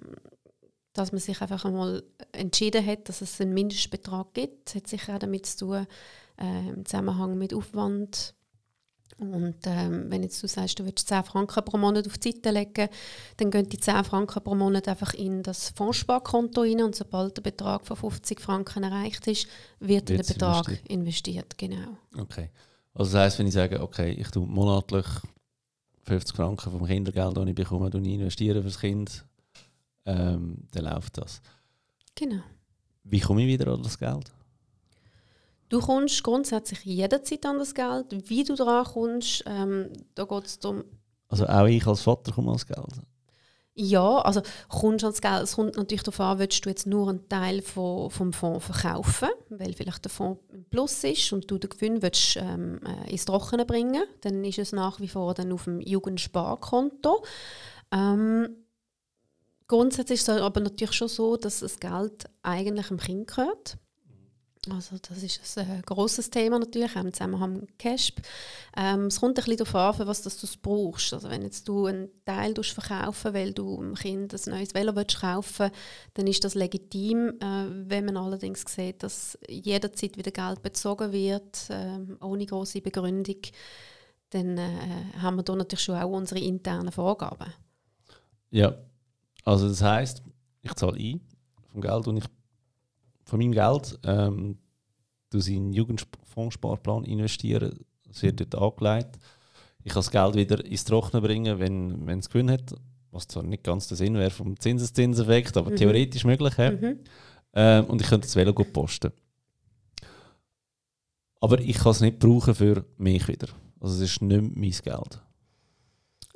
dass 0.92 1.12
man 1.12 1.20
sich 1.20 1.40
einfach 1.40 1.64
einmal 1.64 2.02
entschieden 2.32 2.84
hat, 2.84 3.08
dass 3.08 3.20
es 3.20 3.40
einen 3.40 3.54
Mindestbetrag 3.54 4.34
gibt. 4.34 4.68
Das 4.68 4.74
hat 4.76 4.88
sicher 4.88 5.14
auch 5.14 5.18
damit 5.18 5.46
zu 5.46 5.58
tun, 5.58 5.86
äh, 6.40 6.68
im 6.70 6.84
Zusammenhang 6.84 7.38
mit 7.38 7.54
Aufwand. 7.54 8.34
Und 9.18 9.56
ähm, 9.66 10.06
wenn 10.08 10.22
jetzt 10.22 10.42
du 10.42 10.48
sagst, 10.48 10.78
du 10.78 10.84
willst 10.86 11.06
10 11.06 11.24
Franken 11.24 11.62
pro 11.64 11.76
Monat 11.76 12.06
auf 12.06 12.16
die 12.16 12.32
Seite 12.32 12.50
legen, 12.50 12.88
dann 13.36 13.50
gehen 13.50 13.68
die 13.68 13.78
10 13.78 14.04
Franken 14.04 14.42
pro 14.42 14.54
Monat 14.54 14.88
einfach 14.88 15.12
in 15.12 15.42
das 15.42 15.68
Fondssparkonto 15.70 16.62
rein 16.62 16.82
und 16.82 16.96
sobald 16.96 17.36
der 17.36 17.42
Betrag 17.42 17.86
von 17.86 17.96
50 17.98 18.40
Franken 18.40 18.82
erreicht 18.82 19.26
ist, 19.26 19.46
wird 19.78 20.08
der 20.08 20.18
Betrag 20.18 20.68
investiert. 20.68 20.88
investiert. 20.88 21.58
Genau. 21.58 21.98
Okay. 22.16 22.48
Also 22.94 23.12
das 23.12 23.20
heisst, 23.20 23.38
wenn 23.38 23.46
ich 23.46 23.52
sage, 23.52 23.82
okay, 23.82 24.12
ich 24.12 24.30
tue 24.30 24.46
monatlich 24.46 25.06
50 26.04 26.34
Franken 26.34 26.70
vom 26.70 26.86
Kindergeld, 26.86 27.36
das 27.36 27.46
ich 27.46 27.54
bekomme, 27.54 27.90
investiere 27.90 28.62
fürs 28.62 28.80
Kind, 28.80 29.26
ähm, 30.10 30.66
dann 30.72 30.84
läuft 30.84 31.18
das. 31.18 31.40
genau. 32.14 32.42
Wie 33.04 33.20
komme 33.20 33.42
ich 33.42 33.48
wieder 33.48 33.72
an 33.72 33.82
das 33.82 33.98
Geld? 33.98 34.32
Du 35.68 35.80
kommst 35.80 36.22
grundsätzlich 36.22 36.84
jederzeit 36.84 37.46
an 37.46 37.58
das 37.58 37.74
Geld. 37.74 38.06
Wie 38.28 38.44
du 38.44 38.56
dran 38.56 38.84
kommst, 38.84 39.44
ähm, 39.46 39.88
da 40.14 40.24
geht 40.24 40.46
es 40.46 40.58
darum, 40.58 40.84
Also 41.28 41.46
auch 41.46 41.66
ich 41.66 41.86
als 41.86 42.02
Vater 42.02 42.32
komme 42.32 42.48
ans 42.48 42.66
Geld. 42.66 43.00
Ja, 43.74 44.18
also 44.18 44.42
kommst 44.68 45.04
ans 45.04 45.20
Geld. 45.20 45.42
Es 45.44 45.54
kommt 45.54 45.76
natürlich 45.76 46.02
darauf 46.02 46.20
an, 46.20 46.38
willst 46.40 46.64
du 46.64 46.68
jetzt 46.68 46.86
nur 46.86 47.08
einen 47.08 47.28
Teil 47.28 47.62
von, 47.62 48.10
vom 48.10 48.32
Fonds 48.32 48.66
verkaufen, 48.66 49.30
weil 49.48 49.72
vielleicht 49.72 50.04
der 50.04 50.10
Fonds 50.10 50.42
im 50.52 50.64
Plus 50.64 51.04
ist 51.04 51.32
und 51.32 51.48
du 51.50 51.56
den 51.56 51.70
Gewinn 51.70 52.02
willst, 52.02 52.36
ähm, 52.36 52.80
äh, 52.84 53.10
ins 53.10 53.24
Trockene 53.24 53.64
bringen, 53.64 54.02
dann 54.22 54.44
ist 54.44 54.58
es 54.58 54.72
nach 54.72 55.00
wie 55.00 55.08
vor 55.08 55.34
dann 55.34 55.52
auf 55.52 55.64
dem 55.64 55.80
Jugendsparkonto. 55.80 57.24
Ähm, 57.92 58.56
grundsätzlich 59.70 60.20
ist 60.20 60.28
es 60.28 60.40
aber 60.40 60.60
natürlich 60.60 60.94
schon 60.94 61.06
so, 61.06 61.36
dass 61.36 61.60
das 61.60 61.78
Geld 61.78 62.24
eigentlich 62.42 62.88
dem 62.88 62.98
Kind 62.98 63.28
gehört. 63.28 63.78
Also 64.68 64.96
das 65.00 65.22
ist 65.22 65.56
ein 65.56 65.78
äh, 65.78 65.82
grosses 65.86 66.28
Thema 66.28 66.58
natürlich, 66.58 66.94
auch 66.94 67.00
im 67.00 67.14
Zusammenhang 67.14 67.60
mit 67.60 67.78
Cash. 67.78 68.12
Ähm, 68.76 69.06
es 69.06 69.20
kommt 69.20 69.38
ein 69.38 69.44
bisschen 69.44 69.64
darauf 69.64 70.00
an, 70.00 70.06
was 70.08 70.22
du 70.22 70.46
brauchst. 70.60 71.14
Also 71.14 71.30
wenn 71.30 71.42
jetzt 71.42 71.66
du 71.68 71.86
einen 71.86 72.10
Teil 72.26 72.54
verkaufen 72.62 73.32
weil 73.32 73.52
du 73.52 73.76
dem 73.76 73.94
Kind 73.94 74.34
ein 74.34 74.52
neues 74.52 74.74
Velo 74.74 74.94
willst 74.96 75.20
kaufen 75.20 75.70
dann 76.14 76.26
ist 76.26 76.44
das 76.44 76.56
legitim. 76.56 77.38
Äh, 77.40 77.88
wenn 77.88 78.06
man 78.06 78.16
allerdings 78.16 78.64
sieht, 78.66 79.04
dass 79.04 79.38
jederzeit 79.48 80.18
wieder 80.18 80.32
Geld 80.32 80.62
bezogen 80.62 81.12
wird, 81.12 81.68
ähm, 81.70 82.18
ohne 82.20 82.44
große 82.44 82.82
Begründung, 82.82 83.40
dann 84.30 84.58
äh, 84.58 84.68
haben 85.22 85.36
wir 85.36 85.44
da 85.44 85.54
natürlich 85.54 85.84
schon 85.84 85.96
auch 85.96 86.10
unsere 86.10 86.40
internen 86.40 86.92
Vorgaben. 86.92 87.54
Ja. 88.50 88.74
Also 89.44 89.68
das 89.68 89.82
heisst, 89.82 90.22
ich 90.62 90.74
zahle 90.74 90.96
ein 90.98 91.20
vom 91.72 91.80
Geld 91.80 92.06
und 92.08 92.16
ich 92.18 92.24
von 93.24 93.38
meinem 93.38 93.52
Geld 93.52 93.98
ähm, 94.04 94.58
du 95.30 95.38
in 95.38 95.56
einen 95.56 95.72
Jugendfondssparplan 95.72 97.04
investieren. 97.04 97.78
Es 98.10 98.22
wird 98.22 98.40
dort 98.40 98.54
angelegt. 98.80 99.18
Ich 99.84 99.92
kann 99.92 100.00
das 100.00 100.10
Geld 100.10 100.34
wieder 100.34 100.64
ins 100.64 100.84
Trockene 100.84 101.22
bringen, 101.22 101.58
wenn, 101.58 102.06
wenn 102.06 102.18
es 102.18 102.28
Gewinn 102.28 102.50
hat. 102.50 102.74
was 103.12 103.26
zwar 103.26 103.42
nicht 103.42 103.64
ganz 103.64 103.88
der 103.88 103.96
Sinn 103.96 104.14
wäre 104.14 104.30
vom 104.30 104.58
Zinseszinseffekt, 104.58 105.56
aber 105.56 105.70
Mhm. 105.70 105.76
theoretisch 105.76 106.24
möglich. 106.24 106.56
Ja? 106.56 106.70
Mhm. 106.72 106.98
Ähm, 107.54 107.84
und 107.86 108.00
ich 108.00 108.08
könnte 108.08 108.26
das 108.26 108.36
Velo 108.36 108.52
gut 108.54 108.72
posten. 108.72 109.10
Aber 111.40 111.58
ich 111.60 111.76
kann 111.78 111.90
es 111.92 112.00
nicht 112.00 112.18
brauchen 112.18 112.54
für 112.54 112.84
mich 112.98 113.26
wieder. 113.26 113.48
Also 113.80 113.94
es 113.96 114.10
ist 114.12 114.22
nicht 114.22 114.56
mein 114.56 114.70
Geld. 114.70 115.22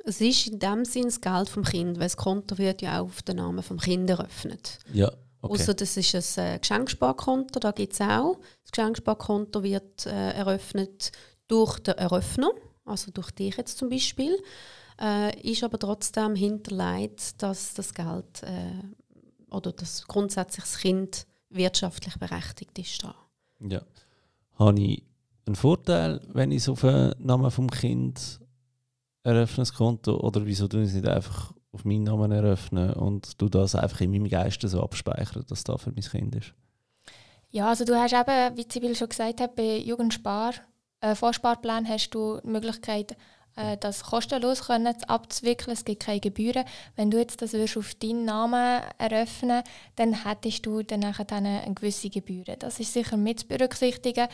Es 0.07 0.21
ist 0.21 0.47
in 0.47 0.59
dem 0.59 0.85
Sinn 0.85 1.05
das 1.05 1.19
Geld 1.19 1.49
vom 1.49 1.63
Kind, 1.63 1.97
weil 1.97 2.05
das 2.05 2.15
Konto 2.15 2.57
wird 2.59 2.83
ja 2.83 3.01
auch 3.01 3.05
auf 3.05 3.23
den 3.23 3.37
Namen 3.37 3.63
vom 3.63 3.79
Kind 3.79 4.07
eröffnet. 4.07 4.77
Ja, 4.93 5.11
okay. 5.41 5.53
Außer 5.53 5.73
das 5.73 5.97
ist 5.97 6.37
ein 6.37 6.55
äh, 6.55 6.59
Geschenksparkonto, 6.59 7.59
da 7.59 7.71
gibt 7.71 7.93
es 7.93 8.01
auch. 8.01 8.37
Das 8.63 8.71
Geschenksparkonto 8.71 9.63
wird 9.63 10.05
äh, 10.05 10.33
eröffnet 10.33 11.11
durch 11.47 11.79
den 11.79 11.95
Eröffner, 11.95 12.51
also 12.85 13.11
durch 13.11 13.31
dich 13.31 13.57
jetzt 13.57 13.79
zum 13.79 13.89
Beispiel, 13.89 14.37
äh, 15.01 15.35
ist 15.41 15.63
aber 15.63 15.79
trotzdem 15.79 16.35
hinterlegt, 16.35 17.41
dass 17.41 17.73
das 17.73 17.93
Geld 17.93 18.43
äh, 18.43 19.53
oder 19.53 19.71
dass 19.71 20.05
grundsätzlich 20.05 20.65
das 20.65 20.77
Kind 20.77 21.25
wirtschaftlich 21.49 22.15
berechtigt 22.17 22.77
ist. 22.77 23.03
Da. 23.03 23.15
Ja. 23.59 23.81
Habe 24.59 24.79
ich 24.79 25.03
einen 25.47 25.55
Vorteil, 25.55 26.21
wenn 26.27 26.51
ich 26.51 26.57
es 26.57 26.69
auf 26.69 26.81
den 26.81 27.13
Namen 27.19 27.49
vom 27.49 27.69
Kind 27.69 28.39
eröffne? 29.25 29.65
Oder 30.07 30.45
wieso 30.45 30.67
tue 30.67 30.83
ich 30.83 30.89
es 30.89 30.95
nicht 30.95 31.07
einfach 31.07 31.53
auf 31.71 31.83
meinen 31.83 32.03
Namen 32.03 32.31
eröffnen 32.31 32.93
und 32.93 33.41
du 33.41 33.49
das 33.49 33.75
einfach 33.75 34.01
in 34.01 34.11
meinem 34.11 34.29
Geist 34.29 34.61
so 34.61 34.81
abspeichern, 34.81 35.45
dass 35.49 35.63
das 35.63 35.81
für 35.81 35.91
mein 35.91 36.03
Kind 36.03 36.35
ist? 36.35 36.53
Ja, 37.49 37.69
also 37.69 37.85
du 37.85 37.95
hast 37.95 38.13
eben, 38.13 38.57
wie 38.57 38.65
Sibyl 38.69 38.95
schon 38.95 39.09
gesagt 39.09 39.41
hat, 39.41 39.55
bei 39.55 39.77
Jugendspar, 39.77 40.53
äh, 41.01 41.15
Vorsparplan 41.15 41.87
hast 41.87 42.09
du 42.11 42.39
die 42.43 42.49
Möglichkeit, 42.49 43.15
äh, 43.55 43.77
das 43.77 44.03
kostenlos 44.03 44.65
können 44.67 44.95
abzuwickeln. 45.07 45.73
Es 45.73 45.85
gibt 45.85 46.03
keine 46.03 46.19
Gebühren. 46.19 46.65
Wenn 46.95 47.11
du 47.11 47.17
jetzt 47.17 47.41
das 47.41 47.53
würdest 47.53 47.77
auf 47.77 47.95
deinen 47.95 48.25
Namen 48.25 48.81
eröffnen 48.97 49.63
dann 49.95 50.25
hättest 50.25 50.65
du 50.65 50.83
dann 50.83 51.03
eine 51.03 51.73
gewisse 51.73 52.09
Gebühren. 52.09 52.57
Das 52.59 52.79
ist 52.79 52.93
sicher 52.93 53.17
mit 53.17 53.41
zu 53.41 53.47
berücksichtigen. 53.47 54.27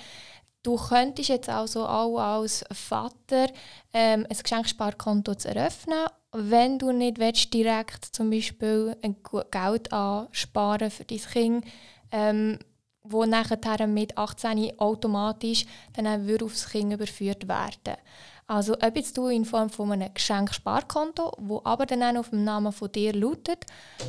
Du 0.64 0.76
könntest 0.76 1.30
jetzt 1.30 1.50
also 1.50 1.88
auch 1.88 2.20
als 2.20 2.64
Vater 2.72 3.48
ähm, 3.94 4.28
ein 4.30 4.38
Geschenksparkonto 4.38 5.34
zu 5.34 5.48
eröffnen, 5.48 6.06
wenn 6.34 6.78
du 6.78 6.92
nicht 6.92 7.18
willst, 7.18 7.54
direkt 7.54 8.06
zum 8.06 8.30
Beispiel 8.30 8.96
ein 9.02 9.16
Geld 9.50 9.92
ansparen 9.92 10.92
für 10.92 11.04
dein 11.04 11.18
Kind, 11.18 11.66
ähm, 12.12 12.60
wo 13.04 13.26
nachher 13.26 13.88
mit 13.88 14.18
18 14.18 14.80
automatisch 14.80 15.66
dann 15.94 16.06
auch 16.06 16.46
aufs 16.46 16.70
Kind 16.70 16.94
überführt 16.94 17.48
werden. 17.48 17.98
Also 18.46 18.74
ob 18.74 18.96
jetzt 18.96 19.18
du 19.18 19.28
in 19.28 19.46
Form 19.46 19.70
von 19.70 19.92
einem 19.92 20.14
Geschenksparkonto, 20.14 21.32
wo 21.40 21.62
aber 21.64 21.86
dann 21.86 22.04
auch 22.04 22.20
auf 22.20 22.30
dem 22.30 22.44
Namen 22.44 22.72
von 22.72 22.92
dir 22.92 23.14
lautet, 23.14 23.66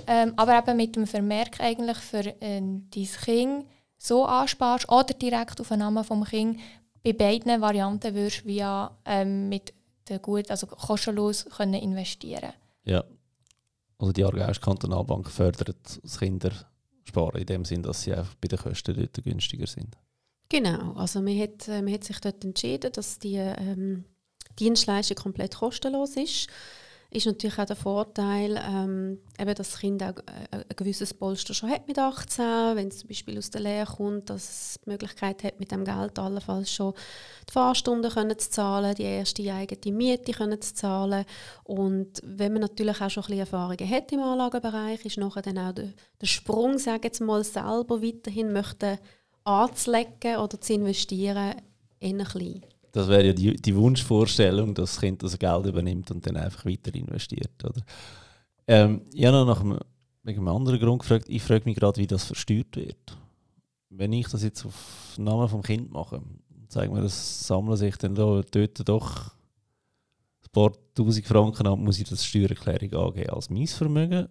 ähm, 0.06 0.34
aber 0.36 0.58
eben 0.58 0.76
mit 0.76 0.96
dem 0.96 1.06
Vermerk 1.06 1.60
eigentlich 1.60 1.98
für 1.98 2.26
äh, 2.42 2.60
dein 2.60 3.08
Kind 3.24 3.66
so 4.02 4.24
ansparst 4.24 4.88
oder 4.90 5.14
direkt 5.14 5.60
auf 5.60 5.68
den 5.68 5.78
Namen 5.78 6.02
vom 6.02 6.24
Kind, 6.24 6.58
bei 7.04 7.12
beiden 7.12 7.60
Varianten 7.60 8.14
würdest 8.14 8.42
du 8.42 8.48
via 8.48 8.96
ähm, 9.04 9.48
mit 9.48 9.72
der 10.08 10.18
gut, 10.18 10.50
also 10.50 10.66
kostenlos 10.66 11.44
können 11.56 11.74
investieren. 11.74 12.52
Ja. 12.84 13.04
Also 13.98 14.12
die 14.12 14.24
Aargauische 14.24 14.60
Kantonalbank 14.60 15.30
fördert 15.30 16.00
das 16.02 16.18
Kindersparen 16.18 17.40
in 17.40 17.46
dem 17.46 17.64
Sinn, 17.64 17.84
dass 17.84 18.02
sie 18.02 18.12
einfach 18.12 18.34
bei 18.40 18.48
den 18.48 18.58
Kosten 18.58 18.96
dort 18.96 19.22
günstiger 19.22 19.68
sind. 19.68 19.96
Genau, 20.48 20.94
also 20.94 21.22
man 21.22 21.38
hat, 21.38 21.68
äh, 21.68 21.80
man 21.80 21.94
hat 21.94 22.04
sich 22.04 22.18
dort 22.20 22.44
entschieden, 22.44 22.92
dass 22.92 23.20
die 23.20 23.36
ähm, 23.36 24.04
Dienstleistung 24.58 25.16
komplett 25.16 25.54
kostenlos 25.54 26.16
ist. 26.16 26.48
Ist 27.14 27.26
natürlich 27.26 27.58
auch 27.58 27.66
der 27.66 27.76
Vorteil, 27.76 28.58
ähm, 28.66 29.18
eben, 29.38 29.54
dass 29.54 29.72
das 29.72 29.80
Kind 29.80 30.02
auch 30.02 30.16
äh, 30.16 30.56
ein 30.56 30.64
gewisses 30.74 31.12
Polster 31.12 31.52
schon 31.52 31.68
hat 31.68 31.86
mit 31.86 31.98
18, 31.98 32.74
wenn 32.74 32.88
es 32.88 33.00
zum 33.00 33.08
Beispiel 33.08 33.36
aus 33.36 33.50
der 33.50 33.60
Lehre 33.60 33.96
kommt, 33.96 34.30
dass 34.30 34.48
es 34.48 34.80
die 34.82 34.90
Möglichkeit 34.90 35.44
hat, 35.44 35.60
mit 35.60 35.70
dem 35.72 35.84
Geld 35.84 36.18
allenfalls 36.18 36.72
schon 36.72 36.94
die 37.46 37.52
Fahrstunden 37.52 38.10
können 38.10 38.38
zu 38.38 38.48
zahlen, 38.48 38.94
die 38.94 39.02
erste 39.02 39.42
eigene 39.52 39.94
Miete 39.94 40.32
können 40.32 40.62
zu 40.62 40.72
zahlen. 40.72 41.26
Und 41.64 42.22
wenn 42.24 42.54
man 42.54 42.62
natürlich 42.62 43.02
auch 43.02 43.10
schon 43.10 43.24
ein 43.24 43.26
bisschen 43.26 43.40
Erfahrungen 43.40 43.90
hat 43.90 44.10
im 44.10 44.22
Anlagenbereich, 44.22 45.04
ist 45.04 45.18
nachher 45.18 45.42
dann 45.42 45.58
auch 45.58 45.72
der, 45.72 45.90
der 46.18 46.26
Sprung, 46.26 46.78
sage 46.78 47.08
jetzt 47.08 47.20
mal, 47.20 47.44
selber 47.44 48.02
weiterhin 48.02 48.54
möchte 48.54 48.98
anzulegen 49.44 50.36
oder 50.38 50.58
zu 50.58 50.72
investieren, 50.72 51.56
eher 52.00 52.24
klein. 52.24 52.62
Das 52.92 53.08
wäre 53.08 53.26
ja 53.26 53.32
die, 53.32 53.54
die 53.56 53.74
Wunschvorstellung, 53.74 54.74
dass 54.74 54.92
das 54.92 55.00
Kind 55.00 55.22
das 55.22 55.38
Geld 55.38 55.66
übernimmt 55.66 56.10
und 56.10 56.26
dann 56.26 56.36
einfach 56.36 56.64
weiter 56.66 56.94
investiert. 56.94 57.64
Oder? 57.64 57.80
Ähm, 58.66 59.02
ich 59.12 59.24
habe 59.24 59.38
noch 59.38 59.46
nach 59.46 59.60
einem, 59.62 59.78
wegen 60.22 60.38
einem 60.40 60.48
anderen 60.56 60.78
Grund 60.78 61.00
gefragt. 61.00 61.24
Ich 61.28 61.42
frage 61.42 61.64
mich 61.64 61.76
gerade, 61.76 61.98
wie 62.00 62.06
das 62.06 62.24
versteuert 62.24 62.76
wird. 62.76 63.16
Wenn 63.88 64.12
ich 64.12 64.28
das 64.28 64.42
jetzt 64.42 64.64
auf 64.66 65.14
den 65.16 65.24
Namen 65.24 65.48
vom 65.48 65.62
Kind 65.62 65.90
mache, 65.90 66.22
sagen 66.68 66.94
wir, 66.94 67.02
das 67.02 67.46
sammeln 67.46 67.76
sich 67.76 67.96
dann 67.96 68.14
da, 68.14 68.42
dort 68.50 68.88
doch 68.88 69.30
ein 70.44 70.50
paar 70.52 70.72
tausend 70.94 71.26
Franken 71.26 71.66
ab, 71.66 71.78
muss 71.78 71.98
ich 71.98 72.08
das 72.08 72.24
Steuererklärung 72.24 72.92
angeben 73.06 73.30
als 73.30 73.48
mein 73.50 73.66
Vermögen? 73.66 74.28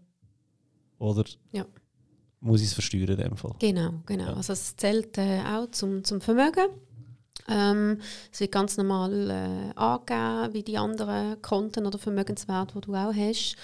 Oder 1.00 1.24
Ja. 1.52 1.66
muss 2.40 2.62
ich 2.62 2.68
es 2.68 2.74
versteuern 2.74 3.10
in 3.10 3.18
dem 3.18 3.38
Fall? 3.38 3.56
Genau, 3.60 3.94
genau. 4.06 4.26
Ja. 4.26 4.34
Also 4.34 4.54
es 4.54 4.76
zählt 4.76 5.18
äh, 5.18 5.42
auch 5.42 5.70
zum, 5.72 6.04
zum 6.04 6.22
Vermögen. 6.22 6.70
Ähm, 7.52 8.00
es 8.32 8.40
wird 8.40 8.52
ganz 8.52 8.78
normal 8.78 9.30
äh, 9.30 9.78
angegeben, 9.80 10.54
wie 10.54 10.64
die 10.64 10.78
anderen 10.78 11.42
Konten 11.42 11.86
oder 11.86 11.98
Vermögenswerte, 11.98 12.74
die 12.76 12.82
du 12.82 12.94
auch 12.96 13.14
hast. 13.14 13.56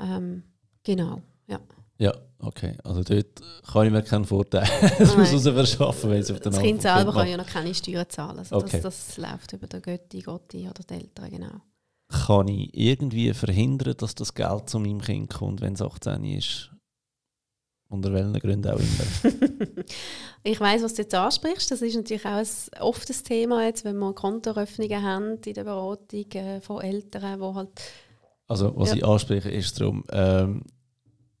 Ähm, 0.00 0.42
genau, 0.82 1.22
ja. 1.46 1.60
Ja, 2.00 2.12
okay. 2.38 2.76
Also 2.84 3.02
dort 3.02 3.40
kann 3.72 3.86
ich 3.86 3.92
mir 3.92 4.02
keinen 4.02 4.24
Vorteil 4.24 4.68
daraus 4.98 5.42
verschaffen, 5.42 6.10
wenn 6.10 6.20
es 6.20 6.30
auf 6.30 6.40
den 6.40 6.52
Das 6.52 6.60
Kind 6.62 6.82
selber 6.82 7.12
kann 7.12 7.28
ja 7.28 7.36
noch 7.36 7.46
keine 7.46 7.74
Steuern 7.74 8.08
zahlen. 8.08 8.38
Also 8.38 8.56
Okay. 8.56 8.80
das, 8.80 9.16
das 9.16 9.16
läuft 9.16 9.52
über 9.52 9.66
den 9.66 9.82
Götti, 9.82 10.20
Gotti 10.20 10.68
oder 10.68 10.82
die 10.88 10.94
Eltern, 10.94 11.30
genau. 11.30 11.60
Kann 12.08 12.48
ich 12.48 12.70
irgendwie 12.72 13.34
verhindern, 13.34 13.94
dass 13.98 14.14
das 14.14 14.32
Geld 14.32 14.70
zu 14.70 14.78
meinem 14.78 15.00
Kind 15.00 15.34
kommt, 15.34 15.60
wenn 15.60 15.74
es 15.74 15.82
18 15.82 16.24
ist? 16.24 16.70
Unter 17.90 18.12
welchen 18.12 18.34
Gründen 18.34 18.70
auch 18.70 18.78
immer. 18.78 19.32
ich 20.42 20.60
weiß, 20.60 20.82
was 20.82 20.94
du 20.94 21.02
jetzt 21.02 21.14
ansprichst. 21.14 21.70
Das 21.70 21.80
ist 21.80 21.96
natürlich 21.96 22.26
auch 22.26 22.36
ein, 22.36 22.46
oft 22.80 23.08
ein 23.08 23.24
Thema, 23.24 23.64
jetzt, 23.64 23.84
wenn 23.84 23.96
wir 23.98 24.12
Kontoeröffnungen 24.12 25.02
haben 25.02 25.38
in 25.44 25.54
der 25.54 25.64
Beratung 25.64 26.30
äh, 26.32 26.60
von 26.60 26.82
Eltern, 26.82 27.38
die 27.40 27.54
halt 27.54 27.80
Also, 28.46 28.72
was 28.76 28.90
Ja. 28.90 28.96
ich 28.96 29.04
anspreche, 29.06 29.50
ist 29.50 29.80
darum, 29.80 30.04
ähm, 30.12 30.62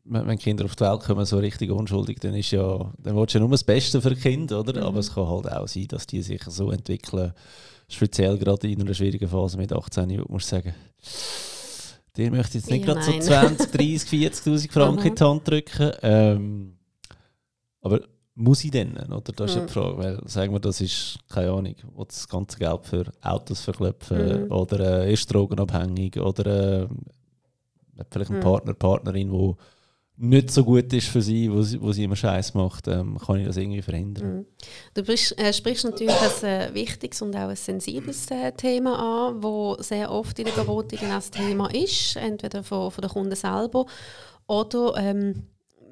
wenn 0.04 0.38
Kinder 0.38 0.64
auf 0.64 0.74
die 0.74 0.84
Welt 0.84 1.00
kommen, 1.02 1.26
so 1.26 1.36
richtig 1.36 1.70
unschuldig, 1.70 2.18
dann 2.20 2.34
ist 2.34 2.50
ja, 2.50 2.92
dann 2.98 3.14
willst 3.14 3.34
du 3.34 3.38
ja 3.38 3.40
nur 3.40 3.50
das 3.50 3.62
Beste 3.64 4.00
für 4.00 4.14
Kind, 4.16 4.50
oder? 4.50 4.80
Mhm. 4.80 4.86
Aber 4.86 5.00
es 5.00 5.12
kann 5.12 5.28
halt 5.28 5.52
auch 5.52 5.68
sein, 5.68 5.86
dass 5.88 6.06
die 6.06 6.22
sich 6.22 6.42
so 6.44 6.70
entwickeln, 6.70 7.34
speziell 7.88 8.38
gerade 8.38 8.70
in 8.70 8.80
einer 8.80 8.94
schwierigen 8.94 9.28
Phase 9.28 9.58
mit 9.58 9.70
18, 9.70 10.10
wo 10.10 10.22
du 10.22 10.32
musst 10.32 10.48
sagen, 10.48 10.74
dir 12.18 12.30
möchte 12.30 12.58
jetzt 12.58 12.70
nicht 12.70 12.86
Ja, 12.86 12.92
gerade 12.94 13.04
so 13.06 13.12
nein. 13.12 13.22
20, 13.22 13.70
30, 13.70 14.10
40'000 14.10 14.70
Franken 14.72 15.06
in 15.06 15.14
die 15.14 15.24
Hand 15.24 15.48
drücken. 15.48 15.92
Ähm, 16.02 16.76
aber 17.80 18.00
muss 18.34 18.62
ich 18.64 18.70
denn? 18.70 18.96
Oder? 18.96 19.32
Das 19.32 19.50
ist 19.50 19.56
ja 19.56 19.62
Mhm. 19.62 19.66
die 19.66 19.72
Frage. 19.72 19.98
Weil, 19.98 20.20
sagen 20.28 20.52
wir, 20.52 20.60
das 20.60 20.80
ist, 20.80 21.18
keine 21.28 21.50
Ahnung, 21.50 21.74
will 21.96 22.04
das 22.06 22.28
ganze 22.28 22.58
Geld 22.58 22.84
für 22.84 23.04
Autos 23.22 23.62
verklopfen 23.62 24.44
Mhm. 24.46 24.52
oder 24.52 25.04
äh, 25.04 25.12
ist 25.12 25.32
drogenabhängig 25.32 26.18
oder 26.20 26.82
äh, 26.82 26.88
vielleicht 28.10 28.30
einen 28.30 28.38
Mhm. 28.38 28.42
Partner, 28.44 28.74
Partnerin, 28.74 29.32
wo 29.32 29.56
nicht 30.20 30.50
so 30.50 30.64
gut 30.64 30.92
ist 30.92 31.06
für 31.08 31.22
sie, 31.22 31.50
wo 31.50 31.62
sie, 31.62 31.80
wo 31.80 31.92
sie 31.92 32.02
immer 32.02 32.16
Scheiß 32.16 32.54
macht, 32.54 32.88
ähm, 32.88 33.18
kann 33.18 33.38
ich 33.38 33.46
das 33.46 33.56
irgendwie 33.56 33.82
verhindern. 33.82 34.38
Mhm. 34.38 34.46
Du 34.94 35.02
sprichst, 35.02 35.38
äh, 35.38 35.52
sprichst 35.52 35.84
natürlich 35.84 36.14
ein 36.42 36.44
äh, 36.44 36.74
wichtiges 36.74 37.22
und 37.22 37.36
auch 37.36 37.48
ein 37.48 37.56
sensibles 37.56 38.28
äh, 38.30 38.50
Thema 38.52 39.28
an, 39.28 39.42
wo 39.42 39.76
sehr 39.78 40.10
oft 40.10 40.38
in 40.38 40.46
der 40.46 40.52
Beratung 40.52 40.98
ein 41.00 41.22
Thema 41.30 41.72
ist, 41.72 42.16
entweder 42.16 42.64
von, 42.64 42.90
von 42.90 43.02
den 43.02 43.10
Kunden 43.10 43.36
selber 43.36 43.86
oder 44.48 44.94
ähm, 44.96 45.46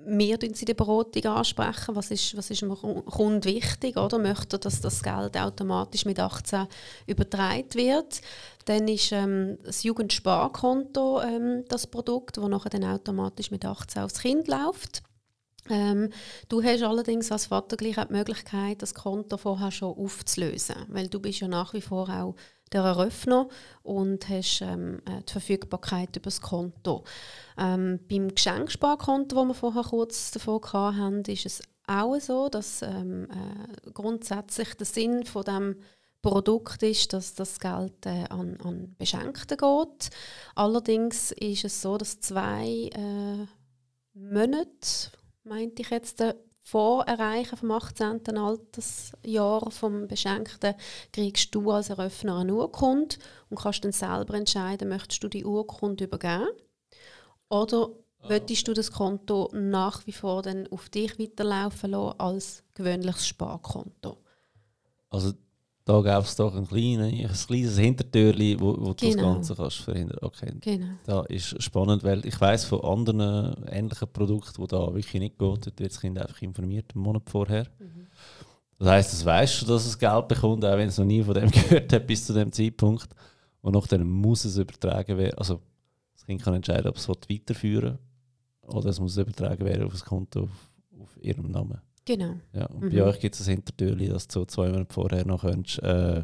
tun 0.06 0.54
sie 0.54 0.64
der 0.64 0.74
Beratung 0.74 1.24
ansprechen, 1.26 1.94
was 1.96 2.10
ist, 2.10 2.36
was 2.36 2.50
ist 2.50 2.62
dem 2.62 2.74
Ku- 2.74 3.02
Kunden 3.02 3.44
wichtig, 3.44 3.96
oder? 3.96 4.18
Möchte 4.18 4.58
dass 4.58 4.80
das 4.80 5.02
Geld 5.02 5.36
automatisch 5.36 6.04
mit 6.04 6.20
18 6.20 6.66
übertragen 7.06 7.74
wird. 7.74 8.20
Dann 8.64 8.88
ist 8.88 9.12
ähm, 9.12 9.58
das 9.64 9.82
Jugendsparkonto 9.82 11.20
ähm, 11.22 11.64
das 11.68 11.86
Produkt, 11.86 12.36
das 12.36 12.62
dann 12.70 12.84
automatisch 12.84 13.50
mit 13.50 13.64
18 13.64 14.02
aufs 14.02 14.20
Kind 14.20 14.48
läuft. 14.48 15.02
Ähm, 15.68 16.10
du 16.48 16.62
hast 16.62 16.82
allerdings 16.82 17.32
als 17.32 17.46
Vater 17.46 17.76
gleich 17.76 17.98
auch 17.98 18.04
die 18.06 18.12
Möglichkeit, 18.14 18.82
das 18.82 18.94
Konto 18.94 19.36
vorher 19.36 19.72
schon 19.72 19.96
aufzulösen, 19.96 20.76
weil 20.88 21.08
du 21.08 21.18
bist 21.20 21.40
ja 21.40 21.48
nach 21.48 21.74
wie 21.74 21.80
vor 21.80 22.08
auch 22.08 22.36
der 22.72 22.82
Eröffner 22.82 23.48
und 23.82 24.28
hast 24.28 24.60
ähm, 24.62 25.00
äh, 25.06 25.22
die 25.22 25.32
Verfügbarkeit 25.32 26.16
über 26.16 26.24
das 26.24 26.40
Konto. 26.40 27.04
Ähm, 27.56 28.00
beim 28.08 28.34
Geschenksparkonto, 28.34 29.36
wo 29.36 29.44
wir 29.44 29.54
vorher 29.54 29.84
kurz 29.84 30.32
davon 30.32 30.60
hatten, 30.72 31.22
ist 31.30 31.46
es 31.46 31.62
auch 31.86 32.18
so, 32.18 32.48
dass 32.48 32.82
ähm, 32.82 33.28
äh, 33.30 33.90
grundsätzlich 33.92 34.74
der 34.74 34.86
Sinn 34.86 35.24
von 35.24 35.44
dem 35.44 35.76
Produkt 36.22 36.82
ist, 36.82 37.12
dass 37.12 37.34
das 37.34 37.60
Geld 37.60 38.04
äh, 38.04 38.24
an, 38.30 38.58
an 38.60 38.96
Beschenkte 38.98 39.56
geht. 39.56 40.10
Allerdings 40.56 41.30
ist 41.32 41.64
es 41.64 41.80
so, 41.80 41.96
dass 41.96 42.18
zwei 42.18 42.90
äh, 42.92 43.46
Monate, 44.14 45.10
meinte 45.44 45.82
ich 45.82 45.90
jetzt, 45.90 46.20
äh, 46.20 46.34
vor 46.66 47.04
Erreichen 47.04 47.56
vom 47.56 47.70
18. 47.70 48.36
Altersjahr 48.36 49.70
vom 49.70 50.08
Beschenkten 50.08 50.74
kriegst 51.12 51.54
du 51.54 51.70
als 51.70 51.90
Eröffner 51.90 52.38
eine 52.38 52.54
Urkunde 52.54 53.14
und 53.48 53.60
kannst 53.60 53.84
dann 53.84 53.92
selber 53.92 54.34
entscheiden, 54.34 54.88
möchtest 54.88 55.22
du 55.22 55.28
die 55.28 55.44
Urkunde 55.44 56.04
übergeben 56.04 56.48
oder 57.48 57.88
ah, 58.20 58.28
Möchtest 58.28 58.66
du 58.66 58.72
das 58.74 58.90
Konto 58.90 59.48
nach 59.52 60.08
wie 60.08 60.12
vor 60.12 60.42
dann 60.42 60.66
auf 60.72 60.88
dich 60.88 61.16
weiterlaufen 61.20 61.92
lassen 61.92 62.18
als 62.18 62.64
gewöhnliches 62.74 63.28
Sparkonto? 63.28 64.18
Also 65.08 65.34
da 65.86 66.00
gäbe 66.02 66.18
es 66.18 66.34
doch 66.34 66.52
ein, 66.56 66.66
kleine, 66.66 67.04
ein 67.04 67.30
kleines 67.46 67.78
Hintertürchen, 67.78 68.60
wo, 68.60 68.72
wo 68.72 68.74
genau. 68.74 68.92
du 68.92 68.94
das 68.94 69.14
genau. 69.14 69.32
Ganze 69.34 69.54
kannst 69.54 69.76
verhindern 69.76 70.18
Okay, 70.20 70.52
genau. 70.60 70.86
Da 71.04 71.22
ist 71.26 71.62
spannend, 71.62 72.02
weil 72.02 72.26
ich 72.26 72.40
weiß 72.40 72.64
von 72.64 72.80
anderen 72.80 73.64
ähnlichen 73.68 74.08
Produkten, 74.12 74.58
wo 74.58 74.66
da 74.66 74.92
wirklich 74.92 75.20
nicht 75.20 75.38
geht, 75.38 75.66
dort 75.66 75.78
wird 75.78 75.92
das 75.92 76.00
Kind 76.00 76.18
einfach 76.18 76.42
informiert, 76.42 76.92
einen 76.92 77.04
Monat 77.04 77.30
vorher. 77.30 77.68
Mhm. 77.78 78.08
Das 78.80 78.88
heisst, 78.88 79.12
es 79.12 79.24
weißt 79.24 79.62
du, 79.62 79.66
dass 79.66 79.86
es 79.86 79.96
Geld 79.96 80.26
bekommt, 80.26 80.64
auch 80.64 80.76
wenn 80.76 80.88
es 80.88 80.98
noch 80.98 81.04
nie 81.04 81.22
von 81.22 81.34
dem 81.34 81.50
gehört 81.52 81.92
hat 81.92 82.06
bis 82.06 82.26
zu 82.26 82.32
dem 82.32 82.50
Zeitpunkt. 82.50 83.08
Und 83.62 83.74
nachher 83.74 84.04
muss 84.04 84.44
es 84.44 84.58
übertragen 84.58 85.16
werden. 85.16 85.38
Also 85.38 85.60
das 86.14 86.26
Kind 86.26 86.42
kann 86.42 86.54
entscheiden, 86.54 86.88
ob 86.88 86.96
es 86.96 87.08
weiterführen 87.08 87.98
will 88.62 88.74
oder 88.74 88.90
es 88.90 88.98
muss 88.98 89.16
übertragen 89.16 89.64
werden 89.64 89.86
auf 89.86 89.92
das 89.92 90.04
Konto 90.04 90.42
auf, 90.42 90.70
auf 91.00 91.16
ihrem 91.22 91.52
Namen. 91.52 91.80
Genau. 92.06 92.36
Ja, 92.52 92.66
und 92.66 92.84
mhm. 92.84 92.90
bei 92.90 93.02
euch 93.02 93.20
gibt 93.20 93.34
es 93.34 93.46
ein 93.46 93.56
Hintertürchen, 93.56 94.10
dass 94.10 94.28
du 94.28 94.44
zwei 94.44 94.68
Monate 94.68 94.94
vorher 94.94 95.26
noch 95.26 95.42
könntest, 95.42 95.82
äh, 95.82 96.22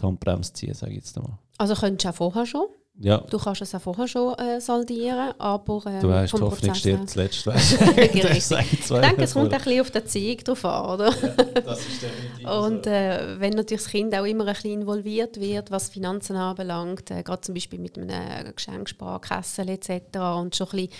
die 0.00 0.02
Handbremse 0.04 0.52
ziehen 0.54 0.74
sage 0.74 0.92
ich 0.92 0.98
jetzt 0.98 1.16
mal. 1.16 1.38
Also 1.58 1.74
könntest 1.74 2.04
du 2.04 2.08
auch 2.08 2.14
vorher 2.14 2.46
schon? 2.46 2.66
Ja. 2.98 3.18
Du 3.18 3.38
kannst 3.38 3.62
es 3.62 3.74
auch 3.74 3.80
vorher 3.80 4.06
schon 4.06 4.34
äh, 4.34 4.60
saldieren, 4.60 5.32
aber 5.38 5.82
ähm, 5.86 6.00
Du 6.00 6.12
hast 6.12 6.32
Hoffnung 6.34 6.74
stirbt 6.74 7.08
zuletzt, 7.08 7.46
weißt 7.46 7.80
du. 7.80 7.84
ich 8.00 8.12
denke, 8.12 9.22
es 9.22 9.32
kommt 9.32 9.52
ein 9.52 9.60
bisschen 9.62 9.80
auf 9.80 9.90
den 9.90 10.06
Zeug 10.06 10.44
drauf 10.44 10.64
an, 10.64 10.90
oder? 10.90 11.10
Ja, 11.10 11.60
das 11.62 11.80
ist 11.80 12.02
definitiv 12.02 12.48
Und 12.48 12.86
äh, 12.86 13.40
wenn 13.40 13.54
natürlich 13.54 13.82
das 13.82 13.90
Kind 13.90 14.14
auch 14.14 14.24
immer 14.24 14.46
ein 14.46 14.52
bisschen 14.52 14.82
involviert 14.82 15.40
wird, 15.40 15.70
was 15.70 15.88
Finanzen 15.88 16.36
anbelangt, 16.36 17.10
äh, 17.10 17.22
gerade 17.22 17.40
zum 17.40 17.54
Beispiel 17.54 17.78
mit 17.78 17.96
einem 17.96 18.54
Geschenksparkassen 18.54 19.68
etc. 19.68 20.18
und 20.36 20.54
schon 20.54 20.68
ein 20.68 20.70
bisschen 20.70 20.90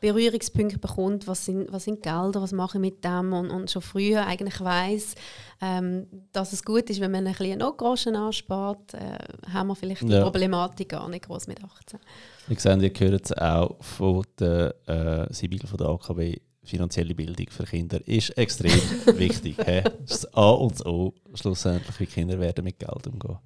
Berührungspunkte 0.00 0.78
bekommt, 0.78 1.28
was 1.28 1.44
sind, 1.44 1.72
was 1.72 1.84
sind 1.84 2.02
Gelder, 2.02 2.42
was 2.42 2.52
mache 2.52 2.78
ich 2.78 2.80
mit 2.80 3.04
dem 3.04 3.32
und, 3.32 3.50
und 3.50 3.70
schon 3.70 3.82
früher 3.82 4.26
eigentlich 4.26 4.60
weiß, 4.60 5.14
ähm, 5.62 6.08
dass 6.32 6.52
es 6.52 6.64
gut 6.64 6.90
ist, 6.90 7.00
wenn 7.00 7.12
man 7.12 7.24
ein 7.24 7.34
bisschen 7.34 7.60
Notgroschen 7.60 8.16
anspart, 8.16 8.94
äh, 8.94 9.16
haben 9.52 9.68
wir 9.68 9.76
vielleicht 9.76 10.02
die 10.02 10.08
ja. 10.08 10.22
Problematik 10.22 10.88
gar 10.88 11.08
nicht 11.08 11.26
groß 11.26 11.46
mit 11.46 11.62
18. 11.62 12.00
Ich 12.48 12.58
sehe, 12.58 12.76
ihr 12.82 12.90
gehört 12.90 13.26
es 13.26 13.32
auch 13.38 13.76
von 13.80 14.26
der 14.40 14.74
äh, 14.88 15.32
Sibyl 15.32 15.64
von 15.64 15.78
der 15.78 15.86
AKW 15.86 16.36
finanzielle 16.64 17.14
Bildung 17.14 17.46
für 17.50 17.64
Kinder 17.64 18.06
ist 18.06 18.30
extrem 18.30 18.72
wichtig. 19.18 19.56
He? 19.64 19.82
Das 19.82 20.18
ist 20.18 20.36
A 20.36 20.50
und 20.50 20.72
das 20.72 20.86
O, 20.86 21.14
schlussendlich, 21.34 21.98
wie 22.00 22.06
Kinder 22.06 22.38
werden 22.38 22.64
mit 22.64 22.78
Geld 22.78 23.06
umgehen. 23.06 23.38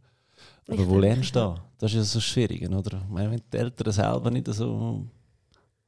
Aber 0.69 0.79
ich 0.83 0.89
wo 0.89 0.99
lernst 0.99 1.35
du 1.37 1.41
da? 1.41 1.65
Das 1.79 1.93
ist 1.93 1.97
ja 1.97 2.03
so 2.03 2.21
schwierig, 2.21 2.69
oder? 2.69 3.03
Ich 3.03 3.13
meine, 3.13 3.31
wenn 3.31 3.43
die 3.53 3.57
Eltern 3.57 3.93
selber 3.93 4.31
nicht 4.31 4.53
so 4.53 5.07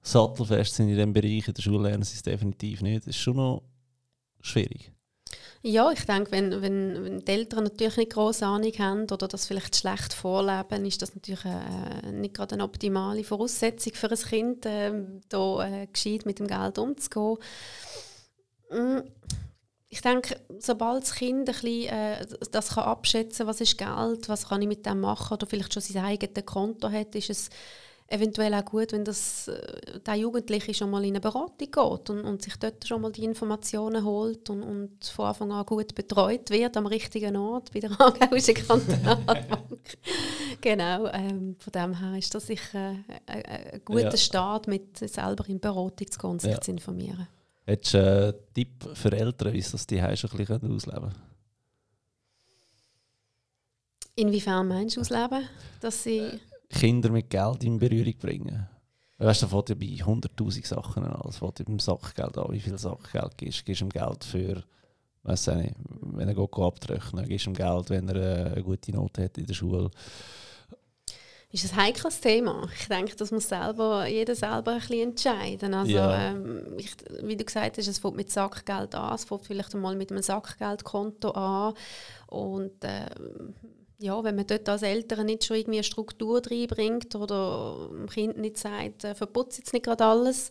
sattelfest 0.03 0.75
sind 0.75 0.89
in 0.89 0.95
diesem 0.95 1.13
Bereich, 1.13 1.49
in 1.49 1.55
der 1.55 1.63
Schule 1.63 1.89
lernen 1.89 2.03
sie 2.03 2.15
es 2.15 2.23
definitiv 2.23 2.83
nicht. 2.83 3.01
Das 3.01 3.09
ist 3.09 3.17
schon 3.17 3.37
noch 3.37 3.63
schwierig. 4.41 4.93
Ja, 5.63 5.91
ich 5.91 6.05
denke, 6.05 6.31
wenn, 6.31 6.63
wenn, 6.63 7.05
wenn 7.05 7.25
die 7.25 7.33
Eltern 7.33 7.65
natürlich 7.65 7.97
nicht 7.97 8.13
große 8.13 8.47
Ahnung 8.47 8.73
haben 8.79 9.03
oder 9.11 9.27
das 9.27 9.47
vielleicht 9.47 9.75
schlecht 9.75 10.13
vorleben, 10.13 10.87
ist 10.87 11.03
das 11.03 11.17
natürlich 11.17 11.45
äh, 11.45 12.13
nicht 12.13 12.35
gerade 12.35 12.55
eine 12.55 12.63
optimale 12.63 13.25
Voraussetzung 13.25 13.95
für 13.95 14.11
ein 14.11 14.19
Kind, 14.19 14.67
äh, 14.67 14.93
da 15.29 15.67
äh, 15.67 15.87
gescheit 15.89 16.27
mit 16.27 16.39
dem 16.39 16.47
Geld 16.47 16.79
umzugehen. 16.79 17.39
Mm, 18.71 18.99
ich 19.89 20.01
denke, 20.01 20.39
sobald 20.61 21.03
das 21.03 21.15
Kind 21.15 21.41
ein 21.41 21.45
bisschen, 21.47 21.89
äh, 21.89 22.27
das 22.53 22.75
kann 22.75 22.85
abschätzen 22.85 23.47
was 23.49 23.61
ist 23.61 23.79
Geld, 23.79 24.29
was 24.29 24.49
kann 24.49 24.63
ich 24.63 24.69
mit 24.69 24.87
dem 24.87 25.01
machen 25.01 25.35
oder 25.35 25.47
vielleicht 25.47 25.75
schon 25.75 25.83
sein 25.83 26.05
eigenes 26.05 26.47
Konto 26.47 26.89
hat, 26.89 27.17
ist 27.17 27.31
es 27.31 27.51
eventuell 28.09 28.55
auch 28.55 28.65
gut, 28.65 28.93
wenn 28.93 29.05
das, 29.05 29.49
äh, 29.49 30.01
der 30.01 30.15
Jugendliche 30.15 30.73
schon 30.73 30.91
mal 30.91 31.05
in 31.05 31.11
eine 31.11 31.21
Beratung 31.21 31.59
geht 31.59 32.11
und, 32.11 32.25
und 32.25 32.43
sich 32.43 32.57
dort 32.57 32.87
schon 32.87 33.03
mal 33.03 33.13
die 33.13 33.25
Informationen 33.25 34.05
holt 34.05 34.49
und, 34.51 34.63
und 34.63 35.05
von 35.05 35.27
Anfang 35.27 35.53
an 35.53 35.67
gut 35.67 35.95
betreut 35.95 36.51
wird 36.51 36.77
am 36.77 36.87
richtigen 36.87 37.37
Ort 37.37 37.73
bei 37.73 37.81
der 37.81 37.91
Aargauischen 38.01 38.55
Kantonalbank. 38.55 39.99
genau, 40.61 41.07
ähm, 41.09 41.57
von 41.59 41.73
dem 41.73 41.99
her 41.99 42.19
ist 42.19 42.35
das 42.35 42.47
sicher 42.47 42.97
ein, 43.27 43.45
ein 43.45 43.81
guter 43.85 44.11
ja. 44.11 44.17
Start, 44.17 44.67
mit 44.67 44.97
selber 44.97 45.47
in 45.49 45.61
Beratung 45.61 46.11
zu 46.11 46.19
gehen 46.19 46.31
und 46.31 46.41
sich 46.41 46.53
ja. 46.53 46.61
zu 46.61 46.71
informieren. 46.71 47.29
Hättest 47.67 47.95
du 47.95 47.99
einen 47.99 48.35
Tipp 48.55 48.89
für 48.95 49.13
Eltern, 49.13 49.53
wie 49.53 49.61
sie 49.61 49.73
das 49.73 49.87
die 49.87 49.99
schon 50.17 50.31
ein 50.31 50.37
bisschen 50.39 50.75
ausleben 50.75 51.01
können? 51.01 51.23
Inwiefern 54.15 54.67
meinst 54.67 54.97
du 54.97 55.03
ausleben? 55.03 55.47
Dass 55.81 56.03
sie 56.03 56.41
Kinder 56.69 57.11
mit 57.11 57.31
Geld 57.31 57.65
in 57.65 57.79
Berührung 57.79 58.17
bringen. 58.19 58.69
Weißt 59.19 59.43
du, 59.43 59.47
da 59.47 59.51
fängt 59.51 59.69
ja 59.71 59.75
bei 59.75 59.87
100.000 59.87 60.67
Sachen 60.67 61.05
an. 61.05 61.29
Es 61.29 61.39
fängt 61.39 61.65
beim 61.65 61.81
Sachgeld 61.81 62.39
an. 62.39 62.53
Wie 62.53 62.61
viel 62.61 62.79
Sachgeld 62.79 63.37
gibst 63.37 63.61
du? 63.61 63.65
Gibst 63.65 63.81
du 63.81 63.87
ihm 63.87 63.91
Geld 63.91 64.25
für, 64.25 64.63
weiß 65.25 65.49
nicht, 65.57 65.75
wenn 66.01 66.29
er 66.29 66.35
geht 66.35 66.59
abtrechnen, 66.59 67.29
gibst 67.29 67.47
du 67.47 67.51
ihm 67.51 67.55
Geld, 67.55 67.91
wenn 67.91 68.09
er 68.09 68.17
äh, 68.17 68.53
eine 68.53 68.63
gute 68.63 68.93
Note 68.93 69.25
hat 69.25 69.39
in 69.39 69.47
der 69.47 69.55
Schule. 69.55 69.91
Ist 71.51 71.73
ein 71.73 71.83
heikles 71.83 72.21
Thema. 72.21 72.69
Ich 72.79 72.89
denke, 72.89 73.17
das 73.17 73.33
muss 73.33 73.49
selber, 73.49 74.07
jeder 74.07 74.35
selber 74.35 74.73
ein 74.73 74.81
bisschen 74.81 75.09
entscheiden. 75.09 75.73
Also, 75.73 75.93
ja. 75.93 76.31
ähm, 76.31 76.75
ich, 76.77 76.95
wie 77.23 77.37
du 77.37 77.45
gesagt 77.45 77.79
hast, 77.79 77.89
es 77.89 77.99
fängt 77.99 78.17
mit 78.17 78.31
Sackgeld 78.31 78.95
an, 78.95 79.15
es 79.15 79.25
fängt 79.25 79.47
vielleicht 79.47 79.75
einmal 79.75 79.97
mit 79.97 80.13
einem 80.13 80.23
Sackgeldkonto 80.23 81.31
an. 81.31 81.73
Und 82.27 82.85
äh, 82.85 83.07
ja, 84.01 84.23
wenn 84.23 84.37
man 84.37 84.47
dort 84.47 84.69
als 84.69 84.83
Eltern 84.83 85.27
nicht 85.27 85.45
schon 85.45 85.57
irgendwie 85.57 85.79
eine 85.79 85.85
Struktur 85.85 86.41
reinbringt 86.49 87.15
oder 87.17 87.89
dem 87.91 88.09
Kind 88.09 88.39
nicht 88.39 88.57
sagt, 88.57 89.05
äh, 89.05 89.15
verputzt 89.15 89.59
jetzt 89.59 89.73
nicht 89.73 89.85
gerade 89.85 90.05
alles, 90.05 90.51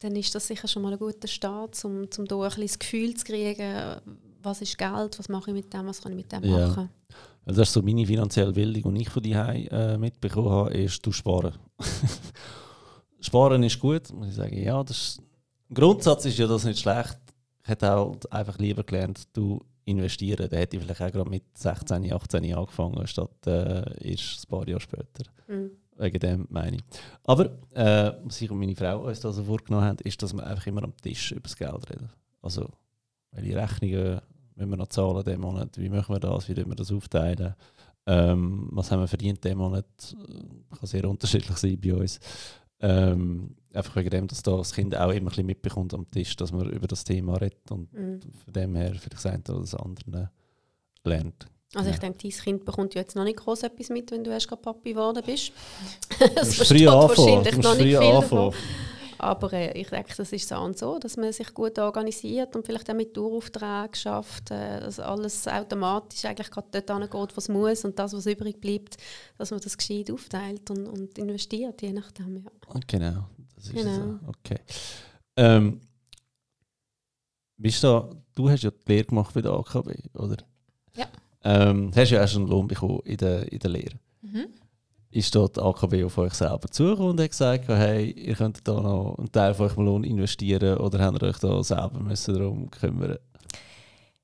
dann 0.00 0.16
ist 0.16 0.34
das 0.34 0.46
sicher 0.46 0.66
schon 0.66 0.82
mal 0.82 0.92
ein 0.92 0.98
guter 0.98 1.28
Start, 1.28 1.82
um, 1.84 2.08
um 2.16 2.24
da 2.24 2.36
ein 2.36 2.48
bisschen 2.48 2.66
das 2.66 2.78
Gefühl 2.78 3.14
zu 3.14 3.24
kriegen, 3.24 4.00
was 4.42 4.62
ist 4.62 4.78
Geld, 4.78 5.18
was 5.18 5.28
mache 5.28 5.50
ich 5.50 5.56
mit 5.56 5.72
dem, 5.72 5.86
was 5.86 6.00
kann 6.00 6.12
ich 6.12 6.16
mit 6.16 6.32
dem 6.32 6.44
ja. 6.44 6.68
machen. 6.68 6.90
Also 7.46 7.60
das 7.60 7.68
ist 7.68 7.74
so 7.74 7.82
meine 7.82 8.06
finanzielle 8.06 8.52
Bildung, 8.52 8.94
die 8.94 9.02
ich 9.02 9.10
von 9.10 9.22
dir 9.22 9.48
äh, 9.70 9.98
mitbekommen 9.98 10.50
habe, 10.50 10.74
ist, 10.74 11.04
du 11.04 11.12
sparen. 11.12 11.52
sparen 13.20 13.62
ist 13.62 13.78
gut, 13.78 14.10
muss 14.12 14.28
ich 14.28 14.34
sagen. 14.34 14.62
Ja, 14.62 14.82
das 14.82 14.96
ist, 14.96 15.22
Grundsatz 15.72 16.24
ist 16.24 16.38
ja 16.38 16.46
das 16.46 16.64
nicht 16.64 16.78
schlecht. 16.78 17.18
Ich 17.62 17.68
hätte 17.68 17.94
auch 17.94 18.16
einfach 18.30 18.58
lieber 18.58 18.82
gelernt, 18.82 19.24
du 19.34 19.60
investieren. 19.84 20.48
Dann 20.50 20.58
hätte 20.58 20.76
ich 20.76 20.82
vielleicht 20.82 21.02
auch 21.02 21.12
gerade 21.12 21.30
mit 21.30 21.44
16, 21.56 22.12
18 22.12 22.54
angefangen, 22.54 23.06
statt 23.06 23.46
äh, 23.46 24.10
erst 24.10 24.44
ein 24.44 24.48
paar 24.48 24.68
Jahre 24.68 24.80
später. 24.80 25.24
Mhm. 25.48 25.70
Wegen 25.96 26.18
dem 26.18 26.46
meine 26.50 26.76
ich. 26.76 26.82
Aber 27.24 27.46
äh, 27.72 28.12
was 28.24 28.40
ich 28.40 28.50
und 28.50 28.58
meine 28.58 28.74
Frau 28.74 29.06
uns 29.06 29.20
da 29.20 29.32
so 29.32 29.44
vorgenommen 29.44 29.86
haben, 29.86 29.98
ist, 30.02 30.22
dass 30.22 30.32
wir 30.32 30.44
einfach 30.44 30.66
immer 30.66 30.82
am 30.82 30.96
Tisch 30.96 31.32
über 31.32 31.42
das 31.42 31.56
Geld 31.56 31.90
reden. 31.90 32.10
Also, 32.42 32.68
welche 33.30 33.56
Rechnungen 33.56 34.20
müssen 34.56 34.70
wir 34.70 34.76
noch 34.76 34.88
zahlen 34.88 35.24
diesen 35.24 35.40
Monat, 35.40 35.78
wie 35.78 35.88
machen 35.88 36.14
wir 36.14 36.20
das, 36.20 36.48
wie 36.48 36.56
wir 36.56 36.74
das 36.74 36.92
aufteilen, 36.92 37.54
ähm, 38.06 38.68
was 38.72 38.90
haben 38.90 39.00
wir 39.00 39.08
verdient 39.08 39.42
diesen 39.42 39.58
Monat, 39.58 39.86
kann 40.78 40.86
sehr 40.86 41.08
unterschiedlich 41.08 41.56
sein 41.56 41.80
bei 41.80 41.94
uns. 41.94 42.20
Ähm, 42.80 43.56
einfach 43.72 43.96
wegen 43.96 44.10
dem, 44.10 44.26
dass 44.26 44.42
da 44.42 44.56
das 44.56 44.72
Kind 44.72 44.96
auch 44.96 45.10
immer 45.10 45.20
ein 45.20 45.24
bisschen 45.26 45.46
mitbekommt 45.46 45.94
am 45.94 46.10
Tisch, 46.10 46.36
dass 46.36 46.52
man 46.52 46.68
über 46.70 46.86
das 46.86 47.04
Thema 47.04 47.36
redet 47.36 47.70
und 47.70 47.92
mhm. 47.92 48.20
von 48.20 48.52
dem 48.52 48.74
her 48.74 48.90
vielleicht 48.90 49.14
das 49.14 49.26
eine 49.26 49.42
oder 49.48 49.60
das 49.60 49.74
andere 49.74 50.30
lernt. 51.04 51.46
Also 51.74 51.90
ich 51.90 51.98
denke, 51.98 52.18
dein 52.22 52.30
Kind 52.30 52.64
bekommt 52.64 52.94
ja 52.94 53.00
jetzt 53.00 53.16
noch 53.16 53.24
nicht 53.24 53.38
groß 53.38 53.64
etwas 53.64 53.88
mit, 53.88 54.10
wenn 54.12 54.22
du 54.22 54.30
erst 54.30 54.48
gerade 54.48 54.62
Papi 54.62 54.92
geworden 54.92 55.22
bist. 55.26 55.52
das 56.34 56.54
versteht 56.56 56.86
wahrscheinlich 56.86 57.56
noch 57.56 57.74
nicht 57.74 57.98
viel 57.98 58.12
davon. 58.12 58.54
Aber 59.18 59.52
äh, 59.52 59.78
ich 59.78 59.88
denke, 59.88 60.14
das 60.16 60.32
ist 60.32 60.48
so 60.48 60.56
und 60.56 60.78
so, 60.78 60.98
dass 60.98 61.16
man 61.16 61.32
sich 61.32 61.52
gut 61.54 61.78
organisiert 61.78 62.54
und 62.56 62.66
vielleicht 62.66 62.90
auch 62.90 62.94
mit 62.94 63.16
Daueraufträgen 63.16 63.94
schafft, 63.94 64.50
äh, 64.50 64.80
dass 64.80 65.00
alles 65.00 65.46
automatisch 65.48 66.24
eigentlich 66.24 66.50
gerade 66.50 66.68
dort 66.70 66.90
angeht, 66.90 67.36
was 67.36 67.48
muss 67.48 67.84
und 67.84 67.98
das, 67.98 68.12
was 68.12 68.26
übrig 68.26 68.60
bleibt, 68.60 68.96
dass 69.38 69.50
man 69.50 69.60
das 69.60 69.76
gescheit 69.76 70.10
aufteilt 70.10 70.70
und, 70.70 70.86
und 70.86 71.18
investiert, 71.18 71.82
je 71.82 71.92
nachdem. 71.92 72.44
Ja. 72.44 72.80
Genau, 72.86 73.26
das 73.56 73.66
ist 73.66 73.74
genau. 73.74 73.94
so. 73.94 74.18
Okay. 74.26 74.58
Ähm, 75.36 75.80
bist 77.56 77.82
du, 77.82 78.16
du 78.34 78.50
hast 78.50 78.62
ja 78.62 78.70
die 78.70 78.92
Lehre 78.92 79.04
gemacht 79.04 79.34
bei 79.34 79.42
der 79.42 79.52
AKB, 79.52 79.90
oder? 80.14 80.36
Ja. 80.94 81.06
Ähm, 81.42 81.90
hast 81.94 82.10
ja 82.10 82.24
auch 82.24 82.28
schon 82.28 82.42
einen 82.42 82.50
Lohn 82.50 82.66
bekommen 82.66 83.00
in 83.04 83.16
der, 83.16 83.50
in 83.52 83.58
der 83.58 83.70
Lehre. 83.70 83.98
Mhm 84.22 84.48
ist 85.14 85.34
dort 85.34 85.58
AKW 85.58 86.04
auf 86.04 86.18
euch 86.18 86.34
selber 86.34 86.68
zugekommen 86.68 87.12
und 87.12 87.20
hat 87.20 87.30
gesagt, 87.30 87.68
hey, 87.68 88.10
ihr 88.10 88.34
könnt 88.34 88.66
da 88.66 88.72
noch 88.72 89.16
einen 89.16 89.30
Teil 89.30 89.54
von 89.54 89.66
eurem 89.66 89.84
Lohn 89.84 90.04
investieren 90.04 90.78
oder 90.78 90.98
habt 90.98 91.22
ihr 91.22 91.28
euch 91.28 91.38
da 91.38 91.62
selber 91.62 92.00
müssen 92.00 92.34
darum 92.34 92.70
kümmern? 92.70 93.18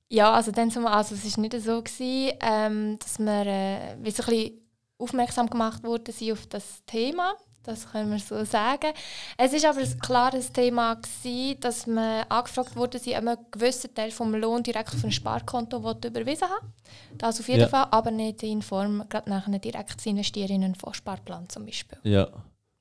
Ja, 0.09 0.33
also 0.33 0.51
dann 0.51 0.73
zum, 0.73 0.87
also 0.87 1.15
es 1.15 1.37
war 1.37 1.43
nicht 1.43 1.61
so, 1.61 1.81
gewesen, 1.81 2.37
ähm, 2.41 2.99
dass 2.99 3.21
wir 3.21 3.47
äh, 3.47 3.97
wie 4.03 4.11
so 4.11 4.25
ein 4.25 4.29
bisschen 4.29 4.61
aufmerksam 4.99 5.49
gemacht 5.49 5.85
wurden 5.85 6.13
auf 6.33 6.47
das 6.47 6.85
Thema. 6.87 7.35
Das 7.63 7.91
können 7.91 8.11
wir 8.11 8.19
so 8.19 8.43
sagen. 8.45 8.93
Es 9.37 9.53
ist 9.53 9.67
aber 9.67 9.81
ein 9.81 9.99
klares 9.99 10.51
Thema 10.51 10.95
gewesen, 10.95 11.61
dass 11.61 11.87
wir 11.87 12.25
angefragt 12.31 12.75
wurde, 12.75 12.99
sie 12.99 13.15
einen 13.15 13.37
gewissen 13.51 13.95
Teil 13.95 14.11
vom 14.11 14.35
Lohn 14.35 14.63
direkt 14.63 14.95
auf 14.95 15.05
ein 15.05 15.13
Sparkonto 15.13 15.77
überwiesen 15.77 16.49
haben. 16.49 16.73
Das 17.19 17.39
auf 17.39 17.49
jeden 17.49 17.61
ja. 17.61 17.69
Fall, 17.69 17.87
aber 17.91 18.11
nicht 18.11 18.43
in 18.43 18.63
Form 18.63 19.05
gerade 19.11 19.29
nachher 19.29 19.59
direkt 19.59 20.01
zu 20.01 20.09
investieren 20.09 20.51
in 20.51 20.65
einen 20.65 20.75
Vorsparplan 20.75 21.49
zum 21.49 21.67
Beispiel. 21.67 21.99
Ja. 22.03 22.29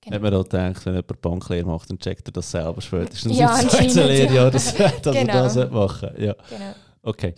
Genau. 0.02 0.15
Wenn 0.15 0.22
man 0.22 0.34
auch 0.36 0.48
denkt, 0.48 0.86
wenn 0.86 0.94
jemand 0.94 1.22
Banklehre 1.22 1.65
macht, 1.65 1.89
dann 1.89 2.00
checkt 2.00 2.26
er 2.30 2.32
das 2.32 2.50
selber 2.50 2.82
spätestens 2.82 3.38
ja, 3.38 3.60
im 3.60 3.68
zweiten 3.70 4.08
Lehrjahr, 4.08 4.46
ja. 4.46 4.50
dass, 4.50 4.74
dass 4.74 5.02
genau. 5.04 5.34
er 5.34 5.44
das 5.44 5.56
machen 5.72 6.10
ja. 6.18 6.34
Genau. 6.50 6.76
Okay. 7.02 7.36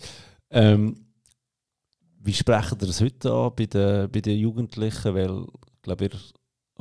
Ähm, 0.48 1.06
wie 2.20 2.32
sprechen 2.32 2.78
ihr 2.80 2.86
das 2.86 3.00
heute 3.00 3.32
an 3.32 3.52
bei 3.56 3.66
den, 3.66 4.10
bei 4.10 4.20
den 4.20 4.38
Jugendlichen? 4.38 5.12
Weil, 5.12 5.44
ich 5.74 5.82
glaube, 5.82 6.04
ihr 6.04 6.10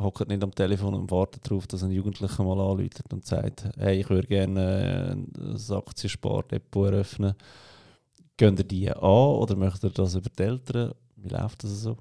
hockt 0.04 0.28
nicht 0.28 0.44
am 0.44 0.54
Telefon 0.54 0.94
und 0.94 1.12
wartet 1.12 1.50
darauf, 1.50 1.68
dass 1.68 1.84
ein 1.84 1.92
Jugendlicher 1.92 2.44
mal 2.44 2.60
anruft 2.60 3.14
und 3.14 3.26
sagt, 3.26 3.66
hey, 3.78 4.00
ich 4.00 4.10
würde 4.10 4.28
gerne 4.28 5.16
ein 5.16 5.58
Aktienspardepot 5.70 6.92
eröffnen. 6.92 7.36
Gehen 8.38 8.58
ihr 8.58 8.64
die 8.64 8.92
an 8.92 9.02
oder 9.02 9.56
möchtet 9.56 9.84
ihr 9.84 10.04
das 10.04 10.16
über 10.16 10.30
die 10.30 10.44
Eltern? 10.44 10.94
Wie 11.16 11.30
läuft 11.30 11.64
das 11.64 11.72
so? 11.72 11.98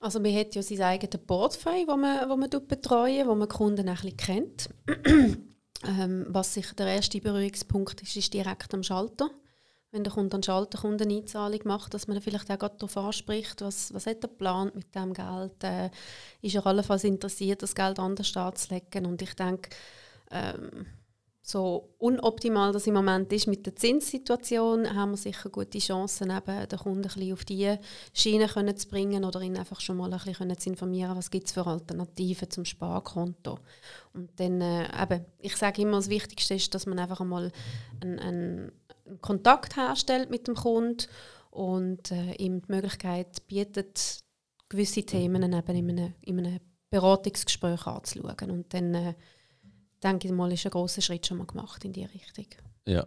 Also 0.00 0.20
man 0.20 0.34
hat 0.34 0.54
ja 0.54 0.62
sein 0.62 0.82
eigenes 0.82 1.24
Portfolio, 1.26 1.86
das 1.86 1.96
man, 1.96 2.28
wo 2.28 2.36
man 2.36 2.50
betreuen, 2.50 3.26
wo 3.26 3.34
man 3.34 3.48
Kunden 3.48 3.88
ein 3.88 3.94
bisschen 3.94 4.16
kennt. 4.16 4.68
ähm, 5.86 6.26
was 6.28 6.52
sicher 6.52 6.74
der 6.74 6.88
erste 6.88 7.20
Berührungspunkt 7.20 8.02
ist, 8.02 8.16
ist 8.16 8.34
direkt 8.34 8.74
am 8.74 8.82
Schalter 8.82 9.30
wenn 9.94 10.02
der 10.02 10.12
Kunde 10.12 10.36
an 10.36 10.42
Schalter 10.42 10.78
kommt, 10.78 11.00
eine 11.00 11.14
Einzahlung 11.14 11.60
macht, 11.64 11.94
dass 11.94 12.08
man 12.08 12.20
vielleicht 12.20 12.50
auch 12.50 12.68
darauf 12.68 12.96
anspricht, 12.96 13.60
was, 13.60 13.94
was 13.94 14.06
hat 14.06 14.24
er 14.24 14.28
geplant 14.28 14.74
mit 14.74 14.92
dem 14.92 15.14
Geld, 15.14 15.62
äh, 15.62 15.88
ist 16.42 16.56
er 16.56 16.66
allenfalls 16.66 17.04
interessiert, 17.04 17.62
das 17.62 17.76
Geld 17.76 18.00
anders 18.00 18.36
anzulegen 18.36 19.06
und 19.06 19.22
ich 19.22 19.34
denke, 19.34 19.70
ähm, 20.32 20.86
so 21.46 21.90
unoptimal 21.98 22.72
das 22.72 22.86
im 22.88 22.94
Moment 22.94 23.32
ist 23.32 23.46
mit 23.46 23.66
der 23.66 23.76
Zinssituation, 23.76 24.92
haben 24.94 25.12
wir 25.12 25.16
sicher 25.16 25.48
gute 25.50 25.78
Chancen, 25.78 26.30
eben 26.30 26.68
den 26.68 26.78
Kunden 26.78 26.98
ein 27.00 27.02
bisschen 27.02 27.32
auf 27.32 27.44
diese 27.44 27.78
Schiene 28.14 28.48
können 28.48 28.76
zu 28.76 28.88
bringen 28.88 29.24
oder 29.24 29.42
ihn 29.42 29.56
einfach 29.56 29.78
schon 29.80 29.98
mal 29.98 30.12
ein 30.12 30.18
bisschen 30.18 30.58
zu 30.58 30.70
informieren, 30.70 31.16
was 31.16 31.30
gibt 31.30 31.46
es 31.46 31.52
für 31.52 31.66
Alternativen 31.66 32.50
zum 32.50 32.64
Sparkonto. 32.64 33.58
Und 34.14 34.30
dann, 34.40 34.60
äh, 34.60 34.88
eben, 35.02 35.24
ich 35.38 35.54
sage 35.56 35.82
immer, 35.82 35.98
das 35.98 36.08
Wichtigste 36.08 36.54
ist, 36.54 36.74
dass 36.74 36.86
man 36.86 36.98
einfach 36.98 37.20
einmal 37.20 37.52
einen, 38.00 38.18
einen 38.18 38.72
Kontakt 39.20 39.76
herstellt 39.76 40.30
mit 40.30 40.46
dem 40.46 40.54
Kunden 40.54 41.06
und 41.50 42.10
äh, 42.10 42.34
ihm 42.34 42.62
die 42.62 42.72
Möglichkeit 42.72 43.46
bietet, 43.46 44.24
gewisse 44.68 45.04
Themen 45.04 45.42
eben 45.42 45.76
in 45.76 45.90
einem, 45.90 46.14
in 46.22 46.38
einem 46.38 46.60
Beratungsgespräch 46.90 47.86
anzuschauen. 47.86 48.50
Und 48.50 48.74
dann 48.74 48.94
äh, 48.94 49.14
denke 50.02 50.28
ich 50.28 50.34
mal, 50.34 50.52
ist 50.52 50.64
ein 50.64 50.70
großer 50.70 51.00
Schritt 51.00 51.26
schon 51.26 51.38
mal 51.38 51.46
gemacht 51.46 51.84
in 51.84 51.92
die 51.92 52.04
Richtung. 52.04 52.46
Ja, 52.86 53.06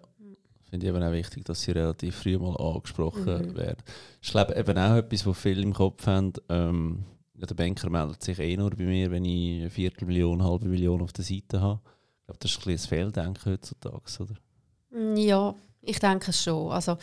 finde 0.70 0.86
ich 0.86 0.94
eben 0.94 1.04
auch 1.04 1.12
wichtig, 1.12 1.46
dass 1.46 1.62
sie 1.62 1.72
relativ 1.72 2.16
früh 2.16 2.38
mal 2.38 2.56
angesprochen 2.58 3.52
mhm. 3.52 3.56
werden. 3.56 3.84
Ich 4.22 4.32
glaube 4.32 4.56
eben 4.56 4.78
auch 4.78 4.96
etwas, 4.96 5.26
was 5.26 5.38
viele 5.38 5.62
im 5.62 5.74
Kopf 5.74 6.06
haben. 6.08 6.34
Ähm, 6.50 7.06
der 7.34 7.54
Banker 7.54 7.90
meldet 7.90 8.24
sich 8.24 8.40
eh 8.40 8.58
nur 8.58 8.72
bei 8.72 8.84
mir, 8.84 9.12
wenn 9.12 9.26
ich 9.26 9.62
eine 9.62 9.70
Viertelmillion, 9.70 10.42
eine 10.42 10.50
halbe 10.50 10.68
Million 10.68 11.02
auf 11.02 11.14
der 11.14 11.24
Seite 11.24 11.62
habe. 11.62 11.82
Ich 12.20 12.26
glaube, 12.26 12.40
das 12.40 12.52
ist 12.52 12.58
ein 12.58 12.74
bisschen 12.74 12.86
ein 12.86 12.90
Fehldenken 12.90 13.52
heutzutage, 13.52 14.24
oder? 14.24 15.16
Ja, 15.16 15.56
ich 15.88 16.00
denke 16.00 16.34
schon. 16.34 16.72
Also, 16.72 16.98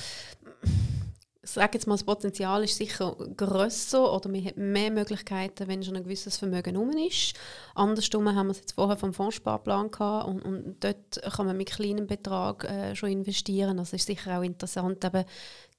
ich 1.42 1.50
sage 1.50 1.74
jetzt 1.74 1.86
mal, 1.86 1.94
das 1.94 2.04
Potenzial 2.04 2.64
ist 2.64 2.76
sicher 2.76 3.14
grösser 3.36 4.12
oder 4.12 4.30
man 4.30 4.44
hat 4.44 4.56
mehr 4.56 4.90
Möglichkeiten, 4.90 5.68
wenn 5.68 5.82
schon 5.82 5.96
ein 5.96 6.04
gewisses 6.04 6.38
Vermögen 6.38 6.74
herum 6.74 6.90
ist. 6.90 7.34
Andersrum 7.74 8.34
haben 8.34 8.46
wir 8.46 8.52
es 8.52 8.60
jetzt 8.60 8.72
vorher 8.72 8.96
vom 8.96 9.12
Fondssparplan 9.12 9.90
gehabt 9.90 10.26
und, 10.26 10.42
und 10.42 10.76
dort 10.82 11.20
kann 11.36 11.46
man 11.46 11.56
mit 11.56 11.70
kleinem 11.70 12.06
Betrag 12.06 12.64
äh, 12.64 12.96
schon 12.96 13.10
investieren. 13.10 13.78
Also 13.78 13.96
ist 13.96 14.06
sicher 14.06 14.38
auch 14.38 14.42
interessant, 14.42 15.04
eben 15.04 15.24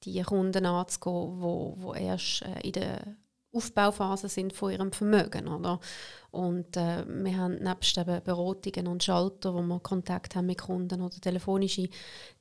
die 0.03 0.21
Kunden 0.21 0.65
anzugehen, 0.65 1.41
die, 1.41 1.81
die 1.81 2.03
erst 2.03 2.41
äh, 2.43 2.59
in 2.61 2.71
der 2.73 3.15
Aufbauphase 3.55 4.29
sind 4.29 4.53
von 4.53 4.71
ihrem 4.71 4.91
Vermögen. 4.91 5.47
Oder? 5.47 5.79
Und 6.31 6.75
äh, 6.75 7.05
wir 7.07 7.37
haben 7.37 7.55
nebst 7.55 7.97
eben 7.97 8.21
Beratungen 8.23 8.87
und 8.87 9.03
Schalter, 9.03 9.53
wo 9.53 9.61
wir 9.61 9.79
Kontakt 9.79 10.35
haben 10.35 10.47
mit 10.47 10.59
Kunden 10.59 11.01
oder 11.01 11.15
telefonische, 11.15 11.87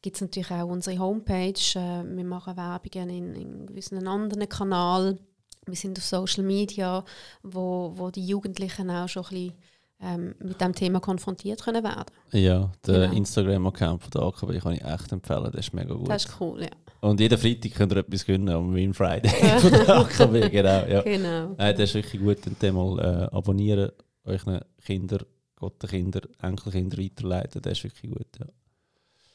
gibt 0.03 0.16
es 0.16 0.22
natürlich 0.22 0.50
auch 0.50 0.68
unsere 0.68 0.98
Homepage. 0.98 1.53
Äh, 1.53 2.05
wir 2.05 2.24
machen 2.24 2.57
Werbungen 2.57 3.11
in, 3.11 3.35
in 3.35 3.66
gewissen 3.66 4.07
anderen 4.07 4.48
Kanälen. 4.48 5.18
Wir 5.66 5.77
sind 5.77 5.98
auf 5.98 6.05
Social 6.05 6.44
Media, 6.44 7.05
wo, 7.42 7.92
wo 7.94 8.11
die 8.11 8.27
Jugendlichen 8.27 8.90
auch 8.90 9.09
schon 9.09 9.24
ein 9.24 9.31
bisschen 9.31 9.55
ähm, 10.00 10.35
mit 10.40 10.61
dem 10.61 10.74
Thema 10.74 11.00
konfrontiert 11.00 11.62
können 11.62 11.83
werden. 11.83 12.12
Ja, 12.33 12.70
der 12.87 13.09
genau. 13.09 13.16
Instagram-Account 13.16 14.03
von 14.03 14.11
der 14.11 14.22
AKB 14.22 14.59
kann 14.61 14.72
ich 14.72 14.85
echt 14.85 15.12
empfehlen, 15.12 15.50
das 15.53 15.66
ist 15.66 15.72
mega 15.72 15.94
gut. 15.94 16.09
Das 16.09 16.24
ist 16.24 16.40
cool, 16.40 16.62
ja. 16.62 16.68
Und 17.05 17.21
jeden 17.21 17.37
Freitag 17.37 17.75
könnt 17.75 17.93
ihr 17.93 17.99
etwas 17.99 18.25
gewinnen 18.25 18.49
am 18.49 18.75
Win 18.75 18.95
Friday 18.95 19.31
von 19.61 19.71
der 19.71 19.88
AKB, 19.90 20.51
genau. 20.51 20.87
Ja. 20.87 21.03
genau. 21.03 21.55
Nein, 21.59 21.77
das 21.77 21.90
ist 21.90 21.95
wirklich 21.97 22.23
gut, 22.23 22.38
dann 22.61 22.75
mal 22.75 22.99
äh, 22.99 23.37
abonnieren, 23.37 23.90
euren 24.25 24.61
Kinder, 24.83 25.19
Gottenkinder, 25.55 26.23
Enkelkinder 26.40 26.97
weiterleiten, 26.97 27.61
das 27.61 27.73
ist 27.75 27.85
wirklich 27.85 28.11
gut, 28.11 28.27
ja. 28.40 28.47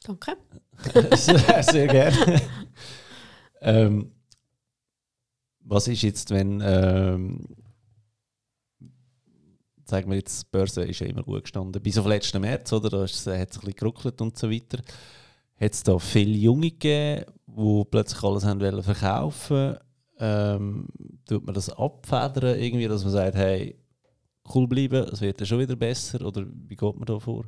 Danke. 0.02 0.36
sehr, 1.16 1.62
sehr 1.62 1.86
gerne. 1.86 2.42
ähm, 3.60 4.10
was 5.60 5.86
ist 5.86 6.02
jetzt, 6.02 6.30
wenn, 6.30 6.60
ähm, 6.64 7.46
sagen 9.84 10.10
wir 10.10 10.16
jetzt, 10.16 10.42
die 10.42 10.48
Börse 10.50 10.82
ist 10.82 10.98
ja 10.98 11.06
immer 11.06 11.22
gut 11.22 11.42
gestanden, 11.44 11.80
bis 11.80 11.98
auf 11.98 12.06
letzten 12.06 12.40
März, 12.40 12.72
oder? 12.72 12.90
Da 12.90 13.02
hat 13.02 13.10
es 13.10 13.28
ein 13.28 13.46
bisschen 13.46 13.74
geruckelt 13.76 14.20
und 14.20 14.36
so 14.36 14.50
weiter. 14.50 14.78
Hat 15.60 15.72
es 15.72 15.84
da 15.84 15.96
viele 16.00 16.36
Junge 16.36 16.70
gegeben, 16.70 17.26
die 17.56 17.84
plötzlich 17.90 18.22
alles 18.22 18.44
wollen 18.44 18.82
verkaufen 18.82 19.76
ähm, 20.20 20.86
tut 21.26 21.44
man 21.44 21.54
das 21.54 21.70
abfedern, 21.70 22.60
irgendwie, 22.60 22.86
dass 22.86 23.02
man 23.02 23.12
sagt, 23.12 23.34
hey, 23.34 23.76
cool 24.54 24.68
bleiben, 24.68 25.08
es 25.10 25.20
wird 25.20 25.40
ja 25.40 25.46
schon 25.46 25.58
wieder 25.58 25.76
besser, 25.76 26.24
oder 26.24 26.44
wie 26.46 26.76
geht 26.76 26.96
man 26.96 27.06
da 27.06 27.18
vor? 27.18 27.44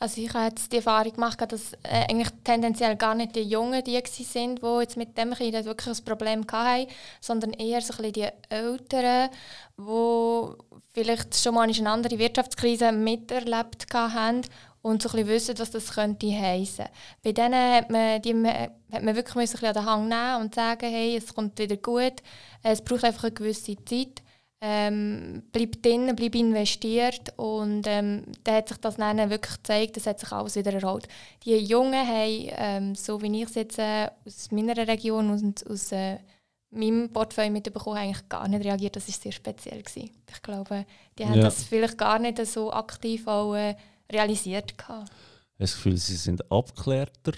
Also 0.00 0.20
ich 0.20 0.32
habe 0.32 0.46
jetzt 0.46 0.70
die 0.70 0.76
Erfahrung 0.76 1.12
gemacht, 1.12 1.40
dass 1.50 1.72
äh, 1.82 2.06
eigentlich 2.08 2.28
tendenziell 2.44 2.94
gar 2.94 3.16
nicht 3.16 3.34
die 3.34 3.42
Jungen 3.42 3.82
die 3.82 4.00
sind, 4.00 4.62
die 4.62 4.80
jetzt 4.80 4.96
mit 4.96 5.18
dem 5.18 5.34
Kind 5.34 5.64
wirklich 5.64 5.98
ein 5.98 6.04
Problem 6.04 6.44
hatten, 6.52 6.88
sondern 7.20 7.52
eher 7.52 7.80
so 7.80 8.00
ein 8.00 8.12
die 8.12 8.28
Älteren, 8.48 9.28
die 9.76 10.46
vielleicht 10.94 11.34
schon 11.34 11.54
mal 11.54 11.68
eine 11.68 11.90
andere 11.90 12.16
Wirtschaftskrise 12.16 12.92
miterlebt 12.92 13.92
haben 13.92 14.42
und 14.82 15.02
so 15.02 15.08
ein 15.08 15.12
bisschen 15.12 15.28
wissen, 15.28 15.58
was 15.58 15.70
das 15.70 15.92
könnte 15.92 16.30
heissen. 16.30 16.86
Bei 17.22 17.32
denen 17.32 17.74
hat 17.74 17.90
man, 17.90 18.22
die, 18.22 18.34
hat 18.34 19.02
man 19.02 19.16
wirklich 19.16 19.36
ein 19.36 19.40
bisschen 19.42 19.68
an 19.68 19.74
den 19.74 19.84
Hang 19.84 20.08
nehmen 20.08 20.42
und 20.42 20.54
sagen, 20.54 20.88
hey, 20.88 21.16
es 21.16 21.34
kommt 21.34 21.58
wieder 21.58 21.76
gut, 21.76 22.22
es 22.62 22.82
braucht 22.82 23.04
einfach 23.04 23.24
eine 23.24 23.32
gewisse 23.32 23.76
Zeit 23.84 24.22
ähm, 24.60 25.42
bleib 25.52 25.82
drin, 25.82 26.14
bleib 26.16 26.34
investiert 26.34 27.32
und 27.36 27.86
ähm, 27.86 28.24
dann 28.42 28.54
hat 28.56 28.68
sich 28.68 28.78
das 28.78 28.96
dann 28.96 29.30
wirklich 29.30 29.56
gezeigt, 29.56 29.96
das 29.96 30.06
hat 30.06 30.18
sich 30.18 30.32
alles 30.32 30.56
wieder 30.56 30.72
erholt. 30.72 31.06
Die 31.44 31.56
Jungen 31.58 32.06
haben, 32.06 32.48
ähm, 32.56 32.94
so 32.94 33.22
wie 33.22 33.40
ich 33.40 33.48
es 33.48 33.54
jetzt 33.54 33.78
äh, 33.78 34.08
aus 34.26 34.50
meiner 34.50 34.76
Region 34.76 35.30
und 35.30 35.64
aus 35.70 35.92
äh, 35.92 36.18
meinem 36.70 37.12
Portfolio 37.12 37.52
mitbekommen, 37.52 37.98
eigentlich 37.98 38.28
gar 38.28 38.48
nicht 38.48 38.64
reagiert. 38.64 38.96
Das 38.96 39.06
war 39.06 39.14
sehr 39.14 39.32
speziell. 39.32 39.82
Gewesen. 39.82 40.10
Ich 40.28 40.42
glaube, 40.42 40.84
die 41.18 41.24
haben 41.24 41.40
das 41.40 41.62
vielleicht 41.62 41.96
gar 41.96 42.18
nicht 42.18 42.44
so 42.44 42.72
aktiv 42.72 43.28
auch, 43.28 43.54
äh, 43.54 43.76
realisiert. 44.10 44.74
Hast 44.78 45.10
du 45.10 45.14
das 45.58 45.74
Gefühl, 45.74 45.96
sie 45.96 46.16
sind 46.16 46.50
abgeklärter 46.50 47.32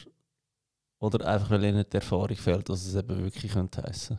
oder 0.99 1.27
einfach, 1.27 1.51
weil 1.51 1.65
ihnen 1.65 1.85
die 1.91 1.97
Erfahrung 1.97 2.37
fehlt, 2.37 2.69
dass 2.69 2.87
es 2.87 2.95
eben 2.95 3.23
wirklich 3.25 3.55
heissen 3.55 4.19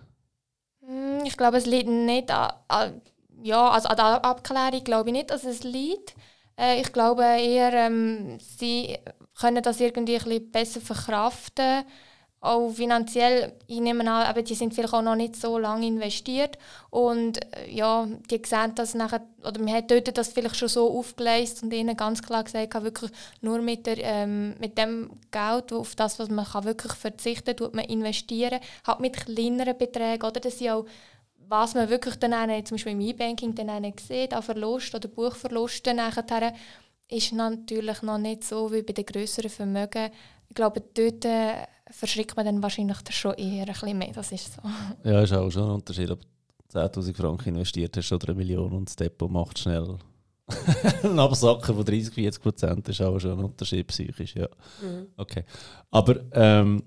könnte? 0.81 1.25
Ich 1.25 1.37
glaube, 1.37 1.57
es 1.57 1.65
liegt 1.65 1.87
nicht 1.87 2.31
an, 2.31 2.53
an 2.67 3.01
ja, 3.43 3.69
also 3.69 3.87
an 3.87 3.95
der 3.95 4.25
Abklärung 4.25 4.83
glaube 4.83 5.09
ich 5.09 5.13
nicht, 5.13 5.31
dass 5.31 5.43
es 5.43 5.63
liegt. 5.63 6.15
Äh, 6.57 6.81
ich 6.81 6.91
glaube 6.91 7.23
eher, 7.23 7.73
ähm, 7.73 8.39
sie 8.39 8.97
können 9.39 9.63
das 9.63 9.79
irgendwie 9.79 10.15
ein 10.17 10.23
bisschen 10.23 10.51
besser 10.51 10.81
verkraften 10.81 11.85
auch 12.41 12.71
finanziell, 12.71 13.53
ich 13.67 13.79
nehme 13.79 14.01
an, 14.01 14.25
aber 14.25 14.41
die 14.41 14.55
sind 14.55 14.73
vielleicht 14.73 14.95
auch 14.95 15.03
noch 15.03 15.15
nicht 15.15 15.35
so 15.35 15.59
lange 15.59 15.85
investiert. 15.85 16.57
Und 16.89 17.37
äh, 17.55 17.71
ja, 17.71 18.07
die 18.31 18.41
sehen 18.43 18.73
das 18.73 18.95
nachher, 18.95 19.21
oder 19.45 19.59
man 19.61 19.73
hat 19.73 19.91
dort 19.91 20.17
das 20.17 20.29
vielleicht 20.29 20.55
schon 20.55 20.67
so 20.67 20.89
aufgeleistet 20.97 21.63
und 21.63 21.73
ihnen 21.73 21.95
ganz 21.95 22.23
klar 22.23 22.43
gesagt, 22.43 22.83
wirklich 22.83 23.11
nur 23.41 23.61
mit, 23.61 23.85
der, 23.85 23.99
ähm, 23.99 24.55
mit 24.59 24.75
dem 24.79 25.11
Geld, 25.29 25.71
auf 25.71 25.93
das, 25.93 26.17
was 26.17 26.29
man 26.29 26.45
kann 26.45 26.63
wirklich 26.63 26.93
verzichten 26.93 27.55
kann, 27.55 27.69
man 27.73 27.85
investieren, 27.85 28.59
halt 28.87 28.99
mit 28.99 29.17
kleineren 29.17 29.77
Beträgen, 29.77 30.25
oder, 30.25 30.39
dass 30.39 30.57
sie 30.57 30.71
auch 30.71 30.85
was 31.47 31.73
man 31.73 31.89
wirklich 31.89 32.15
dann 32.15 32.33
auch, 32.33 32.63
zum 32.63 32.75
Beispiel 32.75 32.93
im 32.93 33.01
E-Banking 33.01 33.53
dann 33.53 33.93
sieht, 33.99 34.33
an 34.33 34.41
Verlust 34.41 34.95
oder 34.95 35.09
Buchverlusten 35.09 35.97
nachher, 35.97 36.53
ist 37.09 37.33
natürlich 37.33 38.01
noch 38.03 38.17
nicht 38.17 38.45
so 38.45 38.71
wie 38.71 38.81
bei 38.83 38.93
den 38.93 39.05
größeren 39.05 39.49
Vermögen, 39.49 40.11
ich 40.47 40.55
glaube, 40.55 40.81
dort 40.93 41.25
äh, 41.25 41.65
verschrickt 41.91 42.35
man 42.35 42.45
dann 42.45 42.63
wahrscheinlich 42.63 42.97
schon 43.11 43.33
eher 43.35 43.67
ein 43.67 43.73
bisschen 43.73 43.97
mehr. 43.97 44.11
Das 44.13 44.31
ist 44.31 44.53
so. 44.55 44.61
Ja, 45.09 45.21
ist 45.21 45.33
auch 45.33 45.49
schon 45.49 45.63
ein 45.63 45.71
Unterschied. 45.71 46.09
Ob 46.09 46.21
10.000 46.73 47.15
Franken 47.15 47.49
investiert 47.49 47.95
hast 47.97 48.11
oder 48.11 48.29
eine 48.29 48.37
Million 48.37 48.71
und 48.71 48.89
das 48.89 48.95
Depot 48.95 49.29
macht 49.29 49.59
schnell 49.59 49.97
ein 51.03 51.19
Absacken 51.19 51.75
von 51.75 51.85
30, 51.85 52.13
40 52.13 52.41
Prozent 52.41 52.89
ist 52.89 53.01
auch 53.01 53.19
schon 53.19 53.39
ein 53.39 53.45
Unterschied 53.45 53.87
psychisch. 53.87 54.35
Ja. 54.35 54.47
Mhm. 54.81 55.07
Okay. 55.17 55.45
Aber 55.89 56.19
ähm, 56.33 56.83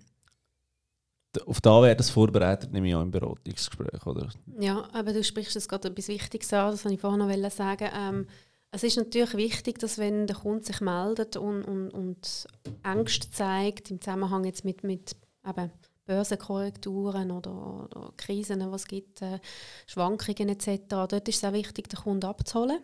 auf 1.47 1.61
da 1.61 1.83
wäre 1.83 1.97
das 1.97 2.11
vorbereitet, 2.11 2.73
nehme 2.73 2.89
ich 2.89 2.95
auch 2.95 3.03
im 3.03 3.11
Beratungsgespräch, 3.11 4.07
oder? 4.07 4.29
Ja, 4.59 4.89
aber 4.93 5.13
du 5.13 5.23
sprichst 5.25 5.55
jetzt 5.55 5.69
gerade 5.69 5.89
etwas 5.89 6.09
Wichtiges 6.09 6.53
an, 6.53 6.73
das 6.73 6.85
wollte 6.85 6.95
ich 6.95 7.01
vorhin 7.01 7.41
noch 7.41 7.51
sagen. 7.51 7.89
Ähm, 7.95 8.27
es 8.75 8.83
ist 8.83 8.97
natürlich 8.97 9.35
wichtig, 9.35 9.79
dass 9.79 9.99
wenn 9.99 10.27
der 10.27 10.35
Kunde 10.35 10.65
sich 10.65 10.81
meldet 10.81 11.37
und, 11.37 11.63
und, 11.63 11.91
und 11.91 12.47
Ängste 12.83 13.31
zeigt, 13.31 13.93
im 13.93 14.01
Zusammenhang 14.01 14.45
jetzt 14.45 14.65
mit, 14.65 14.83
mit 14.83 15.15
eben 15.47 15.71
Börsenkorrekturen 16.07 17.31
oder, 17.31 17.85
oder 17.85 18.13
Krisen, 18.17 18.61
es 18.61 18.89
gibt, 18.89 19.23
äh, 19.23 19.39
Schwankungen 19.87 20.49
etc., 20.49 20.81
dort 20.89 21.29
ist 21.29 21.37
es 21.37 21.45
auch 21.45 21.53
wichtig, 21.53 21.89
den 21.89 22.01
Kunden 22.01 22.27
abzuholen. 22.27 22.81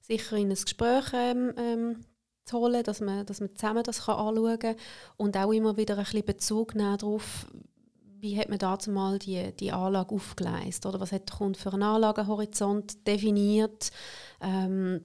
Sicher 0.00 0.36
in 0.36 0.50
ein 0.50 0.54
Gespräch 0.54 1.06
ähm, 1.12 1.52
ähm, 1.56 2.00
zu 2.44 2.58
holen, 2.58 2.84
dass 2.84 3.00
man, 3.00 3.26
dass 3.26 3.40
man 3.40 3.54
zusammen 3.56 3.82
das 3.82 4.04
kann 4.04 4.16
anschauen 4.16 4.58
kann 4.60 4.76
und 5.16 5.36
auch 5.36 5.52
immer 5.52 5.76
wieder 5.76 5.98
ein 5.98 6.04
bisschen 6.04 6.24
Bezug 6.24 6.76
nehmen 6.76 6.98
darauf, 6.98 7.46
wie 8.20 8.38
hat 8.38 8.48
man 8.48 8.58
dazu 8.58 8.92
mal 8.92 9.18
die, 9.18 9.52
die 9.56 9.72
Anlage 9.72 10.14
aufgeleistet 10.14 10.86
oder 10.86 11.00
was 11.00 11.10
hat 11.10 11.28
der 11.28 11.36
Kunde 11.36 11.58
für 11.58 11.72
einen 11.72 11.82
Anlagenhorizont 11.82 13.06
definiert, 13.08 13.90
ähm, 14.40 15.04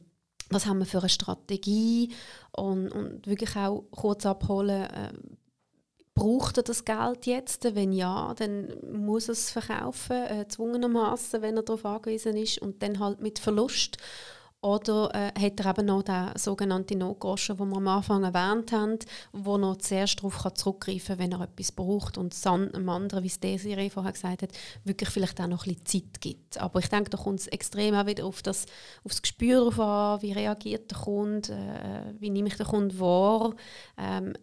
was 0.52 0.66
haben 0.66 0.80
wir 0.80 0.86
für 0.86 1.00
eine 1.00 1.10
Strategie 1.10 2.14
und, 2.52 2.90
und 2.90 3.28
wirklich 3.28 3.56
auch 3.56 3.86
kurz 3.92 4.26
abholen, 4.26 4.84
äh, 4.84 5.14
braucht 6.14 6.58
er 6.58 6.64
das 6.64 6.86
Geld 6.86 7.26
jetzt? 7.26 7.76
Wenn 7.76 7.92
ja, 7.94 8.34
dann 8.38 8.74
muss 8.92 9.28
er 9.28 9.34
es 9.34 9.52
verkaufen, 9.52 10.18
äh, 10.18 10.48
zwungenermaßen, 10.48 11.42
wenn 11.42 11.58
er 11.58 11.64
darauf 11.64 11.86
angewiesen 11.86 12.38
ist 12.38 12.62
und 12.62 12.84
dann 12.84 13.00
halt 13.00 13.22
mit 13.22 13.40
Verlust. 13.40 13.98
Oder 14.64 15.10
äh, 15.16 15.40
hat 15.40 15.60
er 15.60 15.72
eben 15.72 15.88
noch 15.88 16.04
den 16.04 16.30
sogenannten 16.36 17.00
Notgroschen, 17.00 17.58
den 17.58 17.70
wir 17.70 17.78
am 17.78 17.88
Anfang 17.88 18.24
erwähnt 18.24 18.72
haben, 18.72 19.00
wo 19.32 19.58
er 19.58 19.80
zuerst 19.80 20.20
darauf 20.20 20.54
zurückgreifen 20.54 21.18
kann, 21.18 21.20
wenn 21.20 21.32
er 21.32 21.42
etwas 21.42 21.72
braucht 21.72 22.20
und 22.20 22.32
es 22.32 22.46
einem 22.46 22.88
anderen, 22.90 23.24
wie 23.24 23.28
es 23.28 23.40
Desiree 23.40 23.90
vorher 23.90 24.12
gesagt 24.12 24.44
hat, 24.44 24.52
wirklich 24.84 25.10
vielleicht 25.10 25.42
auch 25.42 25.48
noch 25.48 25.66
ein 25.66 25.74
bisschen 25.74 26.04
Zeit 26.04 26.22
gibt. 26.22 26.60
Aber 26.60 26.78
ich 26.78 26.90
denke, 26.90 27.10
da 27.10 27.18
kommt 27.18 27.40
es 27.40 27.48
extrem 27.48 27.96
auch 27.96 28.06
wieder 28.06 28.24
auf 28.24 28.44
das, 28.44 28.66
auf 29.04 29.14
das 29.14 29.24
Gespür 29.24 29.80
an, 29.80 30.22
wie 30.22 30.32
reagiert 30.32 30.92
der 30.92 30.98
Kunde, 31.00 31.54
äh, 31.54 32.14
wie 32.20 32.30
nehme 32.30 32.50
ich 32.50 32.58
den 32.58 32.68
Kunden 32.68 33.00
wahr, 33.00 33.56
ähm, 33.98 34.34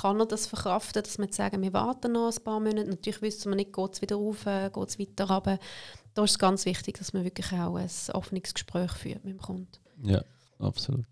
kann 0.00 0.20
er 0.20 0.26
das 0.26 0.46
verkraften, 0.46 1.02
dass 1.02 1.18
wir 1.18 1.32
sagen, 1.32 1.62
wir 1.62 1.72
warten 1.72 2.12
noch 2.12 2.30
ein 2.30 2.44
paar 2.44 2.60
Monate. 2.60 2.90
Natürlich 2.90 3.22
wissen 3.22 3.50
wir 3.50 3.56
nicht, 3.56 3.72
geht 3.72 3.94
es 3.94 4.02
wieder 4.02 4.14
rauf, 4.14 4.46
äh, 4.46 4.70
geht 4.72 4.88
es 4.88 5.00
weiter 5.00 5.28
runter 5.28 5.58
da 6.14 6.24
ist 6.24 6.32
es 6.32 6.38
ganz 6.38 6.64
wichtig, 6.64 6.98
dass 6.98 7.12
man 7.12 7.24
wirklich 7.24 7.52
auch 7.52 7.76
ein 7.76 7.90
offenes 8.12 8.54
Gespräch 8.54 8.92
führt 8.92 9.24
mit 9.24 9.34
dem 9.34 9.40
Kunden. 9.40 9.68
Ja, 10.02 10.22
absolut. 10.58 11.06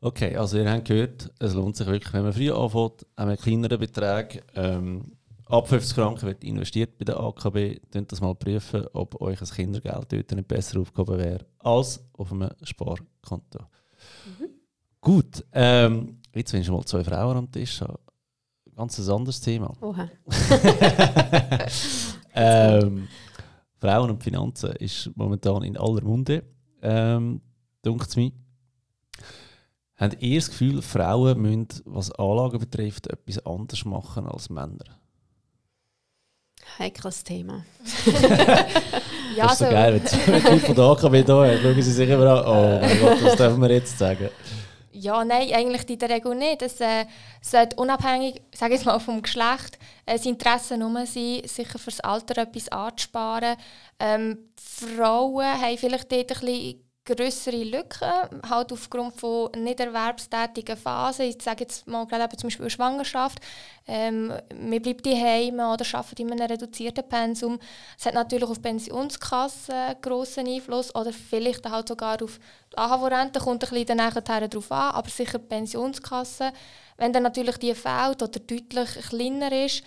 Okay, 0.00 0.36
also 0.36 0.58
ihr 0.58 0.70
habt 0.70 0.86
gehört, 0.86 1.30
es 1.38 1.54
lohnt 1.54 1.76
sich 1.76 1.86
wirklich, 1.86 2.12
wenn 2.12 2.24
man 2.24 2.32
früh 2.32 2.50
anfängt, 2.50 3.06
auch 3.16 3.26
mit 3.26 3.40
kleineren 3.40 3.78
Beträgen, 3.78 4.42
ähm, 4.54 5.12
ab 5.46 5.68
50 5.68 5.94
Franken 5.94 6.26
wird 6.26 6.42
investiert 6.42 6.98
bei 6.98 7.04
der 7.04 7.20
AKB, 7.20 7.80
könnt 7.92 8.10
das 8.10 8.20
mal 8.20 8.34
prüfen, 8.34 8.86
ob 8.94 9.20
euch 9.20 9.40
ein 9.40 9.46
Kindergeld 9.46 10.12
dort 10.12 10.32
nicht 10.32 10.48
besser 10.48 10.80
aufgehoben 10.80 11.18
wäre 11.18 11.46
als 11.58 12.00
auf 12.14 12.32
einem 12.32 12.50
Sparkonto. 12.62 13.60
Mhm. 13.60 14.48
Gut, 15.00 15.44
ähm, 15.52 16.18
jetzt 16.34 16.52
wenn 16.52 16.62
ich 16.62 16.70
mal 16.70 16.84
zwei 16.84 17.04
Frauen 17.04 17.36
am 17.36 17.52
Tisch 17.52 17.80
habe, 17.80 17.98
ganz 18.74 18.98
ein 18.98 19.08
anderes 19.08 19.40
Thema. 19.40 19.72
Oha. 19.80 20.08
ähm, 22.34 23.08
Frauen 23.82 24.10
und 24.10 24.22
Finanzen 24.22 24.70
ist 24.76 25.10
momentan 25.16 25.64
in 25.64 25.76
aller 25.76 26.04
Munde, 26.04 26.44
ähm, 26.82 27.40
denkt 27.84 28.06
es 28.06 28.14
mir. 28.14 28.30
Habt 29.96 30.22
ihr 30.22 30.38
das 30.38 30.50
Gefühl, 30.50 30.82
Frauen 30.82 31.42
müssen, 31.42 31.66
was 31.86 32.12
Anlagen 32.12 32.60
betrifft, 32.60 33.08
etwas 33.08 33.44
anders 33.44 33.84
machen 33.84 34.28
als 34.28 34.50
Männer? 34.50 34.84
Heikles 36.78 37.24
Thema. 37.24 37.64
ja, 39.36 39.48
das 39.48 39.52
ist 39.54 39.58
so, 39.58 39.64
so 39.64 39.70
geil, 39.72 40.00
wenn 40.26 40.54
die 40.54 40.60
von 40.60 40.74
der 40.76 40.84
AKW 40.84 41.22
da 41.24 41.44
hat, 41.44 41.60
schauen 41.60 41.82
sie 41.82 41.92
sich 41.92 42.08
immer 42.08 42.26
an, 42.26 42.44
oh 42.46 42.80
mein 42.80 43.00
Gott, 43.00 43.24
was 43.24 43.36
dürfen 43.36 43.60
wir 43.62 43.70
jetzt 43.72 43.98
sagen? 43.98 44.28
Ja, 45.02 45.24
nein, 45.24 45.52
eigentlich 45.52 45.90
in 45.90 45.98
der 45.98 46.10
Regel 46.10 46.36
nicht. 46.36 46.62
Es 46.62 46.80
äh, 46.80 47.06
sollte 47.40 47.74
unabhängig, 47.74 48.40
sage 48.54 48.76
ich 48.76 48.84
mal, 48.84 49.00
vom 49.00 49.20
Geschlecht, 49.20 49.76
äh, 50.06 50.16
Interesse 50.22 50.76
nur 50.78 51.06
sein, 51.06 51.42
sicher 51.44 51.80
fürs 51.80 51.98
Alter 51.98 52.42
etwas 52.42 52.68
anzusparen. 52.68 53.56
Ähm, 53.98 54.38
Frauen 54.56 55.60
haben 55.60 55.76
vielleicht 55.76 56.12
dort 56.12 56.30
ein 56.30 56.46
bisschen 56.46 56.81
größere 57.04 57.64
Lücken, 57.64 58.42
halt 58.48 58.72
aufgrund 58.72 59.18
von 59.18 59.50
nicht 59.56 59.80
erwerbstätigen 59.80 60.76
Phasen. 60.76 61.26
Ich 61.26 61.42
sage 61.42 61.64
jetzt 61.64 61.86
mal 61.88 62.06
gerade 62.06 62.36
zum 62.36 62.48
Beispiel 62.48 62.70
Schwangerschaft. 62.70 63.40
Ähm, 63.88 64.32
man 64.54 64.82
bleibt 64.82 65.04
daheim 65.04 65.54
oder 65.54 65.84
arbeitet 65.94 66.20
in 66.20 66.30
einem 66.30 66.46
reduzierten 66.46 67.08
Pensum. 67.08 67.58
Es 67.98 68.06
hat 68.06 68.14
natürlich 68.14 68.48
auf 68.48 68.62
Pensionskassen 68.62 69.96
grossen 70.00 70.46
Einfluss 70.46 70.94
oder 70.94 71.12
vielleicht 71.12 71.68
halt 71.68 71.88
sogar 71.88 72.22
auf 72.22 72.38
die 72.72 72.78
AHV-Rente, 72.78 73.40
kommt 73.40 73.64
ein 73.64 73.70
bisschen 73.70 73.96
nachher 73.96 74.20
darauf 74.20 74.70
an, 74.70 74.94
aber 74.94 75.10
sicher 75.10 75.38
die 75.38 75.46
Pensionskasse. 75.46 76.52
Wenn 76.98 77.12
dann 77.12 77.24
natürlich 77.24 77.56
die 77.56 77.74
fehlt 77.74 78.22
oder 78.22 78.38
deutlich 78.38 79.08
kleiner 79.08 79.50
ist, 79.50 79.82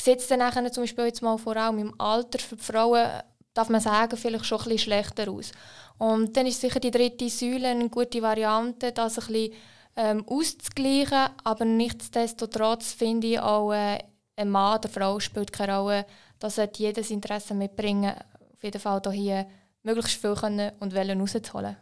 sieht 0.00 0.20
es 0.20 0.28
dann 0.28 0.38
nachher 0.38 0.72
zum 0.72 0.84
Beispiel 0.84 1.04
jetzt 1.06 1.22
mal 1.22 1.36
vor 1.36 1.56
allem 1.56 1.78
im 1.78 2.00
Alter 2.00 2.38
für 2.38 2.56
die 2.56 2.62
Frauen, 2.62 3.22
darf 3.54 3.68
man 3.68 3.80
sagen, 3.80 4.16
vielleicht 4.16 4.44
schon 4.44 4.58
ein 4.58 4.64
bisschen 4.64 4.78
schlechter 4.80 5.30
aus. 5.30 5.52
Und 5.96 6.36
dann 6.36 6.46
ist 6.46 6.60
sicher 6.60 6.80
die 6.80 6.90
dritte 6.90 7.28
Säule 7.30 7.68
eine 7.68 7.88
gute 7.88 8.20
Variante, 8.20 8.92
das 8.92 9.18
ein 9.18 9.26
bisschen 9.26 9.52
ähm, 9.96 10.24
auszugleichen. 10.26 11.28
Aber 11.44 11.64
nichtsdestotrotz 11.64 12.92
finde 12.92 13.28
ich 13.28 13.40
auch, 13.40 13.72
äh, 13.72 13.98
ein 14.36 14.50
Mann 14.50 14.78
oder 14.78 14.88
Frau 14.88 15.20
spielt 15.20 15.52
keine 15.52 15.78
Rolle. 15.78 16.06
Da 16.40 16.50
sollte 16.50 16.82
jedes 16.82 17.10
Interesse 17.10 17.54
mitbringen, 17.54 18.12
auf 18.52 18.62
jeden 18.62 18.80
Fall 18.80 19.00
hier 19.12 19.46
möglichst 19.84 20.20
viel 20.20 20.34
können 20.34 20.72
und 20.80 20.94
wollen 20.94 21.20
rauszuholen. 21.20 21.76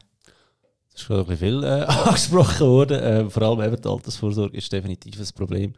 Das 0.92 1.00
ist 1.00 1.06
schon 1.06 1.20
ein 1.20 1.26
bisschen 1.26 1.38
viel 1.38 1.64
äh, 1.64 1.82
angesprochen 1.86 2.66
worden. 2.66 3.00
Äh, 3.00 3.30
vor 3.30 3.42
allem 3.44 3.62
eben 3.62 3.80
die 3.80 3.88
Altersvorsorge 3.88 4.56
ist 4.56 4.70
definitiv 4.70 5.18
ein 5.18 5.28
Problem. 5.34 5.72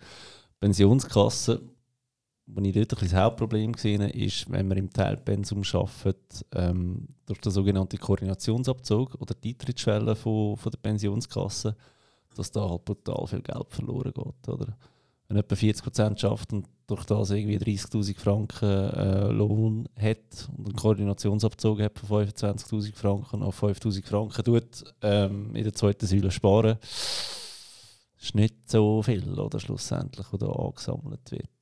Pensionskassen 0.59 1.74
was 2.47 2.65
ich 2.65 2.73
dort 2.73 2.93
ein 2.95 3.09
das 3.09 3.15
Hauptproblem 3.15 3.73
gesehen 3.73 4.03
habe, 4.03 4.13
ist, 4.13 4.51
wenn 4.51 4.69
man 4.69 4.79
im 4.79 4.91
Teilpensum 4.91 5.63
arbeitet, 5.73 6.45
ähm, 6.55 7.09
durch 7.27 7.41
den 7.41 7.53
sogenannten 7.53 7.99
Koordinationsabzug 7.99 9.15
oder 9.21 9.35
die 9.35 9.51
Eintrittsschwelle 9.51 10.15
von, 10.15 10.57
von 10.57 10.71
der 10.71 10.79
Pensionskasse, 10.79 11.75
dass 12.37 12.51
da 12.51 12.69
halt 12.69 12.85
brutal 12.85 13.27
viel 13.27 13.43
Geld 13.43 13.71
verloren 13.71 14.13
geht. 14.13 14.49
Oder? 14.49 14.77
Wenn 15.29 15.39
etwa 15.39 15.55
40% 15.55 16.19
schafft 16.19 16.53
und 16.53 16.67
durch 16.87 17.05
das 17.05 17.31
irgendwie 17.31 17.57
30'000 17.57 18.19
Franken 18.19 18.69
äh, 18.69 19.29
Lohn 19.29 19.89
hat 19.99 20.49
und 20.57 20.67
einen 20.67 20.77
Koordinationsabzug 20.77 21.81
hat 21.81 21.99
von 21.99 22.27
25'000 22.27 22.95
Franken 22.95 23.43
auf 23.43 23.63
5'000 23.63 24.05
Franken 24.05 24.45
tut, 24.45 24.85
ähm, 25.01 25.55
in 25.55 25.65
der 25.65 25.73
zweiten 25.73 26.07
Säule 26.07 26.31
sparen, 26.31 26.77
ist 28.21 28.35
nicht 28.35 28.71
so 28.71 29.03
viel, 29.03 29.39
oder 29.39 29.59
schlussendlich, 29.61 30.27
was 30.31 30.41
da 30.41 30.49
angesammelt 30.49 31.31
wird. 31.31 31.54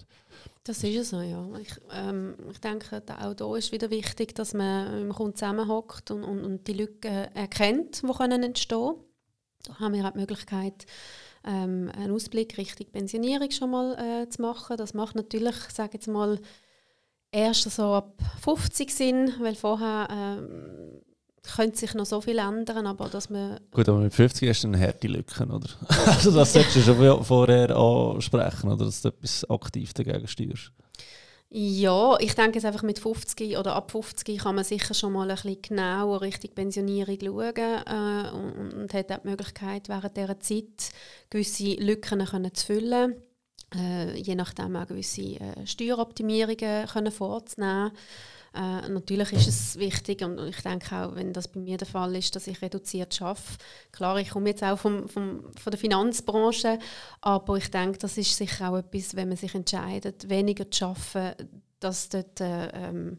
Das 0.64 0.84
ist 0.84 1.10
so, 1.10 1.20
ja. 1.20 1.48
Ich, 1.60 1.74
ähm, 1.92 2.36
ich 2.50 2.60
denke, 2.60 3.00
auch 3.00 3.34
hier 3.34 3.56
ist 3.56 3.72
wieder 3.72 3.90
wichtig, 3.90 4.34
dass 4.34 4.54
man 4.54 4.96
dem 4.96 5.12
Kunden 5.12 5.34
zusammenhockt 5.36 6.12
und, 6.12 6.22
und, 6.22 6.44
und 6.44 6.68
die 6.68 6.74
Lücken 6.74 7.10
erkennt, 7.34 8.02
die 8.02 8.12
können 8.12 8.42
entstehen 8.44 8.94
Da 9.64 9.80
haben 9.80 9.94
wir 9.94 10.06
auch 10.06 10.12
die 10.12 10.20
Möglichkeit, 10.20 10.86
ähm, 11.44 11.90
einen 11.96 12.12
Ausblick 12.12 12.56
Richtung 12.58 12.86
Pensionierung 12.92 13.50
schon 13.50 13.70
mal 13.70 13.98
äh, 13.98 14.28
zu 14.28 14.40
machen. 14.40 14.76
Das 14.76 14.94
macht 14.94 15.16
natürlich, 15.16 15.56
sage 15.72 15.94
jetzt 15.94 16.06
mal, 16.06 16.38
erst 17.32 17.68
so 17.68 17.94
ab 17.94 18.20
50 18.42 18.90
Sinn, 18.94 19.34
weil 19.40 19.56
vorher 19.56 20.06
ähm, 20.10 21.02
könnte 21.42 21.78
sich 21.78 21.94
noch 21.94 22.06
so 22.06 22.20
viel 22.20 22.38
ändern, 22.38 22.86
aber 22.86 23.08
dass 23.08 23.28
man... 23.28 23.58
Gut, 23.72 23.88
aber 23.88 23.98
mit 23.98 24.14
50 24.14 24.48
hast 24.48 24.62
du 24.62 24.68
eine 24.68 24.80
harte 24.80 25.08
Lücke, 25.08 25.44
oder? 25.44 25.68
also 26.06 26.30
das 26.30 26.52
solltest 26.52 26.76
du 26.76 26.80
schon 26.82 27.24
vorher 27.24 27.76
ansprechen, 27.76 28.70
oder 28.70 28.84
dass 28.84 29.02
du 29.02 29.08
etwas 29.08 29.48
aktiv 29.50 29.92
dagegen 29.92 30.26
steuerst. 30.28 30.72
Ja, 31.54 32.16
ich 32.18 32.34
denke 32.34 32.54
jetzt 32.54 32.64
einfach 32.64 32.82
mit 32.82 32.98
50 32.98 33.58
oder 33.58 33.74
ab 33.76 33.90
50 33.90 34.38
kann 34.38 34.54
man 34.54 34.64
sicher 34.64 34.94
schon 34.94 35.12
mal 35.12 35.30
ein 35.30 35.36
bisschen 35.36 35.60
genauer 35.60 36.22
Richtung 36.22 36.54
Pensionierung 36.54 37.18
schauen 37.20 37.54
äh, 37.56 38.30
und, 38.30 38.72
und, 38.72 38.94
hat 38.94 39.12
auch 39.12 39.18
die 39.18 39.28
Möglichkeit, 39.28 39.90
während 39.90 40.16
dieser 40.16 40.40
Zeit 40.40 40.92
gewisse 41.28 41.74
Lücken 41.74 42.24
können 42.24 42.54
zu 42.54 42.64
füllen, 42.64 43.16
äh, 43.74 44.16
je 44.16 44.34
nachdem 44.34 44.76
auch 44.76 44.86
gewisse 44.86 45.40
äh, 45.40 45.66
Steueroptimierungen 45.66 46.86
können 46.86 47.12
vorzunehmen 47.12 47.92
Äh, 48.54 48.88
natürlich 48.88 49.32
ist 49.32 49.46
es 49.46 49.78
wichtig 49.78 50.22
und 50.22 50.38
ich 50.38 50.60
denke 50.60 50.94
auch, 50.94 51.14
wenn 51.14 51.32
das 51.32 51.48
bei 51.48 51.60
mir 51.60 51.78
der 51.78 51.86
Fall 51.86 52.14
ist, 52.16 52.36
dass 52.36 52.46
ich 52.46 52.60
reduziert 52.60 53.20
arbeite. 53.22 53.40
Klar, 53.92 54.18
ich 54.18 54.30
komme 54.30 54.50
jetzt 54.50 54.62
auch 54.62 54.78
vom, 54.78 55.08
vom, 55.08 55.44
von 55.56 55.70
der 55.70 55.78
Finanzbranche, 55.78 56.78
aber 57.22 57.56
ich 57.56 57.70
denke, 57.70 57.98
das 57.98 58.18
ist 58.18 58.36
sicher 58.36 58.70
auch 58.70 58.76
etwas, 58.76 59.16
wenn 59.16 59.28
man 59.28 59.38
sich 59.38 59.54
entscheidet, 59.54 60.28
weniger 60.28 60.70
zu 60.70 60.86
arbeiten, 60.86 61.62
dass 61.80 62.10
dort 62.10 62.40
äh, 62.40 62.68
ähm, 62.68 63.18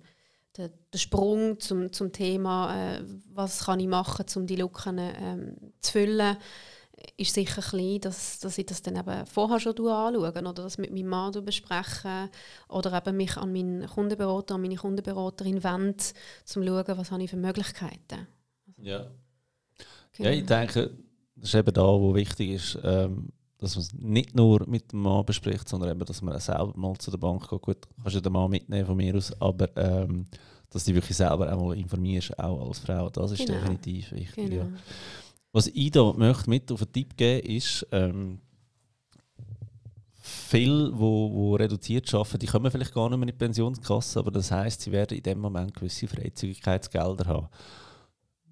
der, 0.55 0.69
der, 0.91 0.99
Sprung 0.99 1.59
zum, 1.59 1.91
zum 1.91 2.11
Thema, 2.11 2.95
äh, 2.95 3.03
was 3.33 3.65
kann 3.65 3.79
ich 3.79 3.87
machen, 3.87 4.25
um 4.35 4.45
die 4.45 4.55
Lücken 4.55 4.99
ähm, 4.99 5.55
zu 5.81 5.93
füllen, 5.93 6.37
ist 7.17 7.33
sicher 7.33 7.61
klein, 7.61 7.99
dass, 8.01 8.39
dass 8.39 8.57
ich 8.57 8.65
das 8.65 8.81
dann 8.81 8.95
eben 8.95 9.25
vorher 9.25 9.59
schon 9.59 9.73
anschaue 9.73 10.29
oder 10.29 10.53
das 10.53 10.77
mit 10.77 10.91
meinem 10.91 11.07
Mann 11.07 11.45
bespreche 11.45 12.29
oder 12.69 12.97
eben 12.97 13.17
mich 13.17 13.37
an 13.37 13.51
meinen 13.51 13.87
Kundenberater, 13.87 14.55
an 14.55 14.61
meine 14.61 14.75
Kundenberaterin 14.75 15.63
wende, 15.63 15.91
um 15.91 16.45
zu 16.45 16.63
schauen, 16.63 16.97
was 16.97 17.11
habe 17.11 17.23
ich 17.23 17.29
für 17.29 17.37
Möglichkeiten. 17.37 18.27
Ja. 18.77 19.07
Genau. 20.13 20.29
ja, 20.29 20.35
ich 20.35 20.45
denke, 20.45 20.91
das 21.35 21.49
ist 21.49 21.55
eben 21.55 21.73
da, 21.73 21.83
wo 21.83 22.13
wichtig 22.13 22.51
ist, 22.51 22.79
ähm, 22.83 23.29
dass 23.57 23.75
man 23.75 23.83
es 23.83 23.93
nicht 23.93 24.35
nur 24.35 24.67
mit 24.67 24.91
dem 24.91 25.01
Mann 25.01 25.25
bespricht, 25.25 25.67
sondern 25.67 25.91
eben, 25.91 26.05
dass 26.05 26.21
man 26.21 26.39
selber 26.39 26.73
mal 26.75 26.97
zu 26.97 27.11
der 27.11 27.17
Bank 27.17 27.49
geht. 27.49 27.61
Gut, 27.61 27.77
kannst 28.01 28.15
du 28.15 28.21
den 28.21 28.33
Mann 28.33 28.51
mitnehmen 28.51 28.85
von 28.85 28.97
mir 28.97 29.15
aus, 29.15 29.31
aber 29.41 29.69
ähm, 29.77 30.25
dass 30.69 30.85
du 30.85 30.93
wirklich 30.93 31.15
selber 31.15 31.51
einmal 31.51 31.77
informierst, 31.77 32.37
auch 32.39 32.67
als 32.67 32.79
Frau, 32.79 33.09
das 33.09 33.31
ist 33.31 33.45
genau. 33.45 33.59
definitiv 33.59 34.11
wichtig. 34.11 34.49
Genau. 34.49 34.63
Ja. 34.63 34.67
Was 35.53 35.67
ich 35.67 35.91
da 35.91 36.11
möchte 36.13 36.49
mit 36.49 36.71
auf 36.71 36.81
einen 36.81 36.91
Tipp 36.91 37.15
geben 37.15 37.47
ist, 37.47 37.85
ähm, 37.91 38.39
viele, 40.19 40.89
die 40.89 40.97
wo, 40.97 41.31
wo 41.31 41.55
reduziert 41.55 42.11
arbeiten, 42.11 42.39
die 42.39 42.47
kommen 42.47 42.71
vielleicht 42.71 42.93
gar 42.93 43.07
nicht 43.07 43.19
mehr 43.19 43.27
in 43.27 43.35
die 43.35 43.37
Pensionskasse, 43.37 44.19
aber 44.19 44.31
das 44.31 44.51
heißt, 44.51 44.81
sie 44.81 44.91
werden 44.91 45.15
in 45.15 45.21
dem 45.21 45.39
Moment 45.39 45.75
gewisse 45.75 46.07
Freizügigkeitsgelder 46.07 47.25
haben. 47.27 47.49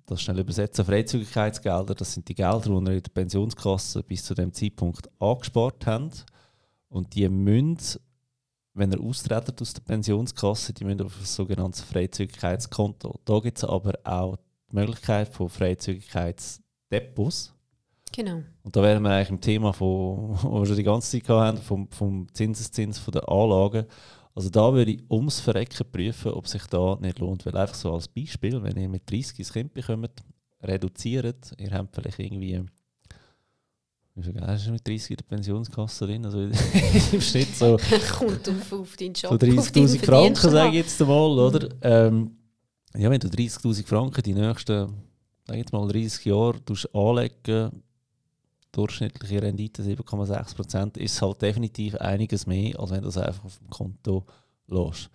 Das 0.05 0.21
schnell 0.21 0.39
übersetzen, 0.39 0.85
Freizügigkeitsgelder, 0.85 1.95
das 1.95 2.13
sind 2.13 2.29
die 2.29 2.35
Gelder, 2.35 2.59
die 2.59 2.69
wir 2.69 2.77
in 2.77 2.85
der 3.03 3.11
Pensionskasse 3.11 4.03
bis 4.03 4.23
zu 4.23 4.35
dem 4.35 4.53
Zeitpunkt 4.53 5.09
angespart 5.19 5.87
haben. 5.87 6.11
Und 6.87 7.15
die 7.15 7.27
müssen, 7.29 7.99
wenn 8.75 8.91
er 8.91 9.01
austritt 9.01 9.59
aus 9.59 9.73
der 9.73 9.81
Pensionskasse, 9.81 10.73
die 10.73 10.83
müssen 10.83 11.01
auf 11.01 11.17
ein 11.17 11.25
sogenanntes 11.25 11.81
Freizügigkeitskonto. 11.81 13.21
Da 13.25 13.39
gibt 13.39 13.57
es 13.57 13.63
aber 13.63 13.93
auch 14.03 14.37
die 14.71 14.75
Möglichkeit 14.75 15.29
von 15.29 15.49
Freizügigkeits 15.49 16.61
Depots. 16.91 17.53
Genau. 18.13 18.41
Und 18.63 18.75
da 18.75 18.81
wären 18.83 19.03
wir 19.03 19.11
eigentlich 19.11 19.29
im 19.29 19.41
Thema, 19.41 19.73
von, 19.73 20.37
wo 20.41 20.59
wir 20.59 20.65
schon 20.65 20.75
die 20.75 20.83
ganze 20.83 21.19
Zeit 21.19 21.29
hatten, 21.29 21.57
vom, 21.57 21.87
vom 21.89 22.27
Zinseszins 22.33 22.99
von 22.99 23.13
der 23.13 23.27
Anlagen. 23.29 23.85
Also 24.33 24.49
da 24.49 24.73
würde 24.73 24.91
ich 24.91 25.03
ums 25.09 25.39
Verrecken 25.39 25.85
prüfen, 25.91 26.31
ob 26.31 26.47
sich 26.47 26.65
da 26.67 26.97
nicht 27.01 27.19
lohnt. 27.19 27.45
Weil 27.45 27.57
einfach 27.57 27.75
so 27.75 27.93
als 27.93 28.07
Beispiel, 28.07 28.61
wenn 28.63 28.77
ihr 28.77 28.89
mit 28.89 29.09
30 29.09 29.39
ein 29.39 29.53
Kind 29.53 29.73
bekommt, 29.73 30.11
reduziert, 30.61 31.53
ihr 31.57 31.71
habt 31.71 31.95
vielleicht 31.95 32.19
irgendwie 32.19 32.63
wie 34.15 34.23
viel 34.23 34.33
Geld 34.33 34.69
mit 34.69 34.87
30 34.87 35.11
in 35.11 35.15
der 35.17 35.23
Pensionskasse 35.23 36.05
drin? 36.05 36.25
Also 36.25 36.39
im 37.11 37.21
Schnitt 37.21 37.55
so... 37.55 37.77
Kommt 38.11 38.49
auf, 38.49 38.73
auf 38.73 38.97
deinen 38.97 39.13
Job, 39.13 39.31
So 39.31 39.37
30'000 39.37 40.05
Franken, 40.05 40.35
sage 40.35 40.69
ich 40.69 40.75
jetzt 40.75 41.01
einmal, 41.01 41.39
oder? 41.39 41.69
Ähm, 41.81 42.31
ja, 42.95 43.09
wenn 43.09 43.19
du 43.19 43.29
30'000 43.29 43.85
Franken 43.85 44.21
die 44.21 44.33
nächsten 44.33 44.93
sag 45.51 45.57
jetzt 45.57 45.73
mal 45.73 45.87
30 45.87 46.25
Jahre 46.25 46.59
anlegen, 46.93 47.83
durchschnittliche 48.71 49.41
Rendite 49.41 49.83
7,6%, 49.83 50.97
ist 50.97 51.21
halt 51.21 51.41
definitiv 51.41 51.95
einiges 51.95 52.47
mehr, 52.47 52.79
als 52.79 52.91
wenn 52.91 53.01
du 53.01 53.07
das 53.07 53.17
einfach 53.17 53.43
auf 53.43 53.57
dem 53.57 53.69
Konto 53.69 54.25
lässt. 54.67 55.09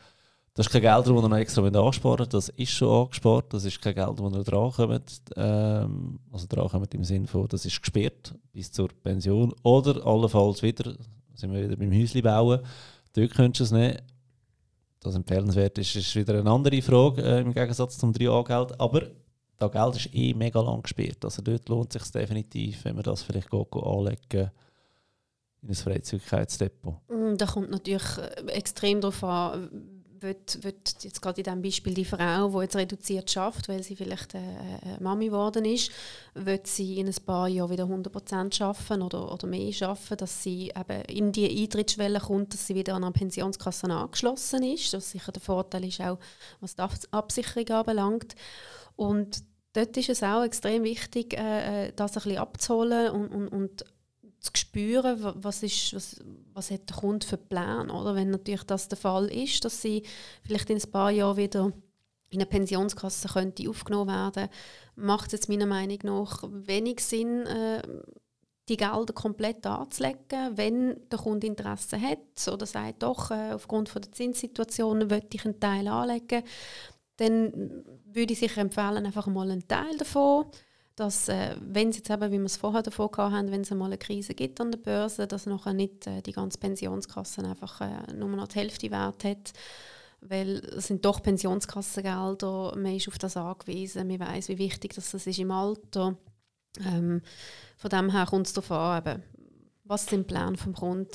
Das 0.53 0.67
ist 0.67 0.73
kein 0.73 0.83
Geld, 0.83 1.07
das 1.07 1.09
ihr 1.09 1.29
noch 1.29 1.37
extra 1.37 1.67
ansparen 1.67 2.29
das 2.31 2.49
ist 2.51 2.71
schon 2.71 3.05
angespart, 3.05 3.53
das 3.53 3.65
ist 3.65 3.81
kein 3.81 3.95
Geld, 3.95 4.19
das 4.19 4.33
ihr 4.33 4.45
drankommt, 4.45 5.23
ähm, 5.37 6.19
also 6.31 6.47
drankommt 6.49 6.95
im 6.95 7.05
Sinne 7.05 7.27
von, 7.27 7.49
das 7.49 7.65
ist 7.65 7.81
gesperrt 7.81 8.35
bis 8.53 8.73
zur 8.73 8.89
Pension. 8.89 9.55
Oder 9.63 10.07
allenfalls 10.07 10.63
wieder, 10.63 10.95
sind 11.35 11.53
wir 11.53 11.63
wieder 11.63 11.77
beim 11.77 11.93
Häusli 11.93 12.23
bauen, 12.23 12.61
dort 13.15 13.35
könntest 13.35 13.61
du 13.61 13.65
es 13.65 13.71
nehmen. 13.81 13.99
Das 15.01 15.15
empfehlenswert 15.15 15.79
ist, 15.79 15.95
ist 15.95 16.17
wieder 16.17 16.39
eine 16.39 16.51
andere 16.51 16.83
Frage 16.83 17.23
äh, 17.23 17.41
im 17.41 17.53
Gegensatz 17.53 17.97
zum 17.99 18.13
3A-Geld, 18.13 18.81
aber 18.81 19.03
das 19.59 19.73
Geld 19.73 19.97
ist 19.97 20.15
eh 20.15 20.35
mega 20.35 20.61
lang 20.61 20.83
gespielt. 20.83 21.25
Also 21.25 21.43
dort 21.43 21.69
lohnt 21.69 21.95
es 21.95 22.03
sich 22.03 22.13
definitiv, 22.13 22.85
wenn 22.85 22.95
man 22.95 23.05
das 23.05 23.23
vielleicht 23.23 23.51
geht 23.51 23.73
anlegen 23.75 24.51
in 25.63 25.69
ein 25.71 25.75
Freizügigkeitsdepot. 25.75 26.95
Mm, 27.09 27.37
da 27.37 27.47
kommt 27.47 27.71
natürlich 27.71 28.19
äh, 28.19 28.51
extrem 28.53 29.01
darauf 29.01 29.25
an, 29.25 29.97
wird, 30.21 30.63
wird 30.63 30.97
jetzt 31.03 31.21
gerade 31.21 31.41
in 31.41 31.45
diesem 31.45 31.63
Beispiel 31.63 31.95
die 31.95 32.05
Frau, 32.05 32.49
die 32.49 32.63
jetzt 32.63 32.77
reduziert 32.77 33.31
schafft, 33.31 33.69
weil 33.69 33.83
sie 33.83 33.97
vielleicht 33.97 34.35
äh, 34.35 34.39
eine 34.39 34.97
äh, 34.99 35.03
Mami 35.03 35.27
geworden 35.27 35.65
ist, 35.65 35.91
wird 36.35 36.67
sie 36.67 36.99
in 36.99 37.07
ein 37.07 37.15
paar 37.25 37.49
Jahren 37.49 37.71
wieder 37.71 37.85
100% 37.85 38.63
arbeiten 38.63 39.03
oder, 39.03 39.33
oder 39.33 39.47
mehr 39.47 39.73
arbeiten, 39.83 40.17
dass 40.17 40.43
sie 40.43 40.73
eben 40.75 41.03
in 41.03 41.33
die 41.33 41.63
Eintrittsschwelle 41.63 42.21
kommt, 42.21 42.55
dass 42.55 42.67
sie 42.67 42.75
wieder 42.75 42.95
an 42.95 43.05
einer 43.05 43.13
Pensionskasse 43.13 43.87
angeschlossen 43.87 44.63
ist. 44.63 44.93
Das 44.93 45.11
sicher 45.11 45.33
der 45.33 45.43
Vorteil 45.43 45.85
ist 45.85 46.01
auch, 46.01 46.19
was 46.61 46.77
die 46.77 46.83
Absicherung 47.13 47.69
anbelangt. 47.71 48.35
Und 48.97 49.45
dort 49.73 49.97
ist 49.97 50.09
es 50.09 50.23
auch 50.23 50.43
extrem 50.43 50.83
wichtig, 50.83 51.35
äh, 51.35 51.89
äh, 51.89 51.93
das 51.95 52.13
ein 52.13 52.23
bisschen 52.23 52.39
abzuholen 52.39 53.11
und, 53.11 53.29
und, 53.29 53.49
und 53.49 53.85
zu 54.41 54.51
spüren, 54.55 55.19
was, 55.37 55.63
ist, 55.63 55.95
was, 55.95 56.21
was 56.53 56.71
hat 56.71 56.89
der 56.89 56.97
Kunde 56.97 57.27
für 57.27 57.37
Plan, 57.37 57.91
oder? 57.91 58.15
Wenn 58.15 58.31
natürlich 58.31 58.65
das 58.65 58.89
der 58.89 58.99
Fall 58.99 59.27
ist, 59.27 59.65
dass 59.65 59.83
sie 59.83 60.03
vielleicht 60.43 60.71
in 60.71 60.79
ein 60.79 60.91
paar 60.91 61.11
Jahren 61.11 61.37
wieder 61.37 61.73
in 62.31 62.41
eine 62.41 62.47
Pensionskasse 62.47 63.29
könnte 63.29 63.69
aufgenommen 63.69 64.15
werden, 64.15 64.49
macht 64.97 65.33
es 65.33 65.49
meiner 65.49 65.67
Meinung 65.67 65.99
nach 66.03 66.43
wenig 66.49 67.01
Sinn, 67.01 67.47
äh, 67.47 67.83
die 68.69 68.77
Gelder 68.77 69.13
komplett 69.15 69.65
anzulegen, 69.65 70.57
wenn 70.57 71.09
der 71.09 71.19
Kunde 71.21 71.47
Interesse 71.47 72.01
hat 72.01 72.49
oder 72.53 72.67
sagt, 72.67 73.03
doch, 73.03 73.31
äh, 73.31 73.53
aufgrund 73.53 73.89
von 73.89 74.03
der 74.03 74.11
Zinssituation 74.11 75.07
möchte 75.07 75.37
ich 75.37 75.45
einen 75.45 75.61
Teil 75.61 75.87
anlegen, 75.87 76.43
dann 77.19 77.85
würde 78.17 78.33
ich 78.33 78.39
sicher 78.39 78.61
empfehlen, 78.61 79.07
einfach 79.07 79.27
mal 79.27 79.51
einen 79.51 79.69
Teil 79.69 79.97
davon, 79.99 80.47
dass, 80.97 81.29
äh, 81.29 81.55
wenn 81.61 81.91
es 81.91 81.99
jetzt 81.99 82.11
eben, 82.11 82.33
wie 82.33 82.39
wir 82.39 82.47
es 82.47 82.57
vorher 82.57 82.83
davon 82.83 83.11
hatten, 83.17 83.51
wenn 83.53 83.61
es 83.61 83.71
einmal 83.71 83.89
eine 83.89 83.99
Krise 83.99 84.35
gibt 84.35 84.61
an 84.61 84.71
der 84.71 84.79
Börse, 84.79 85.27
dass 85.27 85.47
nachher 85.47 85.75
nicht 85.75 86.07
äh, 86.07 86.23
die 86.23 86.33
ganze 86.33 86.59
Pensionskasse 86.59 87.45
einfach 87.45 87.83
äh, 87.83 88.13
nur 88.15 88.31
noch 88.31 88.49
die 88.49 88.59
Hälfte 88.59 88.91
wert 88.91 89.23
hat, 89.25 89.53
weil 90.23 90.57
es 90.77 90.87
sind 90.87 91.05
doch 91.05 91.23
Pensionskassengelder, 91.23 92.75
man 92.77 92.97
ist 92.97 93.09
auf 93.09 93.19
das 93.19 93.37
angewiesen, 93.37 94.09
man 94.09 94.21
weiß, 94.21 94.49
wie 94.49 94.59
wichtig 94.59 94.95
das 94.95 95.13
ist 95.13 95.39
im 95.39 95.51
Alter. 95.51 96.17
Ähm, 96.85 97.21
von 97.77 97.91
dem 97.91 98.11
her 98.11 98.27
kommt 98.27 98.47
es 98.47 98.55
darauf 98.55 98.71
an, 98.73 98.99
eben, 98.99 99.23
was 99.85 100.07
sind 100.07 100.31
die 100.31 100.35
Pläne 100.35 100.57
vom 100.57 100.75
Kunden, 100.75 101.11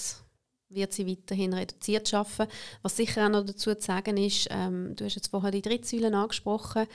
wird 0.74 0.94
sie 0.94 1.08
weiterhin 1.08 1.54
reduziert 1.54 2.14
arbeiten. 2.14 2.52
Was 2.82 2.98
sicher 2.98 3.26
auch 3.26 3.30
noch 3.30 3.46
dazu 3.46 3.74
zu 3.76 3.82
sagen 3.82 4.18
ist, 4.18 4.48
ähm, 4.52 4.96
du 4.96 5.06
hast 5.06 5.16
jetzt 5.16 5.30
vorher 5.30 5.52
die 5.52 5.62
Drittsäulen 5.62 6.14
angesprochen, 6.14 6.88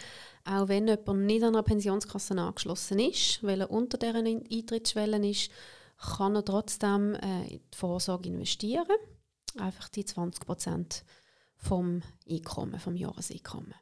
auch 0.45 0.69
wenn 0.69 0.89
jemand 0.89 1.27
nicht 1.27 1.43
an 1.43 1.55
einer 1.55 1.63
Pensionskasse 1.63 2.39
angeschlossen 2.39 2.99
ist, 2.99 3.43
weil 3.43 3.61
er 3.61 3.71
unter 3.71 3.99
deren 3.99 4.27
Eintrittsschwellen 4.27 5.25
ist, 5.25 5.51
kann 5.99 6.35
er 6.35 6.45
trotzdem 6.45 7.15
äh, 7.15 7.47
in 7.47 7.61
die 7.73 7.77
Vorsorge 7.77 8.29
investieren. 8.29 8.87
Einfach 9.59 9.89
die 9.89 10.05
20 10.05 10.45
Prozent 10.45 11.05
vom 11.57 12.03
Einkommen, 12.29 12.79
vom 12.79 12.97
Jahreseinkommen. 12.97 13.75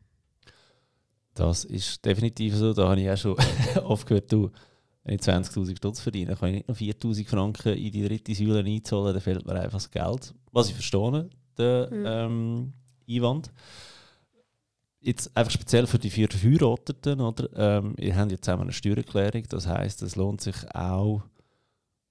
Das 1.35 1.65
ist 1.65 2.05
definitiv 2.05 2.55
so. 2.55 2.73
Da 2.73 2.89
habe 2.89 3.01
ich 3.01 3.11
auch 3.11 3.17
schon 3.17 3.37
oft 3.85 4.07
gehört, 4.07 4.33
du, 4.33 4.51
wenn 5.05 5.15
ich 5.17 5.21
20'000 5.21 5.77
Stutz 5.77 6.01
verdiene, 6.01 6.35
kann 6.35 6.49
ich 6.49 6.55
nicht 6.55 6.69
noch 6.69 6.77
4'000 6.77 7.29
Franken 7.29 7.75
in 7.75 7.93
die 7.93 8.07
dritte 8.07 8.35
Säule 8.35 8.61
einzahlen, 8.61 9.13
dann 9.13 9.21
fehlt 9.21 9.47
mir 9.47 9.55
einfach 9.55 9.73
das 9.73 9.91
Geld. 9.91 10.35
Was 10.51 10.69
ich 10.69 10.75
verstehe, 10.75 11.29
der 11.59 11.91
mhm. 11.91 12.05
ähm, 12.07 12.73
Einwand. 13.09 13.53
Jetzt 15.01 15.37
einfach 15.37 15.53
speziell 15.53 15.87
für 15.87 15.99
die 15.99 16.09
vier 16.09 16.29
Verheirateten, 16.31 17.21
oder? 17.21 17.49
Ähm, 17.55 17.95
ihr 17.99 18.17
habt 18.17 18.31
jetzt 18.31 18.45
zusammen 18.47 18.63
eine 18.63 18.73
Steuererklärung, 18.73 19.43
das 19.51 19.67
heisst, 19.67 20.01
es 20.03 20.17
lohnt 20.17 20.41
sich 20.41 20.57
auch 20.75 21.23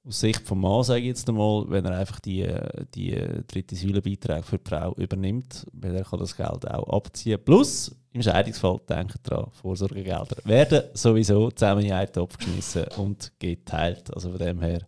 aus 0.05 0.19
Sicht 0.19 0.45
vom 0.45 0.61
Mann, 0.61 0.83
sage 0.83 1.01
ich 1.01 1.07
jetzt 1.07 1.29
einmal, 1.29 1.65
wenn 1.69 1.85
er 1.85 1.97
einfach 1.97 2.19
die, 2.19 2.45
die 2.93 3.15
dritte 3.47 3.75
Säulenbeiträge 3.75 4.43
für 4.43 4.57
die 4.57 4.69
Frau 4.69 4.93
übernimmt, 4.95 5.65
weil 5.71 5.95
er 5.95 6.03
kann 6.03 6.19
das 6.19 6.35
Geld 6.35 6.69
auch 6.69 6.89
abziehen. 6.89 7.39
Plus, 7.43 7.95
im 8.11 8.21
Scheidungsfall, 8.21 8.79
denkt 8.87 9.19
dran, 9.23 9.49
Vorsorgegelder 9.51 10.37
werden 10.43 10.83
sowieso 10.93 11.49
zusammen 11.51 11.85
in 11.85 11.93
einen 11.93 12.11
Topf 12.11 12.37
geschmissen 12.37 12.85
und 12.97 13.31
geteilt. 13.39 14.13
Also 14.13 14.29
von 14.29 14.39
dem 14.39 14.61
her 14.61 14.87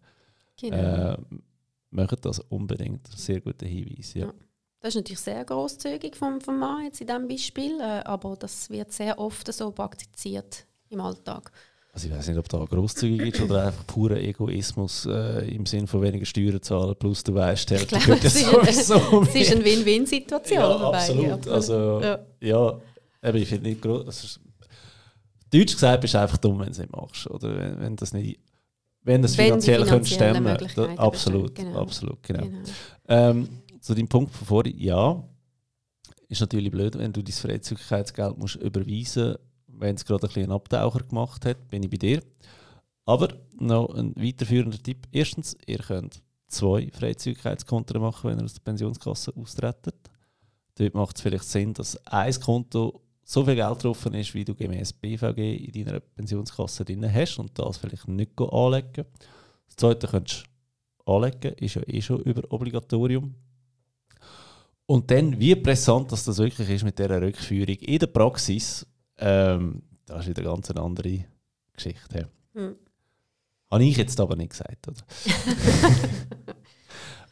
genau. 0.60 1.18
äh, 1.92 2.18
das 2.22 2.40
unbedingt. 2.40 3.08
Sehr 3.08 3.42
guter 3.42 3.66
Hinweis. 3.66 4.14
Ja. 4.14 4.28
ja. 4.28 4.34
Das 4.80 4.90
ist 4.90 4.96
natürlich 4.98 5.20
sehr 5.20 5.44
großzügig 5.44 6.16
vom, 6.16 6.40
vom 6.40 6.60
Mann 6.60 6.84
jetzt 6.84 7.02
in 7.02 7.08
diesem 7.08 7.28
Beispiel, 7.28 7.80
äh, 7.80 8.04
aber 8.04 8.36
das 8.36 8.70
wird 8.70 8.92
sehr 8.92 9.18
oft 9.18 9.52
so 9.52 9.72
praktiziert 9.72 10.68
im 10.90 11.02
Alltag. 11.02 11.52
Also 11.96 12.10
ich 12.10 12.14
weiß 12.14 12.28
nicht, 12.28 12.38
ob 12.38 12.50
da 12.50 12.58
grosszügig 12.66 13.34
ist 13.34 13.42
oder 13.42 13.68
einfach 13.68 13.88
purer 13.88 14.18
Egoismus 14.18 15.06
äh, 15.06 15.48
im 15.48 15.66
Sinne 15.66 15.88
von 15.88 16.02
weniger 16.02 16.26
Steuern 16.26 16.62
zahlen, 16.62 16.94
plus 17.00 17.24
du 17.24 17.34
weißt, 17.34 17.70
der 17.70 17.86
glaube, 17.86 18.20
es 18.22 18.36
ist, 18.36 18.92
eine 18.92 19.64
Win-Win-Situation. 19.64 20.60
Ja, 20.60 20.90
absolut. 20.90 21.48
Also, 21.48 22.02
ja, 22.02 22.20
ja 22.42 22.82
eben, 23.24 23.38
ich 23.38 23.48
finde 23.48 23.70
nicht 23.70 23.82
groß. 23.82 24.42
Deutsch 25.54 25.72
gesagt 25.72 26.02
bist 26.02 26.16
du 26.16 26.20
einfach 26.20 26.36
dumm, 26.36 26.60
wenn 26.60 26.66
du 26.66 26.72
es 26.74 26.80
nicht 26.80 26.92
machst. 26.92 27.30
Oder 27.30 27.56
wenn, 27.58 27.80
wenn 27.80 27.96
das 27.96 28.12
nicht 28.12 28.42
wenn 29.04 29.22
das 29.22 29.38
finanziell 29.38 29.86
könnte 29.86 30.10
stemmen 30.10 30.58
da, 30.76 30.86
absolut, 30.98 31.56
genau. 31.56 31.80
absolut, 31.80 32.22
genau. 32.24 32.44
genau. 32.44 32.60
Ähm, 33.08 33.48
zu 33.80 33.94
dem 33.94 34.10
Punkt 34.10 34.34
von 34.34 34.46
vorhin, 34.46 34.78
ja, 34.78 35.24
ist 36.28 36.42
natürlich 36.42 36.72
blöd, 36.72 36.98
wenn 36.98 37.14
du 37.14 37.24
dein 37.24 37.32
Freizügigkeitsgeld 37.32 38.38
musst 38.38 38.58
überweisen 38.58 39.38
wenn 39.80 39.96
es 39.96 40.06
gerade 40.06 40.28
ein 40.28 40.34
bisschen 40.34 40.52
Abtaucher 40.52 41.00
gemacht 41.00 41.46
hat, 41.46 41.68
bin 41.70 41.84
ich 41.84 41.90
bei 41.90 41.98
dir. 41.98 42.22
Aber 43.06 43.30
noch 43.60 43.94
ein 43.94 44.16
weiterführender 44.16 44.82
Tipp. 44.82 45.08
Erstens, 45.12 45.56
ihr 45.68 45.78
könnt 45.78 46.22
zwei 46.48 46.90
Freizügigkeitskonten 46.92 48.02
machen, 48.02 48.30
wenn 48.30 48.40
ihr 48.40 48.46
aus 48.46 48.54
der 48.54 48.62
Pensionskasse 48.62 49.34
austretet. 49.36 49.96
Dort 50.78 50.94
macht 50.94 51.16
es 51.16 51.22
vielleicht 51.22 51.46
Sinn, 51.46 51.74
dass 51.74 51.98
ein 52.08 52.34
Konto 52.40 53.02
so 53.24 53.44
viel 53.44 53.56
Geld 53.56 53.84
drauf 53.84 54.06
ist, 54.06 54.34
wie 54.34 54.46
du 54.46 54.54
gemäß 54.54 54.94
BVG 54.94 55.56
in 55.56 55.86
deiner 55.86 56.00
Pensionskasse 56.00 56.86
drin 56.86 57.12
hast 57.12 57.40
und 57.40 57.58
das 57.58 57.78
vielleicht 57.78 58.08
nicht 58.08 58.40
anlegen. 58.40 59.06
Das 59.68 59.76
zweite 59.78 60.08
könntest 60.08 60.44
du 61.06 61.12
anlegen, 61.12 61.54
ist 61.56 61.76
ja 61.76 61.82
eh 61.88 62.02
schon 62.02 62.22
über 62.22 62.44
Obligatorium. 62.52 63.34
Und 64.86 65.10
dann, 65.10 65.40
wie 65.40 65.56
präsent 65.56 66.12
dass 66.12 66.26
das 66.26 66.38
wirklich 66.38 66.70
ist 66.70 66.84
mit 66.84 67.00
dieser 67.00 67.20
Rückführung 67.20 67.76
in 67.76 68.00
der 68.00 68.08
Praxis, 68.08 68.86
ähm, 69.18 69.82
das 70.06 70.22
ist 70.22 70.30
wieder 70.30 70.42
eine 70.42 70.56
ganz 70.56 70.72
andere 70.72 71.26
Geschichte. 71.74 72.30
Hm. 72.54 72.76
Habe 73.72 73.84
ich 73.84 73.98
jetzt 73.98 74.20
aber 74.20 74.36
nicht 74.36 74.52
gesagt, 74.52 74.88
oder? 74.88 74.98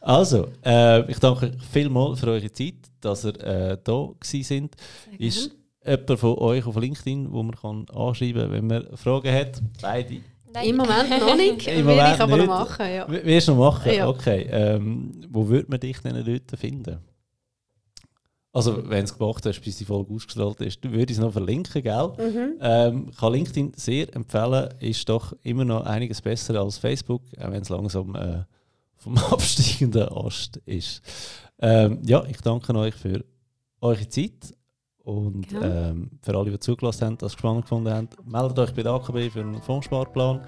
also, 0.00 0.48
äh, 0.64 1.10
ich 1.10 1.18
danke 1.18 1.52
vielmals 1.70 2.20
für 2.20 2.28
eure 2.28 2.52
Zeit, 2.52 2.90
dass 3.00 3.24
ihr 3.24 3.40
äh, 3.40 3.78
da 3.82 4.10
sind. 4.22 4.74
Ist 5.18 5.52
jemand 5.86 6.18
von 6.18 6.38
euch 6.38 6.66
auf 6.66 6.76
LinkedIn, 6.76 7.32
wo 7.32 7.42
man 7.42 7.54
kann 7.54 7.86
anschreiben 7.90 8.42
kann, 8.42 8.52
wenn 8.52 8.66
man 8.66 8.96
Fragen 8.96 9.32
hat? 9.32 9.62
Beide. 9.80 10.20
Nein. 10.52 10.68
Im 10.68 10.76
Moment 10.76 11.10
noch 11.10 11.36
nicht, 11.36 11.66
Im 11.66 11.86
will 11.86 11.94
ich 11.94 12.20
aber 12.20 12.36
nicht. 12.36 12.46
noch 12.46 12.60
machen. 12.60 12.86
Ja. 12.86 13.06
Willst 13.08 13.48
du 13.48 13.54
noch 13.54 13.72
machen? 13.72 13.92
Ja. 13.92 14.08
Okay. 14.08 14.46
Ähm, 14.50 15.24
wo 15.30 15.48
würde 15.48 15.68
man 15.68 15.80
dich 15.80 15.98
denn 16.00 16.24
dort 16.24 16.58
finden? 16.60 16.98
Also, 18.54 18.88
wenn 18.88 19.02
es 19.02 19.18
gemacht 19.18 19.44
hast, 19.44 19.60
bis 19.62 19.78
die 19.78 19.84
Folge 19.84 20.14
ausgestrahlt 20.14 20.60
ist, 20.60 20.84
würde 20.84 21.12
ich 21.12 21.18
es 21.18 21.22
noch 21.22 21.32
verlinken, 21.32 21.82
gell? 21.82 22.12
Mhm. 22.16 22.52
Ähm, 22.60 23.10
kann 23.18 23.32
LinkedIn 23.32 23.72
sehr 23.74 24.14
empfehlen, 24.14 24.72
ist 24.78 25.08
doch 25.08 25.34
immer 25.42 25.64
noch 25.64 25.84
einiges 25.84 26.22
besser 26.22 26.60
als 26.60 26.78
Facebook, 26.78 27.22
auch 27.36 27.50
wenn 27.50 27.62
es 27.62 27.68
langsam 27.68 28.14
äh, 28.14 28.44
vom 28.96 29.18
absteigenden 29.32 30.08
Ast 30.08 30.58
ist. 30.66 31.02
Ähm, 31.58 31.98
ja, 32.06 32.24
ich 32.28 32.40
danke 32.42 32.72
euch 32.76 32.94
für 32.94 33.24
eure 33.80 34.08
Zeit 34.08 34.54
und 35.02 35.50
ja. 35.50 35.90
ähm, 35.90 36.12
für 36.22 36.36
alle, 36.38 36.52
die 36.52 36.58
zugelassen 36.60 37.06
haben, 37.06 37.18
das 37.18 37.32
spannend 37.32 37.62
gefunden 37.62 37.92
haben. 37.92 38.08
Meldet 38.24 38.58
euch 38.60 38.72
bei 38.72 38.84
der 38.84 38.92
AKB 38.92 39.30
für 39.30 39.40
einen 39.40 39.60
Fondssparplan. 39.62 40.42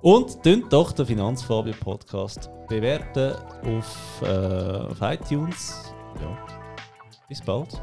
Und 0.00 0.42
tönt 0.44 0.72
doch 0.72 0.92
den 0.92 1.06
Finanzfabio 1.06 1.74
Podcast 1.80 2.50
bewerten 2.68 3.34
auf, 3.64 4.22
äh, 4.22 4.26
auf 4.26 4.98
iTunes. 5.00 5.92
Ja. 6.20 6.55
Bis 7.28 7.40
bald. 7.40 7.80